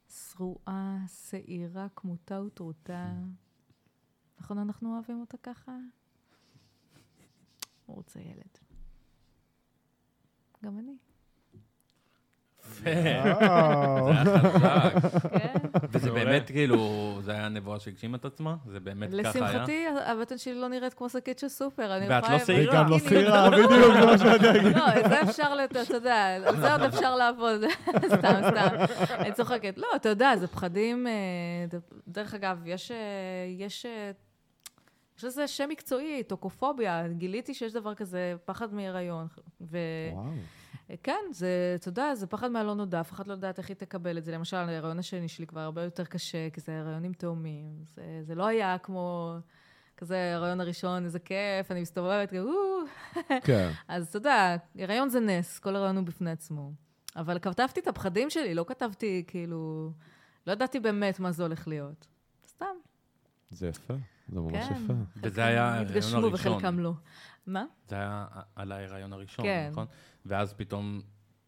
[0.09, 3.15] שרועה, שעירה, כמותה וטרוטה.
[4.41, 5.77] נכון, אנחנו אוהבים אותה ככה?
[7.87, 8.59] הוא רוצה ילד.
[10.65, 10.97] גם אני.
[11.53, 11.59] זה היה חזק.
[11.59, 11.59] כן.
[15.91, 16.25] וזה מעולה.
[16.25, 18.57] באמת כאילו, זה היה נבואה שהגשימה את עצמה?
[18.67, 19.53] זה באמת ככה היה?
[19.53, 22.01] לשמחתי, הבטן שלי לא נראית כמו שקית של סופר.
[22.09, 22.61] ואת לא שעירה.
[22.61, 24.77] היא גם לא הנה, שעירה, בדיוק, זה מה שאני אגיד.
[24.77, 27.61] לא, את זה אפשר, אתה יודע, על זה עוד אפשר לעבוד.
[28.17, 28.69] סתם, סתם.
[29.11, 29.79] אני צוחקת.
[29.79, 31.07] לא, אתה יודע, זה פחדים...
[31.07, 31.13] אה,
[32.09, 32.91] דרך אגב, יש...
[32.91, 32.97] אה,
[33.59, 33.87] יש...
[33.87, 34.11] אה,
[35.19, 37.09] יש לזה שם מקצועי, טוקופוביה.
[37.09, 39.27] גיליתי שיש דבר כזה, פחד מהיריון.
[39.61, 40.25] וואו.
[41.03, 44.19] כן, זה, אתה יודע, זה פחד מהלא נודע, אף אחד לא יודעת איך היא תקבל
[44.19, 44.33] את זה.
[44.33, 47.85] למשל, ההיריון השני שלי כבר הרבה יותר קשה, כי זה הריון עם תאומים.
[47.95, 49.37] זה, זה לא היה כמו
[49.97, 52.79] כזה ההיריון הראשון, איזה כיף, אני מסתובבת, כאילו.
[53.45, 53.71] כן.
[53.89, 56.73] אז אתה יודע, הריון זה נס, כל הריון הוא בפני עצמו.
[57.17, 59.93] אבל כתבתי את הפחדים שלי, לא כתבתי כאילו...
[60.47, 62.07] לא ידעתי באמת מה זה הולך להיות.
[62.47, 62.67] סתם,
[63.51, 63.95] זה יפה,
[64.29, 64.75] זה ממש כן.
[64.85, 64.93] יפה.
[65.17, 66.53] וזה היה התגשמו הראשון.
[66.53, 66.93] וחלקם לא.
[67.47, 67.65] מה?
[67.89, 69.69] זה היה על ההיריון הראשון, כן.
[69.73, 69.87] נכון?
[70.27, 71.03] ואז פתאום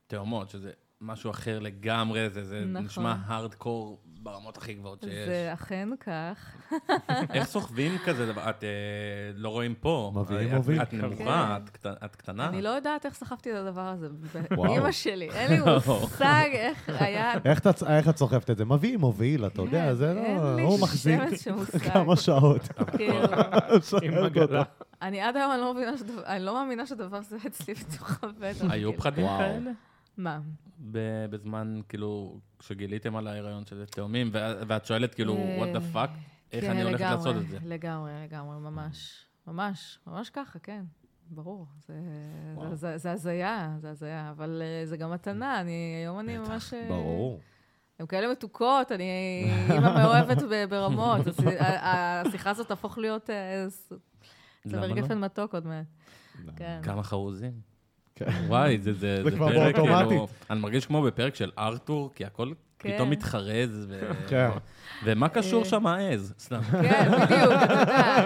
[0.06, 2.84] תאומות, שזה משהו אחר לגמרי, זה, זה נכון.
[2.84, 5.12] נשמע הארדקור ברמות הכי גבוהות שיש.
[5.28, 6.56] זה אכן כך.
[7.34, 8.50] איך סוחבים כזה דבר?
[8.50, 8.68] את אה,
[9.34, 10.12] לא רואים פה.
[10.14, 10.82] מביאים את- מוביל.
[10.82, 11.64] את נמוכה, כן.
[11.64, 12.48] את קט- את קטנה.
[12.48, 14.08] אני לא יודעת איך סחבתי את הדבר הזה.
[14.74, 17.32] אימא שלי, אין לי מושג איך היה...
[17.98, 18.64] איך את- סוחבת את זה?
[18.64, 20.60] מביא, מוביל, אתה יודע, כן, זה לא...
[20.62, 21.20] הוא מחזיק.
[21.92, 22.68] כמה שעות.
[22.96, 23.16] כאילו.
[25.02, 25.66] אני עד היום אני לא
[26.44, 28.70] לא מאמינה שדבר זה אצלי בתוך הבטן.
[28.70, 28.92] היו כאילו.
[28.96, 29.26] פחדים.
[29.26, 29.70] כאלה?
[30.16, 30.40] מה?
[31.30, 34.30] בזמן, כאילו, כשגיליתם על ההיריון שזה תאומים,
[34.68, 36.10] ואת שואלת, כאילו, אה, what the fuck?
[36.52, 37.58] איך כן, אני הולכת לעשות את זה?
[37.64, 39.24] לגמרי, לגמרי, ממש.
[39.46, 40.84] ממש, ממש ככה, כן.
[41.30, 41.66] ברור.
[41.86, 41.94] זה-
[42.54, 42.68] וואו.
[42.70, 44.30] זה- זה זה הזיה, זה הזיה.
[44.30, 45.70] אבל אה, זה גם מתנה, אני,
[46.04, 46.74] היום אני ממש...
[46.74, 47.40] אה, ברור.
[47.98, 49.04] הן כאלה מתוקות, אני
[49.70, 51.20] אימא מאוהבת ברמות.
[51.82, 53.30] השיחה הזאת תהפוך להיות
[54.68, 54.94] צמר למה לא?
[54.94, 55.84] גפן מתוק עוד מעט.
[56.56, 56.80] כן.
[56.82, 57.52] כמה חרוזים.
[58.16, 58.26] כן.
[58.46, 60.08] וואי, זה, זה, זה זה כבר פרק, באוטומטית.
[60.08, 64.48] כאילו, אני מרגיש כמו בפרק של ארתור, כי הכל פתאום מתחרז, ו- כן.
[65.04, 65.68] ומה קשור אה.
[65.68, 66.34] שם העז?
[66.38, 66.60] סתם.
[66.82, 68.24] כן, בדיוק, אתה יודע.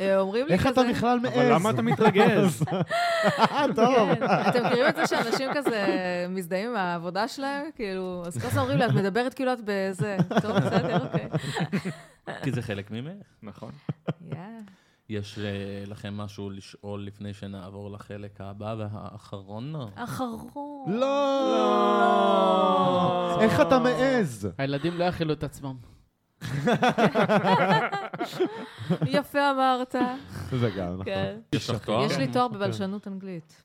[0.00, 0.80] אה, אומרים לי איך כזה...
[0.80, 1.32] אתה בכלל מעז?
[1.32, 2.62] אבל למה אתה מתרגז?
[3.76, 4.14] טוב.
[4.14, 4.24] כן.
[4.48, 5.86] אתם מכירים את זה שאנשים כזה
[6.28, 7.66] מזדהים עם העבודה שלהם?
[7.76, 10.16] כאילו, אז כל הזמן אומרים לי, את מדברת כאילו את בזה.
[10.42, 11.28] טוב, בסדר, אוקיי.
[12.42, 13.12] כי זה חלק ממך.
[13.42, 13.72] נכון.
[14.32, 14.83] יאה.
[15.08, 19.74] יש אה, לכם משהו לשאול לפני שנעבור לחלק הבא והאחרון?
[19.94, 20.92] אחרון.
[20.92, 21.10] לא!
[23.40, 24.48] איך אתה מעז?
[24.58, 25.76] הילדים לא יכילו את עצמם.
[29.06, 29.94] יפה אמרת.
[30.50, 31.04] זה גם נכון.
[31.04, 31.38] כן.
[31.52, 32.04] יש לך תואר?
[32.06, 33.63] יש לי תואר בבלשנות אנגלית.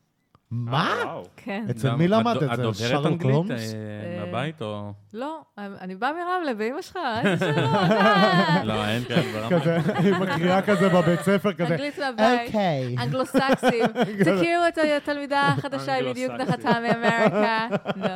[0.51, 0.95] מה?
[1.05, 1.23] וואו.
[1.37, 1.65] כן.
[1.69, 2.63] אצל מי למדת את זה?
[2.63, 3.51] דוברת שרלוק אנגלית?
[3.51, 4.91] אה, אה, מהבית או...
[5.13, 7.69] לא, אני באה מרמלה, באמא שלך, איזה שאלות.
[7.75, 8.61] אה.
[8.63, 9.49] לא, אין כאלה.
[9.49, 12.47] כזה, היא מקריאה כזה בבית ספר, כזה, אנגלית מהבית.
[12.47, 12.95] אוקיי.
[12.99, 13.85] אנגלוסקסים.
[14.25, 16.31] תכירו את התלמידה החדשה, היא בדיוק.
[16.33, 17.67] נחתה מאמריקה.
[17.95, 18.07] לא.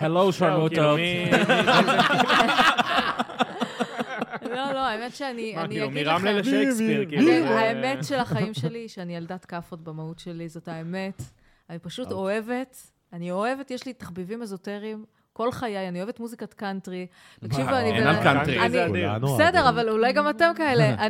[0.00, 0.98] הלו זהו, כאילו, שרמוטות.
[4.50, 6.38] לא, לא, האמת שאני מה, אני כאילו, אגיד מרמלה לכם...
[6.38, 7.22] לשייקספיר, מי- כאילו.
[7.22, 11.22] מי- אני- זה- האמת של החיים שלי, שאני ילדת כאפות במהות שלי, זאת האמת.
[11.70, 12.18] אני פשוט אוקיי.
[12.18, 12.76] אוהבת,
[13.12, 17.06] אני אוהבת, יש לי תחביבים אזוטריים כל חיי, אני אוהבת מוזיקת קאנטרי.
[17.40, 18.02] תקשיבו, אני...
[18.02, 18.70] על קאנטרי.
[18.70, 19.18] זה אדיר.
[19.18, 19.68] בסדר.
[19.68, 21.06] אבל אולי גם אתם כאלה.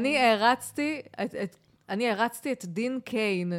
[1.88, 3.52] אני הערצתי את דין קיין.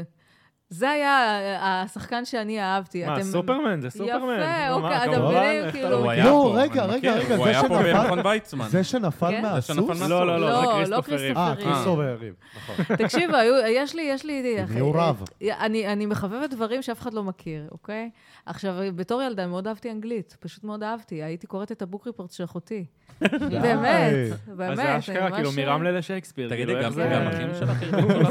[0.74, 3.06] זה היה השחקן שאני אהבתי.
[3.06, 3.82] מה, אתם- סופרמן?
[3.82, 4.34] זה סופרמן.
[4.40, 6.10] יפה, אוקיי, אתם מבינים, אתה כאילו- לא הוא?
[6.12, 7.26] היה לא, פה, רגע, אני רגע, מכיר.
[7.26, 8.68] רגע, הוא זה היה פה במכון ויצמן.
[8.70, 9.41] זה שנפל כן?
[9.56, 10.00] זה שנפל מהסוס?
[10.02, 10.10] מהסוס.
[10.10, 11.64] לא, לא, לא, זה לא, לא כריסטופר כריסטופר אה, ריב.
[11.64, 12.95] כריסטופר יריב, נכון.
[13.06, 13.34] תקשיבו,
[13.68, 14.60] יש לי, יש לי...
[14.62, 15.24] עם מי הוא רב?
[15.60, 18.10] אני, אני מחבבת דברים שאף אחד לא מכיר, אוקיי?
[18.45, 21.24] עכשיו, בתור ילדה מאוד אהבתי אנגלית, פשוט מאוד אהבתי.
[21.24, 22.86] הייתי קוראת את ה book report של אחותי.
[23.22, 24.14] באמת,
[24.48, 24.70] באמת.
[24.72, 26.50] אז זה אשכרה, כאילו, מרמלה לשייקספיר.
[26.50, 27.84] תגידי, כאילו, גם זה- גם אחים שלך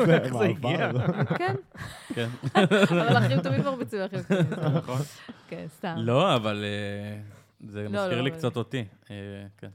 [0.09, 0.90] איך זה הגיע?
[1.39, 1.55] כן,
[2.14, 2.28] כן.
[2.54, 4.74] אבל אחים תמיד מרביצים אחים קטנים.
[4.76, 5.00] נכון.
[5.48, 5.94] כן, סתם.
[5.98, 7.20] לא, אבל אה,
[7.68, 8.84] זה לא, מזכיר לא, לי קצת אותי.
[9.10, 9.16] אה,
[9.59, 9.68] כן.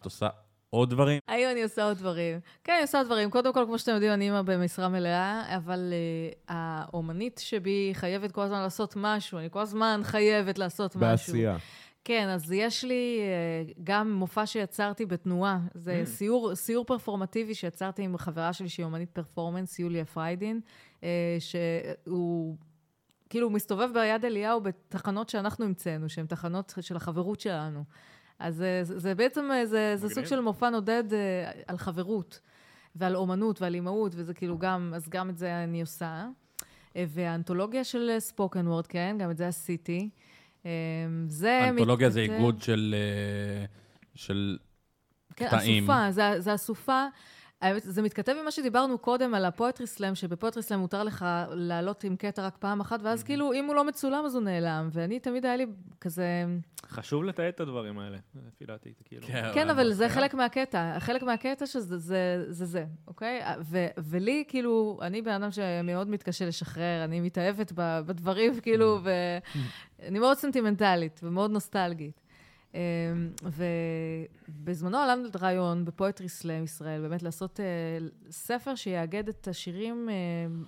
[0.00, 0.28] את עושה
[0.70, 1.20] עוד דברים?
[1.28, 2.40] האם אני עושה עוד דברים?
[2.64, 3.30] כן, אני עושה עוד דברים.
[3.30, 8.42] קודם כל, כמו שאתם יודעים, אני אימא במשרה מלאה, אבל uh, האומנית שבי חייבת כל
[8.42, 9.38] הזמן לעשות משהו.
[9.38, 11.00] אני כל הזמן חייבת לעשות משהו.
[11.00, 11.56] בעשייה.
[12.04, 15.58] כן, אז יש לי אה, גם מופע שיצרתי בתנועה.
[15.74, 20.70] זה סיור, סיור פרפורמטיבי שיצרתי עם חברה שלי שהיא אומנית פרפורמנס, יוליה פריידין, אה,
[21.38, 22.56] שהוא
[23.30, 27.84] כאילו מסתובב ביד אליהו בתחנות שאנחנו המצאנו, שהן תחנות של החברות שלנו.
[28.38, 30.24] אז אה, זה, זה בעצם, אה, זה, זה סוג.
[30.24, 32.40] של מופע נודד אה, על חברות
[32.96, 36.26] ועל אומנות ועל אימהות, וזה כאילו גם, אז גם את זה אני עושה.
[36.96, 40.10] אה, והאנתולוגיה של ספוקן וורד, כן, גם את זה עשיתי.
[40.66, 40.70] אה,
[41.28, 42.94] זה אנתולוגיה זה מתכתב- איגוד של...
[42.98, 43.64] אה,
[44.14, 44.58] של...
[45.36, 45.84] כן, קטעים.
[45.90, 47.06] אסופה, זה, זה אסופה.
[47.62, 52.04] האמת, זה מתכתב עם מה שדיברנו קודם על הפואטרי סלאם, שבפואטרי סלאם מותר לך לעלות
[52.04, 54.88] עם קטע רק פעם אחת, ואז כאילו, אם הוא לא מצולם אז הוא נעלם.
[54.92, 55.66] ואני תמיד היה לי
[56.00, 56.44] כזה...
[56.86, 58.18] חשוב לתעד את הדברים האלה,
[58.48, 59.26] לפי דעתי, כאילו.
[59.54, 60.98] כן, אבל זה חלק מהקטע.
[60.98, 61.98] חלק מהקטע שזה
[62.66, 63.40] זה, אוקיי?
[63.98, 71.20] ולי, כאילו, אני בן אדם שמאוד מתקשה לשחרר, אני מתאהבת בדברים, כאילו, ואני מאוד סנטימנטלית
[71.22, 72.20] ומאוד נוסטלגית.
[72.74, 77.64] אמ, ובזמנו עלה רעיון בפואטרי סלאם ישראל, באמת לעשות אה,
[78.30, 80.14] ספר שיאגד את השירים אה,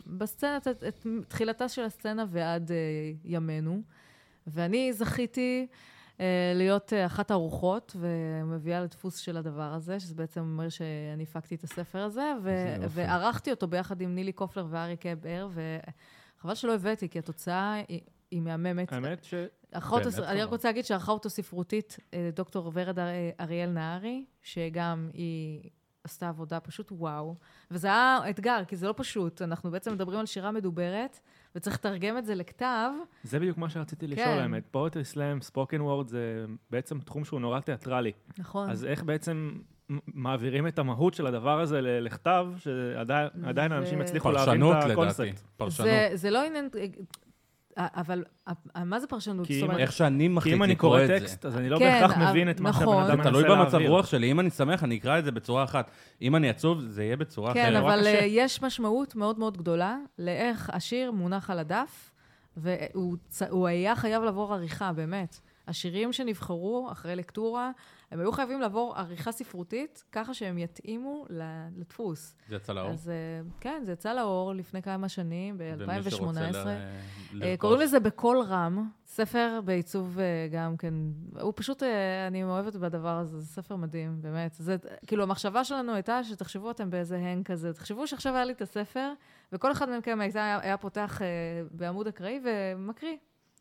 [0.06, 2.76] בסצנה, את, את תחילתה של הסצנה ועד אה,
[3.24, 3.82] ימינו.
[4.46, 5.66] ואני זכיתי
[6.54, 11.98] להיות אחת הארוחות ומביאה לדפוס של הדבר הזה, שזה בעצם אומר שאני הפקתי את הספר
[11.98, 12.76] הזה, ו-.
[12.88, 15.48] וערכתי אותו ביחד עם נילי קופלר ואריק אבר,
[16.38, 18.00] וחבל שלא הבאתי, כי התוצאה היא,
[18.32, 18.92] היא מהממת.
[18.92, 19.34] האמת ש...
[19.72, 20.48] אחות, באמת אני רק.
[20.48, 23.06] רוצה להגיד שערכה אותו ספרותית אה, דוקטור ורד אר-
[23.40, 25.60] אריאל נהרי, שגם היא
[26.04, 27.34] עשתה עבודה פשוט וואו.
[27.70, 29.42] וזה היה אתגר, כי זה לא פשוט.
[29.42, 31.20] אנחנו בעצם מדברים על שירה מדוברת,
[31.54, 32.90] וצריך לתרגם את זה לכתב.
[33.24, 34.38] זה בדיוק מה שרציתי לשאול, כן.
[34.42, 34.62] האמת.
[34.70, 38.12] פואטרי סלאם, ספוקן וורד, זה בעצם תחום שהוא נורא תיאטרלי.
[38.38, 38.70] נכון.
[38.70, 39.52] אז איך בעצם
[40.06, 44.84] מעבירים את המהות של הדבר הזה לכתב, שעדיין עדיין זה- האנשים יצליחו להבין פרשנות את
[44.84, 44.92] לדעתי.
[44.92, 45.40] הקונספט?
[45.56, 45.88] פרשנות.
[45.88, 46.68] זה, זה לא עניין...
[47.76, 48.24] אבל
[48.84, 49.46] מה זה פרשנות?
[49.46, 51.18] כי אם- אומרת, איך שאני כי מחליט אם אני לקרוא קורא את זה.
[51.20, 52.80] טקסט, אז אני לא כן, בהכרח מבין את מה נכון.
[52.86, 53.64] שהבן זה אדם מנסה תלוי להעביר.
[53.64, 54.30] במצב רוח שלי.
[54.30, 55.90] אם אני שמח, אני אקרא את זה בצורה אחת.
[56.22, 57.82] אם אני עצוב, זה יהיה בצורה כן, אחרת.
[57.82, 58.20] אבל קשה.
[58.20, 62.10] אה, יש משמעות מאוד מאוד גדולה לאיך השיר מונח על הדף,
[62.56, 65.40] והוא היה חייב לעבור עריכה, באמת.
[65.68, 67.70] השירים שנבחרו אחרי לקטורה,
[68.12, 72.34] הם היו חייבים לעבור עריכה ספרותית, ככה שהם יתאימו לדפוס.
[72.48, 72.90] זה יצא לאור.
[72.90, 73.14] אז אה,
[73.60, 76.66] כן, זה יצא לאור לפני כמה שנים, ומי שרוצה ב-2018.
[77.32, 77.54] ל- אה.
[77.58, 80.94] קוראים לזה בקול רם, ספר בעיצוב אה, גם כן,
[81.40, 81.82] הוא פשוט,
[82.28, 84.54] אני מאוהבת בדבר הזה, זה ספר מדהים, באמת.
[84.58, 84.76] זה,
[85.06, 89.12] כאילו, המחשבה שלנו הייתה שתחשבו אתם באיזה הנג כזה, תחשבו שעכשיו היה לי את הספר,
[89.52, 91.20] וכל אחד מכם היה, היה פותח
[91.70, 93.16] בעמוד אקראי ומקריא.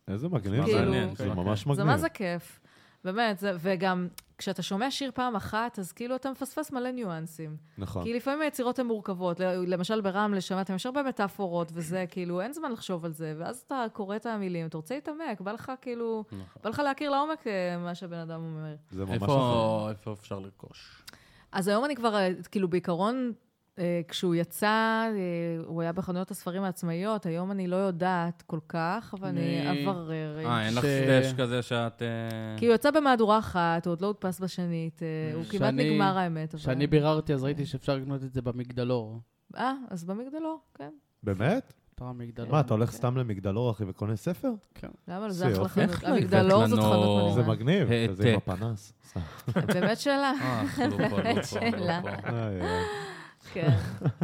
[0.08, 1.76] איזה מגניב כאילו- זה, זה ממש מגניב.
[1.78, 2.60] זה מה זה כיף.
[3.06, 4.08] באמת, זה, וגם
[4.38, 7.58] כשאתה שומע שיר פעם אחת, אז כאילו אתה מפספס מלא ניואנסים.
[7.78, 8.04] נכון.
[8.04, 9.40] כי לפעמים היצירות הן מורכבות.
[9.40, 13.64] ל- למשל ברמלה שמעתם, יש הרבה מטאפורות וזה, כאילו, אין זמן לחשוב על זה, ואז
[13.68, 16.62] אתה קורא את המילים, אתה רוצה להתעמק, בא לך כאילו, נכון.
[16.64, 18.76] בא לך להכיר לעומק אה, מה שהבן אדם אומר.
[18.92, 19.30] זה ממש נכון.
[19.30, 21.04] איפה איפה אפשר לרכוש?
[21.52, 23.32] אז היום אני כבר, אה, כאילו, בעיקרון,
[24.08, 25.12] כשהוא יצא, אה,
[25.66, 30.40] הוא היה בחנויות הספרים העצמאיות, היום אני לא יודעת כל כך, אבל אני אברר.
[30.46, 32.02] אה, אין לך ש- סלאש כזה שאת...
[32.02, 32.08] אה,
[32.58, 36.18] כי הוא יצא במהדורה אחת, הוא עוד לא הודפס בשנית, אה, הוא כמעט שאני- נגמר
[36.18, 36.54] האמת.
[36.54, 39.20] אבל- כשאני ביררתי, אז ראיתי שאפשר לקנות את זה במגדלור.
[39.58, 40.90] אה, אז במגדלור, כן.
[41.24, 41.74] באמת?
[42.50, 44.52] מה, אתה הולך סתם למגדלור, אחי, וקונה ספר?
[45.08, 45.32] למה לא?
[45.32, 45.88] זה זה אחלה.
[45.88, 46.04] חנות.
[46.04, 47.54] לא המגדלור זאת חנות זה מדהימה.
[47.56, 48.14] מגניב, העתק.
[48.14, 48.94] זה עם הפנס.
[49.74, 50.32] באמת שאלה.
[50.42, 50.98] אה, לא
[51.34, 52.02] לא שאלה.
[53.54, 53.70] כן.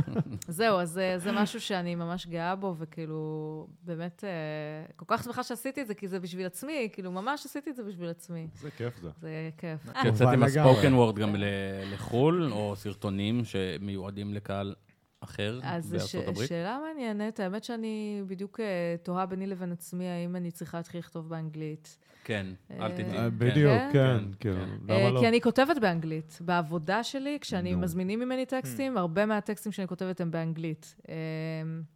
[0.48, 3.18] זהו, אז זה- זה משהו שאני ממש גאה בו, וכאילו,
[3.84, 4.30] באמת, אה,
[4.95, 7.84] כל כך שמחה שעשיתי את זה, כי זה בשביל עצמי, כאילו, ממש עשיתי את זה
[7.84, 8.48] בשביל עצמי.
[8.61, 9.10] זה כיף זה.
[9.22, 9.85] זה כיף.
[10.06, 10.45] יצאת עם לגמרי.
[10.72, 11.44] הספוקן וורד גם ל-
[11.94, 14.76] לחו"ל, או סרטונים שמיועדים לקהל
[15.28, 16.49] אחר אז זו בארצות הברית?
[16.49, 17.40] שאלה מעניינת.
[17.40, 21.98] האמת שאני בדיוק אה, תוהה ביני לבין עצמי, האם אני צריכה להתחיל לכתוב באנגלית.
[22.24, 23.18] כן, אל אה, תדעי.
[23.18, 23.38] אה, כן.
[23.38, 23.90] בדיוק, כן?
[23.94, 24.94] כן, כן, כאילו, כן.
[24.94, 25.20] למה לא?
[25.20, 26.38] כי אני כותבת באנגלית.
[26.41, 27.76] בעבודה שלי, כשאני.
[27.76, 30.95] מזמינים ממני טקסטים, הרבה מהטקסטים שאני כותבת הם באנגלית.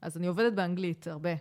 [0.02, 1.34] אז אני עובדת באנגלית, הרבה.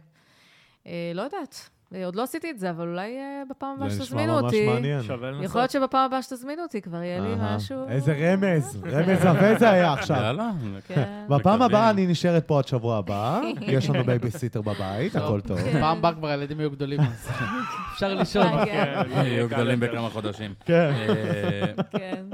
[0.87, 1.71] לא יודעת,
[2.05, 4.67] עוד לא עשיתי את זה, אבל אולי אה, בפעם הבאה זה נשמע שתזמינו ממש אותי,
[4.67, 5.03] מעניין.
[5.03, 5.45] שווה לנסות.
[5.45, 7.35] יכול להיות שבפעם הבאה שתזמינו אותי כבר יהיה לי.
[7.41, 7.89] משהו...
[7.89, 10.17] איזה רמז, רמז עבה זה היה עכשיו.
[10.17, 10.51] יאללה.
[10.87, 11.25] כן.
[11.29, 11.63] בפעם.
[11.63, 15.59] הבאה אני נשארת פה עד שבוע הבא, יש לנו בייביסיטר בבית, הכל טוב.
[15.59, 15.81] כן.
[15.81, 17.29] פעם הבאה כבר הילדים יהיו גדולים, אז
[17.93, 18.65] אפשר לישון.
[18.65, 19.81] כן, יהיו גדולים.
[19.81, 20.55] בכמה חודשים.
[20.71, 22.25] אה, כן.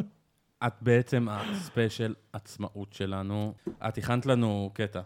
[0.66, 3.54] את בעצם ה special עצמאות שלנו.
[3.88, 5.00] את הכנת לנו קטע.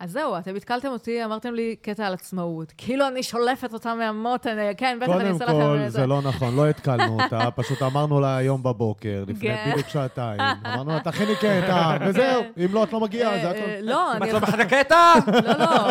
[0.00, 2.72] אז זהו, אתם התקלתם אותי, אמרתם לי קטע על עצמאות.
[2.76, 5.52] כאילו אני שולפת אותה מהמותן, כן, בטח אני קודם אעשה לכם...
[5.52, 9.70] כל, איזה- זה לא נכון, לא התקלנו אותה, פשוט אמרנו לה היום בבוקר, לפני כן.
[9.72, 10.40] בדיוק שעתיים.
[10.66, 13.58] אמרנו לה, תכיני קטע, וזהו, אם לא, את לא מגיעה, זה אה, הכל.
[13.70, 14.32] אה, לא, אני...
[14.32, 15.12] בחרת קטע?
[15.32, 15.90] לא, לא.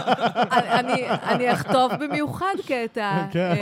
[0.80, 3.54] אני- אני אכתוב במיוחד קטע כן.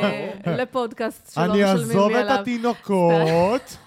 [0.47, 2.35] אה, לפודקאסט שלא אני משלמים אעזוב לי את עליו.
[2.41, 3.77] התינוקות,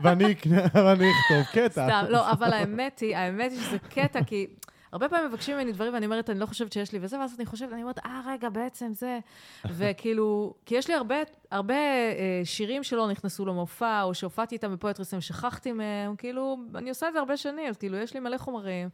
[0.00, 1.86] ואני אקנה- ואני אכתוב קטע.
[1.88, 4.46] סתם, לא, אבל האמת היא, האמת היא שזה קטע, כי
[4.92, 7.46] הרבה פעמים מבקשים ממני דברים, ואני אומרת, אני לא חושבת שיש לי וזה, ואז אני
[7.46, 9.18] חושבת, אני אומרת, אה, רגע, בעצם זה.
[9.76, 11.16] וכאילו, כי יש לי הרבה,
[11.50, 17.08] הרבה אה, שירים שלא נכנסו למופע, או שהופעתי איתם בפואטריסים, שכחתי מהם, כאילו, אני עושה
[17.08, 18.88] את זה הרבה שנים, אז כאילו, יש לי מלא חומרים.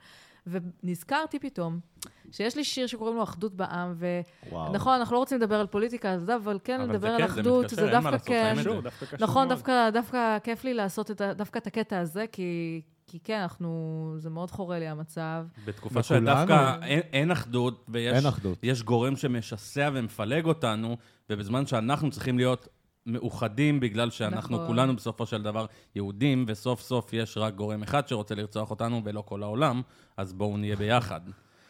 [0.46, 1.80] ונזכרתי פתאום
[2.32, 3.94] שיש לי שיר שקוראים לו אחדות בעם.
[3.98, 7.28] ונכון, אנחנו לא רוצים לדבר על פוליטיקה, אז אבל כן אבל לדבר זה על כן,
[7.28, 8.54] זה אחדות, מתקשר, זה מה דווקא כן.
[8.58, 9.48] קשור, דווקא נכון.
[9.48, 13.68] דווקא, דווקא כיף לי לעשות את, דווקא את הקטע הזה, כי, כי כן, אנחנו,
[14.18, 15.44] זה מאוד חורה לי המצב.
[15.64, 18.58] בתקופה שדווקא אין- אין אחדות, ויש אין אחדות.
[18.62, 20.96] יש גורם שמשסע ומפלג אותנו,
[21.30, 22.68] ובזמן שאנחנו צריכים להיות
[23.06, 24.66] מאוחדים בגלל שאנחנו נכון.
[24.66, 29.20] כולנו בסופו של דבר יהודים, וסוף סוף יש רק גורם אחד שרוצה לרצוח אותנו ולא
[29.20, 29.82] כל העולם,
[30.16, 31.20] אז בואו נהיה ביחד.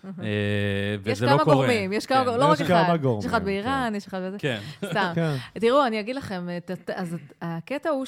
[0.05, 1.55] אה, יש וזה לא כמה קורה.
[1.57, 2.39] גורמים, יש כמה, כן.
[2.41, 3.01] לא רק יש כמה אחד.
[3.03, 3.45] גורמים, יש אחד כן.
[3.45, 4.37] באיראן, יש אחד בזה.
[4.39, 4.61] כן.
[4.85, 5.13] סתם.
[5.15, 5.37] כן.
[5.61, 6.49] תראו, אני אגיד לכם,
[6.97, 8.05] אז הקטע הוא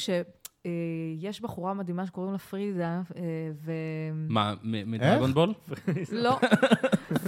[0.66, 3.22] שיש בחורה מדהימה שקוראים לה פרידה, אה,
[3.64, 3.72] ו...
[4.12, 5.52] מה, מדרגון בול?
[6.12, 6.38] לא.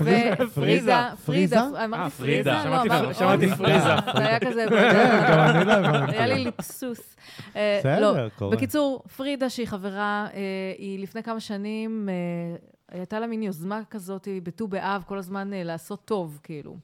[1.26, 2.10] פרידה, אמרתי אה?
[2.10, 2.64] פרידה.
[2.64, 3.88] לא, שמעתי- שמעתי או, פריזה.
[4.16, 4.64] זה היה כזה...
[4.70, 6.12] כן, גם אני לא הבנתי.
[6.16, 7.16] היה לי ליפסוס.
[7.56, 8.28] אה, בסדר, לא.
[8.28, 8.56] קורה.
[8.56, 10.40] בקיצור, פרידה, שהיא חברה, אה,
[10.78, 12.56] היא לפני כמה שנים, אה,
[12.98, 16.76] הייתה לה מין יוזמה כזאת בט"ו באב, כל הזמן אה, לעשות טוב, כאילו.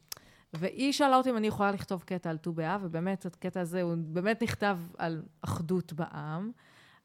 [0.52, 3.94] והיא שאלה אותי אם אני יכולה לכתוב קטע על ט"ו באב, ובאמת, הקטע הזה, הוא
[3.98, 6.50] באמת נכתב על אחדות בעם,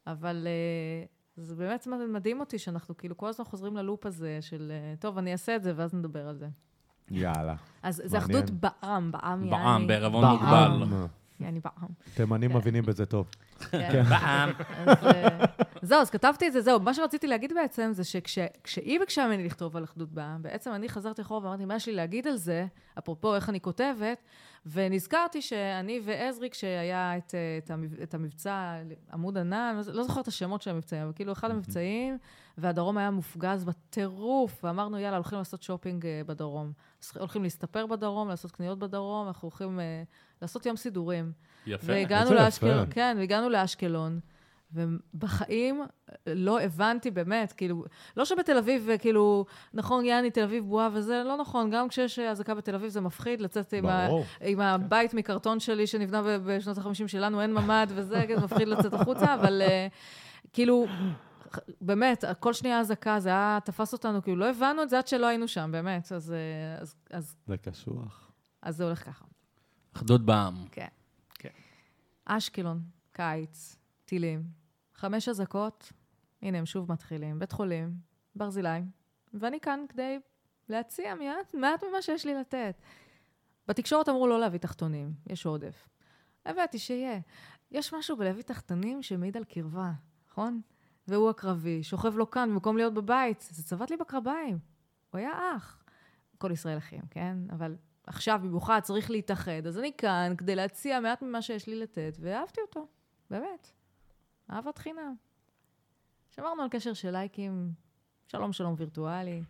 [0.08, 1.06] אבל אה,
[1.38, 5.32] זה באמת מדהים אותי שאנחנו כאילו כל הזמן חוזרים ללופ הזה של, אה, טוב, אני
[5.32, 6.48] אעשה את זה ואז נדבר על זה.
[7.12, 7.56] יאללה.
[7.84, 8.18] אז זה.
[8.18, 9.52] אחדות בעם, בעם יעני.
[9.52, 10.26] בעם, בערבון.
[10.26, 10.84] מוגבל.
[11.40, 11.90] יעני בעם.
[12.14, 12.58] תימנים כן.
[12.58, 13.30] מבינים בזה טוב.
[13.72, 14.04] כן.
[14.86, 15.46] אז, אה,
[15.82, 16.80] זהו, אז כתבתי את זה, זהו.
[16.80, 21.22] מה שרציתי להגיד בעצם זה שכשהיא ביקשה ממני לכתוב על אחדות בעם, בעצם אני חזרתי
[21.22, 22.66] אחורה ואמרתי, מה יש לי להגיד על זה,
[23.00, 24.18] אפרופו איך אני כותבת,
[24.66, 28.74] ונזכרתי שאני ועזרי, כשהיה את, אה, את, המב- את המבצע
[29.14, 32.18] עמוד ענן, לא- לא זוכרת את השמות של המבצעים, אבל כאילו אחד המבצעים,
[32.58, 36.72] והדרום היה מופגז בטירוף, ואמרנו, יאללה, הולכים לעשות שופינג אה, בדרום.
[37.20, 39.80] הולכים להסתפר בדרום, לעשות קניות בדרום, אנחנו הולכים
[40.42, 41.32] לעשות יום סידורים.
[41.66, 41.92] יפה.
[41.92, 42.92] והגענו לאשקלון, יפה.
[42.92, 44.20] כן, והגענו לאשקלון,
[44.74, 45.84] ובחיים
[46.28, 47.84] לא הבנתי באמת, כאילו,
[48.18, 52.56] לא שבתל אביב, כאילו, נכון, יעני, תל אביב בועה וזה, לא נכון, גם כשיש אזעקה
[52.56, 54.08] בתל אביב זה מפחיד לצאת עם, ה.
[54.42, 58.68] עם הבית מקרטון שלי שנבנה ב- בשנות ה-50 שלנו, אין ממ"ד וזה, כן, זה מפחיד
[58.68, 59.88] לצאת החוצה, אבל אה,
[60.54, 60.86] כאילו,
[61.82, 65.26] באמת, כל שנייה אזעקה, זה היה, תפס אותנו, כאילו, לא הבנו את זה עד שלא
[65.28, 68.32] היינו שם, באמת, אז, אה, אז, אז, זה קשוח.
[68.62, 69.26] אז זה הולך ככה.
[69.96, 70.56] אחדות בעם.
[70.72, 70.88] כן.
[72.26, 72.82] אשקלון,
[73.12, 73.76] קיץ,
[74.06, 74.44] טילים,
[74.94, 75.92] חמש אזעקות,
[76.42, 77.94] הנה הם שוב מתחילים, בית חולים,
[78.36, 78.82] ברזילי,
[79.34, 80.20] ואני כאן כדי
[80.70, 82.82] להציע מעט, מעט ממה שיש לי לתת.
[83.68, 85.90] בתקשורת אמרו לא להביא תחתונים, יש עודף.
[86.46, 87.20] הבאתי שיהיה.
[87.72, 89.92] יש משהו בלהביא תחתונים שמעיד על קרבה,
[90.30, 90.62] נכון?
[91.08, 94.60] והוא הקרבי, שוכב לו כאן במקום להיות בבית, זה צבט לי בקרביים.
[95.12, 95.84] הוא היה אח.
[96.38, 97.38] כל ישראל אחים, כן?
[97.50, 97.76] אבל
[98.08, 102.62] עכשיו במיוחד צריך להתאחד, אז אני כאן כדי להציע מעט ממה שיש לי לתת, ואהבתי
[102.62, 102.88] אותו,
[103.30, 103.72] באמת.
[104.52, 105.16] אהבת חינם.
[106.36, 107.72] שמרנו על קשר של לייקים,
[108.28, 109.44] שלום שלום וירטואלי.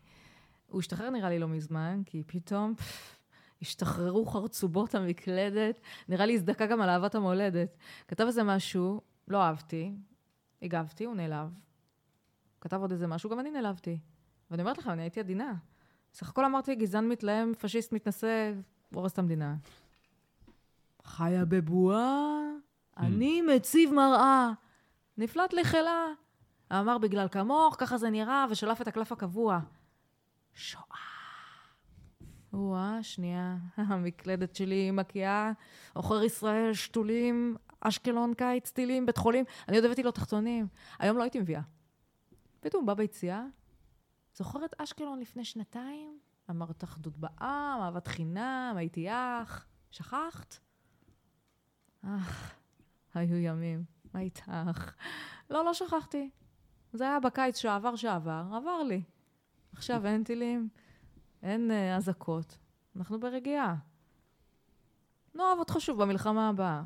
[0.68, 3.20] הוא השתחרר נראה לי לא מזמן, כי פתאום פף,
[3.62, 5.82] השתחררו חרצובות המקלדת.
[6.10, 7.78] נראה לי הזדקה גם על אהבת המולדת.
[8.08, 9.92] כתב איזה משהו, לא אהבתי,
[10.62, 11.50] הגבתי, הוא נעלב.
[12.62, 14.00] כתב עוד איזה משהו, גם אני נעלבתי.
[14.52, 15.54] ואני אומרת לך, אני הייתי עדינה.
[16.14, 18.54] סך הכל אמרתי, גזען מתלהם, פשיסט מתנשא,
[18.94, 19.56] הורס את המדינה.
[21.04, 22.40] חיה בבועה,
[22.98, 24.52] אני מציב מראה.
[25.18, 26.08] נפלט לחילה.
[26.72, 29.60] אמר, בגלל כמוך, ככה זה נראה, ושלף את הקלף הקבוע.
[30.54, 30.84] שואה.
[32.54, 35.52] וואה, שנייה, המקלדת שלי מקיאה,
[35.94, 39.46] עוכר ישראל, שתולים, אשקלון קיץ, טילים, בית חולים.
[39.68, 40.68] אני עוד הבאתי לו תחתונים.
[41.00, 41.62] היום לא הייתי מביאה.
[42.60, 43.46] פתאום בא ביציאה,
[44.34, 46.20] זוכרת אשקלון לפני שנתיים?
[46.50, 49.66] אמרת אחדות בעם, אהבת חינם, הייתי אח.
[49.92, 50.60] שכחת?
[52.06, 52.54] אך,
[53.14, 53.84] היו ימים,
[54.14, 54.96] היית אח.
[55.50, 56.30] לא, לא שכחתי.
[56.94, 59.04] זה היה בקיץ שעבר שעבר, עבר לי.
[59.74, 60.70] עכשיו אין טילים,
[61.44, 62.58] אין אה, אזעקות.
[62.96, 63.76] אנחנו ברגיעה.
[65.36, 66.84] נאהב אותך שוב במלחמה הבאה.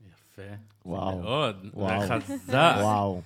[0.00, 0.42] יפה.
[0.86, 1.20] וואו.
[1.20, 1.66] מאוד.
[1.74, 2.00] וואו.
[2.20, 2.74] חזק.
[2.80, 3.20] וואו.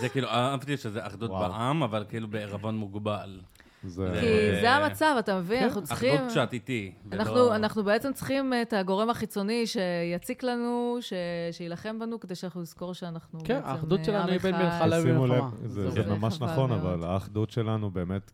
[0.00, 1.30] זה כאילו, אהבתי שזה אחדות.
[1.30, 3.40] בעם, אבל כאילו בערבון מוגבל.
[3.86, 4.10] זה...
[4.20, 5.64] כי אה, זה המצב, אתה מבין?
[5.64, 6.14] אנחנו צריכים...
[6.14, 6.92] אחדות כשאת איתי.
[7.12, 11.12] אנחנו, אנחנו בעצם צריכים את הגורם החיצוני שיציק לנו, ש...
[11.52, 14.64] שיילחם בנו, כדי שאנחנו נזכור שאנחנו כן, בעצם האחדות אה, שלנו עם היא בין אחד.
[14.64, 15.50] מלחמה למלחמה.
[15.66, 16.06] זה, זה.
[16.14, 16.72] ממש נכון.
[16.72, 18.30] אבל האחדות שלנו באמת...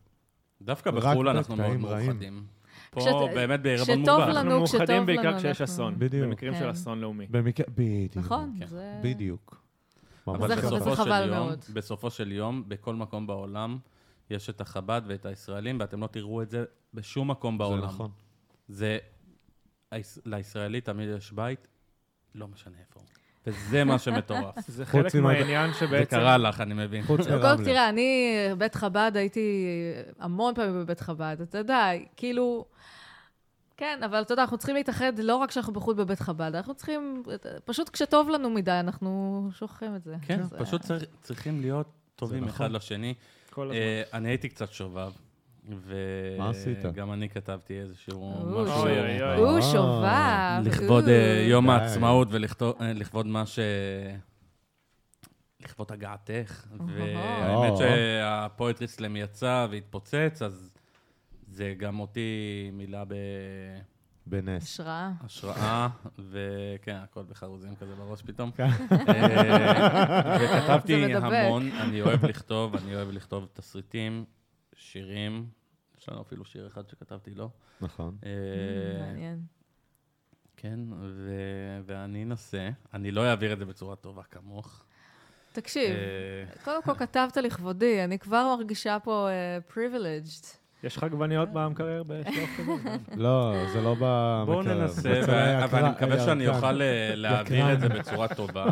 [0.63, 1.77] דווקא בחו"ל אנחנו מאוד.
[1.77, 2.45] מאוחדים.
[2.91, 4.29] פה כשאת- באמת בערבון כשטוב מוגבל.
[4.29, 5.95] לנו- אנחנו מאוחדים כשטוב בעיקר לנו, כשיש אנחנו- אסון.
[5.99, 6.27] בדיוק.
[6.27, 6.69] במקרים של כן.
[6.69, 7.27] אסון לאומי.
[7.31, 7.67] במקרה...
[7.69, 8.17] בדיוק.
[8.17, 8.67] נכון, כן.
[8.67, 8.95] זה...
[9.03, 9.60] בדיוק.
[10.27, 11.65] אבל זה- בסופו של יום, מאוד.
[11.73, 13.79] בסופו של יום, בכל מקום בעולם,
[14.31, 16.65] יש את החב"ד ואת הישראלים, ואתם לא תראו את זה
[16.95, 17.85] בשום מקום זה בעולם.
[17.85, 18.11] נכון.
[18.69, 18.99] זה...
[20.27, 21.69] לישראלי תמיד יש בית,
[22.35, 23.07] לא משנה איפה הוא.
[23.47, 24.55] וזה מה שמטורף.
[24.77, 26.17] זה חלק מהעניין זה שבעצם...
[26.17, 27.03] קרה לך, אני מבין.
[27.03, 27.65] חוץ קודם כל, מרמלה.
[27.65, 29.67] תראה, אני, בית חב"ד, הייתי
[30.19, 31.37] המון פעמים בבית חב"ד.
[31.43, 32.65] אתה יודע, כאילו...
[33.81, 37.23] כן, אבל אתה יודע, אנחנו צריכים להתאחד לא רק כשאנחנו בחו"ל בבית חב"ד, אנחנו צריכים...
[37.65, 40.15] פשוט כשטוב לנו מדי, אנחנו שוכחים את זה.
[40.23, 41.87] כן, זה- פשוט צריך- צריכים להיות
[42.17, 42.51] טובים נכון.
[42.51, 43.15] אחד לשני.
[43.51, 43.77] כל הזמן.
[43.77, 45.11] אה, אני הייתי קצת שובב,
[46.39, 46.79] מה עשית?
[46.83, 48.87] וגם אני כתבתי איזשהו משהו.
[49.39, 50.73] הוא אה, שובב.
[50.73, 51.09] לכבוד.
[51.09, 51.71] אה, יום.
[51.71, 53.59] העצמאות ולכבוד מה ש...
[55.61, 56.67] לכבוד הגעתך.
[56.87, 57.77] והאמת או.
[57.79, 60.71] שהפואטרי סלאם יצא והתפוצץ, אז
[61.61, 62.99] זה גם אותי מילא
[64.27, 64.63] בנס.
[64.63, 65.13] השראה.
[65.23, 65.89] בהשראה,
[66.19, 68.51] וכן, הכל בחרוזים כזה בראש פתאום.
[68.51, 68.69] כן.
[69.09, 71.15] אה, וכתבתי.
[71.15, 74.25] המון, אני אוהב לכתוב, אני אוהב לכתוב תסריטים,
[74.75, 75.47] שירים.
[76.01, 77.51] יש לנו אפילו שיר אחד שכתבתי לו.
[77.81, 78.17] נכון.
[78.25, 79.41] אה, מעניין.
[80.57, 80.81] כן,
[81.87, 82.71] ואני אנסה.
[82.95, 84.85] אני לא אעביר את זה בצורה טובה כמוך.
[85.53, 89.29] תקשיב, אה, קודם כל כתבת לכבודי, אני כבר מרגישה פה
[89.69, 90.60] פריבילג'ד.
[90.85, 92.23] יש לך עגבניות במקרר כזה?
[93.17, 94.45] לא, זה לא במקרר.
[94.45, 96.49] בואו ננסה, ו- אבל אני מקווה שאני.
[96.49, 97.89] אוכל אה, להעביר את זה.
[97.89, 98.65] בצורה טובה,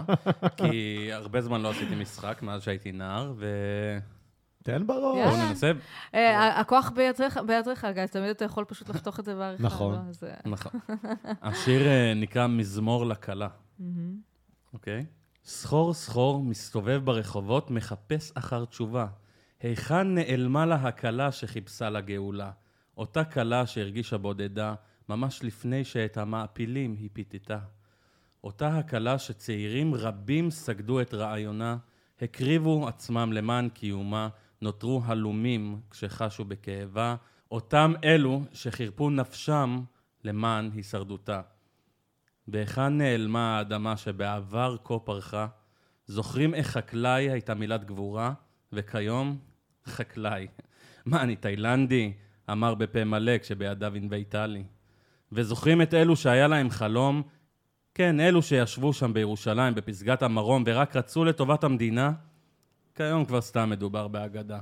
[0.57, 3.49] כי הרבה זמן לא עשיתי משחק מאז שהייתי נער, ובואו
[4.63, 5.17] תן בראש.
[5.19, 5.49] יאללה.
[5.49, 5.71] ננסה.
[6.15, 9.63] אה, הכוח בידך, בידך, גיא, תמיד אתה יכול פשוט לחתוך את זה בעריכה.
[9.63, 9.99] נכון.
[10.11, 10.73] זה- נכון.
[11.43, 13.49] השיר אה, נקרא מזמור לכלה.
[14.75, 15.05] אוקיי?
[15.45, 19.07] סחור סחור מסתובב ברחובות, מחפש אחר תשובה.
[19.61, 22.51] היכן נעלמה לה הכלה שחיפשה לגאולה?
[22.97, 24.75] אותה כלה שהרגישה בודדה,
[25.09, 27.59] ממש לפני שאת המעפילים היא פיתתה.
[28.45, 31.77] אותה הכלה שצעירים רבים סגדו את רעיונה,
[32.21, 34.29] הקריבו עצמם למען קיומה,
[34.63, 37.17] נותרו הלומים כשחשו בכאבה,
[37.51, 39.81] אותם אלו שחירפו נפשם
[40.25, 41.41] למען הישרדותה.
[42.49, 45.47] והיכן נעלמה האדמה שבעבר כה פרחה?
[46.07, 48.33] זוכרים איך חקלאי הייתה מילת גבורה,
[48.73, 49.39] וכיום
[49.89, 50.47] חקלאי.
[51.07, 52.13] מה, אני תאילנדי?
[52.51, 54.65] אמר בפה מלא כשבידיו ענבי טלי.
[55.33, 57.23] וזוכרים את אלו שהיה להם חלום?
[57.95, 62.13] כן, אלו שישבו שם בירושלים, בפסגת המרום, ורק רצו לטובת המדינה?
[62.95, 64.61] כיום כבר סתם מדובר באגדה.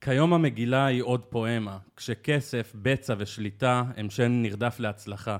[0.00, 5.36] כיום המגילה היא עוד פואמה, כשכסף, בצע ושליטה הם שן נרדף להצלחה.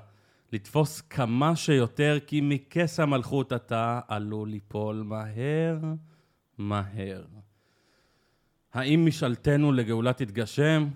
[0.52, 5.78] לתפוס כמה שיותר, כי מכס המלכות אתה עלול ליפול מהר,
[6.58, 7.24] מהר.
[8.74, 10.88] האם משאלתנו לגאולה תתגשם?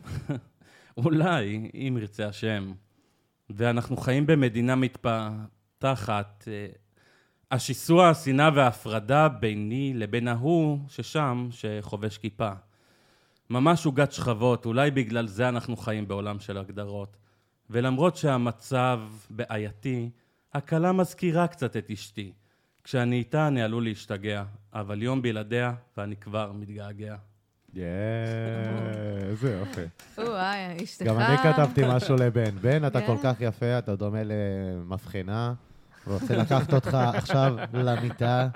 [0.97, 2.73] אולי, אם ירצה השם.
[3.51, 6.49] ואנחנו חיים במדינה מתפתחת.
[6.49, 6.67] אה,
[7.51, 12.51] השיסוע, השנאה וההפרדה ביני לבין ההוא ששם, שחובש כיפה.
[13.51, 17.17] ממש עוגת שכבות, אולי בגלל זה אנחנו חיים בעולם של הגדרות.
[17.71, 19.01] ולמרות שהמצב
[19.31, 20.11] בעייתי,
[20.53, 22.33] הכלה מזכירה קצת את אשתי.
[22.85, 27.17] כשאני איתה אני עלול להשתגע, אבל יום בלעדיה ואני כבר מתגעגע.
[27.75, 27.87] יאה,
[29.31, 29.81] איזה יופי.
[30.29, 31.07] וואי, אשתך...
[31.07, 32.51] גם אני כתבתי משהו לבן.
[32.61, 33.07] בן, אתה כן.
[33.07, 35.53] כל כך יפה, אתה דומה למבחנה,
[36.07, 38.49] רוצה לקחת אותך עכשיו למיטה.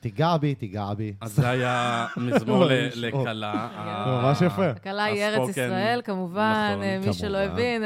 [0.00, 1.14] תיגע בי, תיגע בי.
[1.20, 3.22] אז זה היה מזמור ל- ממש, או.
[3.24, 3.68] לכלה.
[4.06, 4.66] זה ממש יפה.
[4.70, 7.38] הכלה היא ארץ ישראל, כמובן, נכון, אה, מי שלא.
[7.38, 7.82] הבין.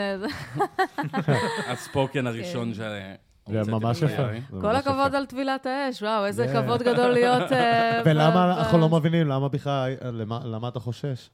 [1.72, 2.80] הספוקן הראשון ש...
[3.48, 4.22] זה ממש יפה.
[4.50, 5.14] כל ממש הכבוד.
[5.14, 6.62] על טבילת האש, וואו, איזה Yeah.
[6.62, 7.52] כבוד גדול להיות...
[7.52, 11.30] אה, ולמה אנחנו לא מבינים, למה בכלל, למה למה אתה חושש?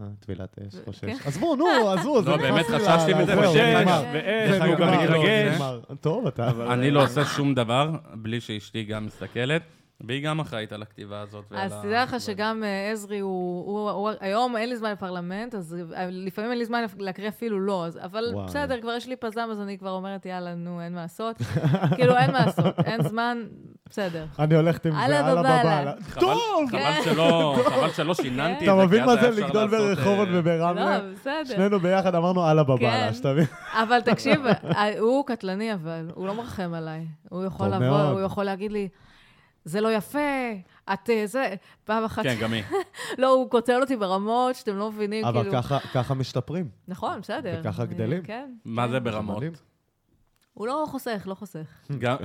[0.00, 1.04] אה, טבילת אש, חושש.
[1.04, 1.16] כן.
[1.24, 3.32] עזבו, נו, עזבו, זה לא, באמת חששתי מזה.
[3.80, 5.60] אגב, ואיך, הוא גם מתרגש.
[6.00, 6.50] טוב, אתה...
[6.72, 9.62] אני לא עושה שום דבר בלי שאשתי גם מסתכלת,
[10.06, 11.44] והיא גם אחראית על הכתיבה הזאת.
[11.50, 15.76] אז תדע לך שגם אה, עזרי הוא, הוא, הוא, היום אין לי זמן לפרלמנט, אז
[15.96, 18.46] אה, לפעמים אין לי זמן להקריא אפילו לא, אז, אבל וואו.
[18.46, 21.36] בסדר, כבר יש לי פזם, אז אני כבר אומרת, יאללה, נו, אין מה לעשות.
[21.96, 23.42] כאילו, אין מה לעשות, אין זמן,
[23.90, 24.26] בסדר.
[24.38, 25.92] אני הולכת עם זה, אללה אללה בבאללה.
[26.20, 26.70] טוב!
[26.70, 30.98] חבל שלא, שיננתי את אתה זה, מבין כי מה זה לגדול ברחובות אה, וברמלה?
[30.98, 31.56] לא, בסדר.
[31.56, 33.14] שנינו ביחד אמרנו אללה בבאללה, כן.
[33.14, 33.44] שתבין.
[33.72, 34.40] אבל תקשיב,
[34.98, 37.06] הוא קטלני אבל, הוא לא מרחם עליי.
[37.30, 38.02] הוא יכול לבוא.
[38.02, 38.88] הוא יכול להגיד לי,
[39.64, 40.18] זה לא יפה,
[40.92, 42.62] את אה, זה, פעם אחת, כן, גם היא.
[43.18, 45.52] לא, הוא קוטל אותי ברמות שאתם לא מבינים, אבל כאילו...
[45.62, 46.68] ככה- ככה משתפרים.
[46.88, 47.60] נכון, בסדר.
[47.60, 48.22] וככה אני- גדלים.
[48.22, 48.52] כן.
[48.64, 49.42] מה זה זה ברמות?
[50.54, 51.66] הוא לא חוסך, לא חוסך.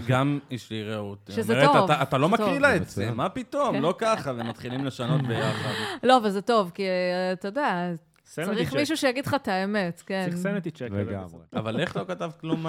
[0.08, 1.30] גם- אשתי רעות.
[1.36, 3.12] שזה טוב, "אתה- לא מקריא טוב." לה את זה.
[3.12, 3.82] מה פתאום, כן.
[3.82, 5.72] לא ככה, ומתחילים לשנות ביחד.
[6.04, 7.92] לא, אבל זה טוב, כי אה, אתה יודע,
[8.24, 8.74] צריך.
[8.74, 10.26] מישהו שיגיד לך את האמת, כן.
[10.30, 10.82] צריך סנטי צ'ק.
[10.92, 11.40] לגמרי.
[11.56, 12.68] אבל איך לא כתבת כלום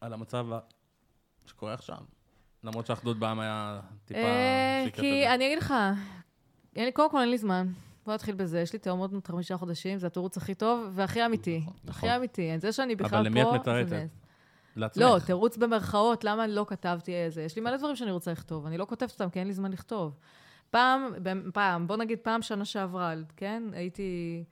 [0.00, 0.46] על המצב
[1.46, 1.96] שקורה עכשיו?
[2.64, 5.28] למרות שהאחדות בעם היה טיפה אה, כי.
[5.28, 5.74] אני אגיד לך,
[6.92, 7.66] קודם כל אין לי זמן.
[8.06, 11.60] בוא נתחיל בזה, יש לי תאומות בנות חמישה חודשים, זה התירוץ הכי טוב והכי אמיתי.
[11.84, 12.08] נכון.
[12.08, 12.58] הכי אמיתי.
[12.58, 13.16] זה שאני בכלל פה...
[13.16, 13.96] אבל למי את מתרצת?
[14.76, 15.02] לעצמך.
[15.02, 17.42] לא, תירוץ במרכאות, למה לא כתבתי איזה?
[17.42, 19.72] יש לי מלא דברים שאני רוצה לכתוב, אני לא כותבת אותם כי אין לי זמן
[19.72, 20.16] לכתוב.
[20.70, 21.12] פעם,
[21.52, 23.62] פעם, בוא נגיד פעם שנה שעברה, כן?
[23.72, 24.44] הייתי...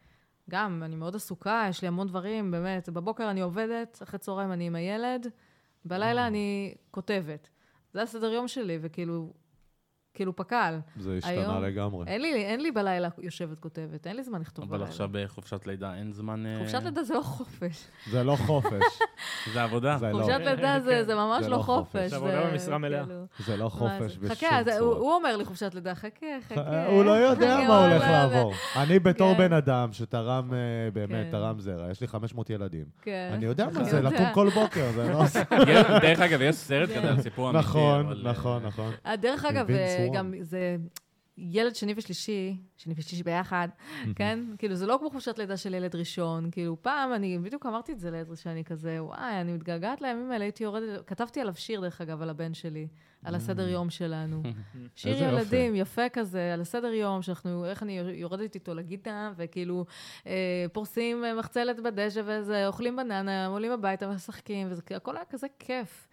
[0.51, 2.89] גם, אני מאוד עסוקה, יש לי המון דברים, באמת.
[2.89, 5.27] בבוקר אני עובדת, אחרי צהריים אני עם הילד,
[5.85, 7.49] בלילה אני כותבת.
[7.93, 9.33] זה הסדר יום שלי, וכאילו,
[10.15, 10.79] כאילו פק"ל.
[10.97, 12.07] זה השתנה היום- לגמרי.
[12.07, 14.89] אין לי, אין לי בלילה יושבת כותבת, אין לי זמן לכתוב אבל בלילה.
[14.91, 16.47] עכשיו בחופשת לידה אין זמן...
[16.47, 17.85] אה, חופשת לידה זה לא חופש.
[18.11, 18.83] זה לא חופש.
[19.55, 19.97] זה עבודה.
[19.99, 20.19] זה לא.
[20.23, 21.03] חופשת לידה זה, כן.
[21.07, 22.11] זה ממש זה לא לא חופש.
[22.11, 23.05] זה עבודה במשרה מלאה.
[23.05, 24.21] כאילו- זה לא חופש זה?
[24.21, 24.99] בשום חכה, אז הוא- צורה.
[24.99, 26.87] הוא אומר לי חופשת לידה, חכה, חכה.
[26.87, 28.09] הוא לא יודע חכה, מה הולך לא.
[28.11, 28.53] לעבור.
[28.77, 29.39] אני בתור כן.
[29.39, 30.59] בן אדם שתרם, אה,
[30.93, 31.31] באמת, כן.
[31.31, 32.85] תרם זרע, יש לי 500 ילדים.
[33.03, 33.31] כן.
[33.35, 34.01] אני יודע מה זה.
[34.03, 35.23] לקום כל בוקר, זה לא...
[36.03, 37.65] דרך אגב, יש סרט כזה על סיפור אמיתי.
[37.65, 38.91] נכון, אבל, אה, נכון, נכון.
[39.07, 40.00] אה, דרך אגב, אה.
[40.13, 40.77] גם זה
[41.41, 43.69] ילד שני ושלישי, שני ושלישי ביחד,
[44.17, 44.39] כן?
[44.59, 46.51] כאילו, זה לא כמו חופשת לידה של ילד ראשון.
[46.51, 50.45] כאילו, פעם, אני בדיוק אמרתי את זה לעזרי, שאני כזה, וואי, אני מתגעגעת לימים האלה,
[50.45, 52.89] הייתי יורדת, כתבתי עליו שיר, דרך אגב, על הבן שלי,
[53.25, 54.43] על הסדר יום שלנו.
[54.97, 55.23] שיר.
[55.23, 59.85] ילדים, יפה כזה, על הסדר יום, שאנחנו, איך אני יורדת איתו לגינה, וכאילו,
[60.27, 65.47] אה, פורסים אה, מחצלת בדשא וזה, אוכלים בננה, עולים הביתה ומשחקים, וזה הכל היה כזה
[65.59, 66.09] כיף.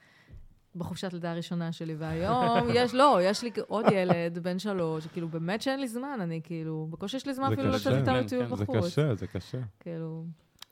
[0.77, 5.61] בחופשת לידה הראשונה שלי, והיום יש, לא, יש לי עוד ילד, בן שלוש, כאילו, באמת
[5.61, 7.69] שאין לי זמן, אני כאילו, בקושי יש לי זמן זה אפילו.
[7.69, 8.85] לצאת איתם כן, לטיול כן, זה בחוץ.
[8.85, 9.57] קשה, זה קשה.
[9.79, 10.23] כאילו,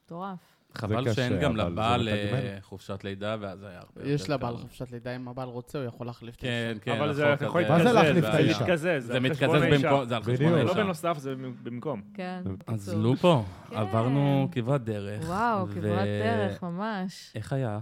[0.05, 0.55] מטורף.
[0.77, 2.39] חבל שאין גם זה לבעל מתגמל.
[2.39, 4.57] אה, חופשת לידה, ואז היה הרבה יותר יש לבעל.
[4.57, 6.91] חופשת לידה, אם הבעל רוצה, הוא יכול להחליף את כן, כן.
[6.91, 7.73] אבל זה יכול הזה.
[7.73, 8.63] מה זה להתקזז, להחליף זה את האישה?
[8.63, 9.89] מתקזז, זה מתקזז האישה.
[9.91, 10.51] במקום, זה על חשבון בדיוק.
[10.51, 10.73] לא האישה.
[10.83, 12.01] בנוסף, זה במקום.
[12.13, 12.95] כן, אז בקיצור.
[12.95, 13.75] לופו, כן.
[13.75, 15.23] עברנו כברת דרך.
[15.27, 17.31] וואו, כברת דרך, ממש.
[17.35, 17.79] איך היה?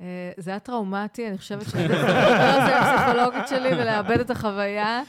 [0.00, 4.30] אה, זה היה טראומטי, אני חושבת שאני לדבר על זה עם הפסיכולוגית שלי ולאבד את
[4.30, 5.02] החוויה.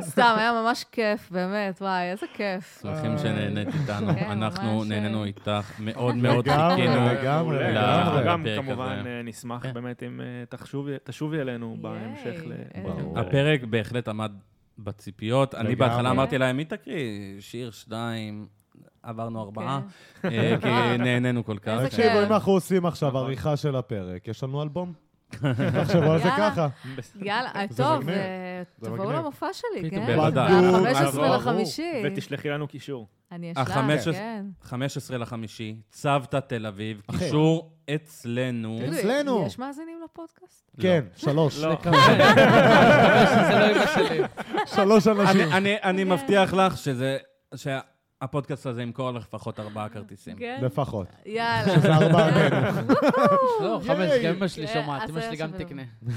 [0.00, 2.78] סתם, היה ממש כיף, באמת, וואי, איזה כיף.
[2.82, 4.14] שמחים שנהנית איתנו.
[4.14, 5.26] כן, אנחנו ממש, נהנינו אה.
[5.26, 7.06] איתך, מאוד מאוד חיכינו.
[7.06, 7.58] לגמרי.
[7.58, 8.24] לגמרי.
[8.26, 9.08] גם לפרק כמובן הזה.
[9.08, 9.74] אה, נשמח כן.
[9.74, 12.42] באמת אם אה, תשובי אלינו בהמשך.
[13.16, 14.32] הפרק בהחלט עמד
[14.78, 15.54] בציפיות.
[15.54, 15.76] אני.
[15.76, 17.40] בהתחלה אמרתי להם, מי תקריא?
[17.40, 18.46] שיר, שניים,
[19.02, 19.80] עברנו ארבעה,
[20.22, 20.28] כן.
[20.28, 21.80] אה, כי נהנינו כל כך.
[21.84, 22.22] תקשיבו.
[22.26, 23.24] אם אנחנו עושים עכשיו נכון.
[23.24, 24.92] עריכה של הפרק, יש לנו אלבום.
[25.82, 26.28] תחשבו על זה.
[26.38, 26.68] ככה.
[27.20, 28.04] יאללה, טוב,
[28.84, 29.12] תבואו.
[29.12, 30.06] למופע שלי, כן?
[30.06, 30.52] בוודאי.
[30.52, 31.36] ב-15 ברור.
[31.36, 32.02] לחמישי.
[32.04, 33.08] ותשלחי לנו קישור.
[33.32, 34.44] אני אשלח, 15 כן.
[34.62, 37.02] 15 לחמישי, צוותא תל אביב.
[37.10, 38.80] קישור אצלנו.
[38.88, 39.44] אצלנו.
[39.46, 40.70] יש מאזינים לפודקאסט?
[40.80, 41.62] כן, שלוש.
[41.62, 41.68] לא.
[41.84, 43.78] לא.
[44.66, 45.52] שלוש אנשים.
[45.82, 46.04] אני-.
[46.04, 47.18] מבטיח לך שזה,
[48.22, 50.36] שהפודקאסט הזה ימכור לך לפחות ארבעה כרטיסים.
[50.36, 50.60] כן?
[50.62, 51.06] לפחות.
[51.26, 51.74] יאללה.
[51.74, 52.94] שזה ארבעתנו.
[53.60, 54.10] לא, חמש.
[54.24, 55.82] גם אמא שלי כן, שומעת, אמא שלי גם תקנה.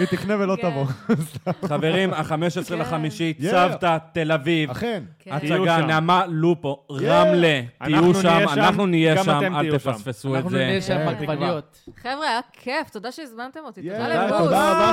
[0.00, 0.70] היא תקנה ולא כן.
[0.70, 0.84] תבוא.
[1.68, 2.32] חברים, ה-15
[2.68, 2.78] כן.
[2.78, 3.50] לחמישי, Yeah.
[3.50, 4.70] צוותא תל אביב.
[4.70, 5.02] אכן.
[5.18, 5.38] כן.
[5.38, 5.86] תהיו הצגה, שם.
[5.86, 9.80] נעמה לופו, רמלה, תהיו אנחנו שם, נהיה שם, אנחנו נהיה גם שם, אתם אל תהיו
[9.80, 9.92] שם.
[9.92, 10.56] תפספסו את אנחנו זה.
[10.56, 11.06] נהיה שם.
[11.06, 11.88] בעגבניות.
[12.02, 13.82] חבר'ה, היה כיף, תודה שהזמנתם אותי.
[13.82, 14.38] תודה יאללה, לבוס.
[14.38, 14.92] תודה רבה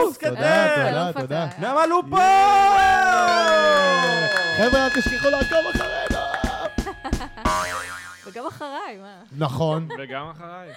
[0.00, 0.22] בוס, שבאת.
[0.22, 0.34] קדם.
[0.34, 1.46] תודה, תודה, אלוף תודה.
[1.46, 1.60] אתה.
[1.60, 2.16] נעמה לופו!
[4.56, 6.22] חבר'ה, אל תשכחו לעקוב אחרינו.
[8.26, 9.14] וגם אחריי, מה?
[9.38, 9.88] נכון.
[9.98, 10.68] וגם אחריי.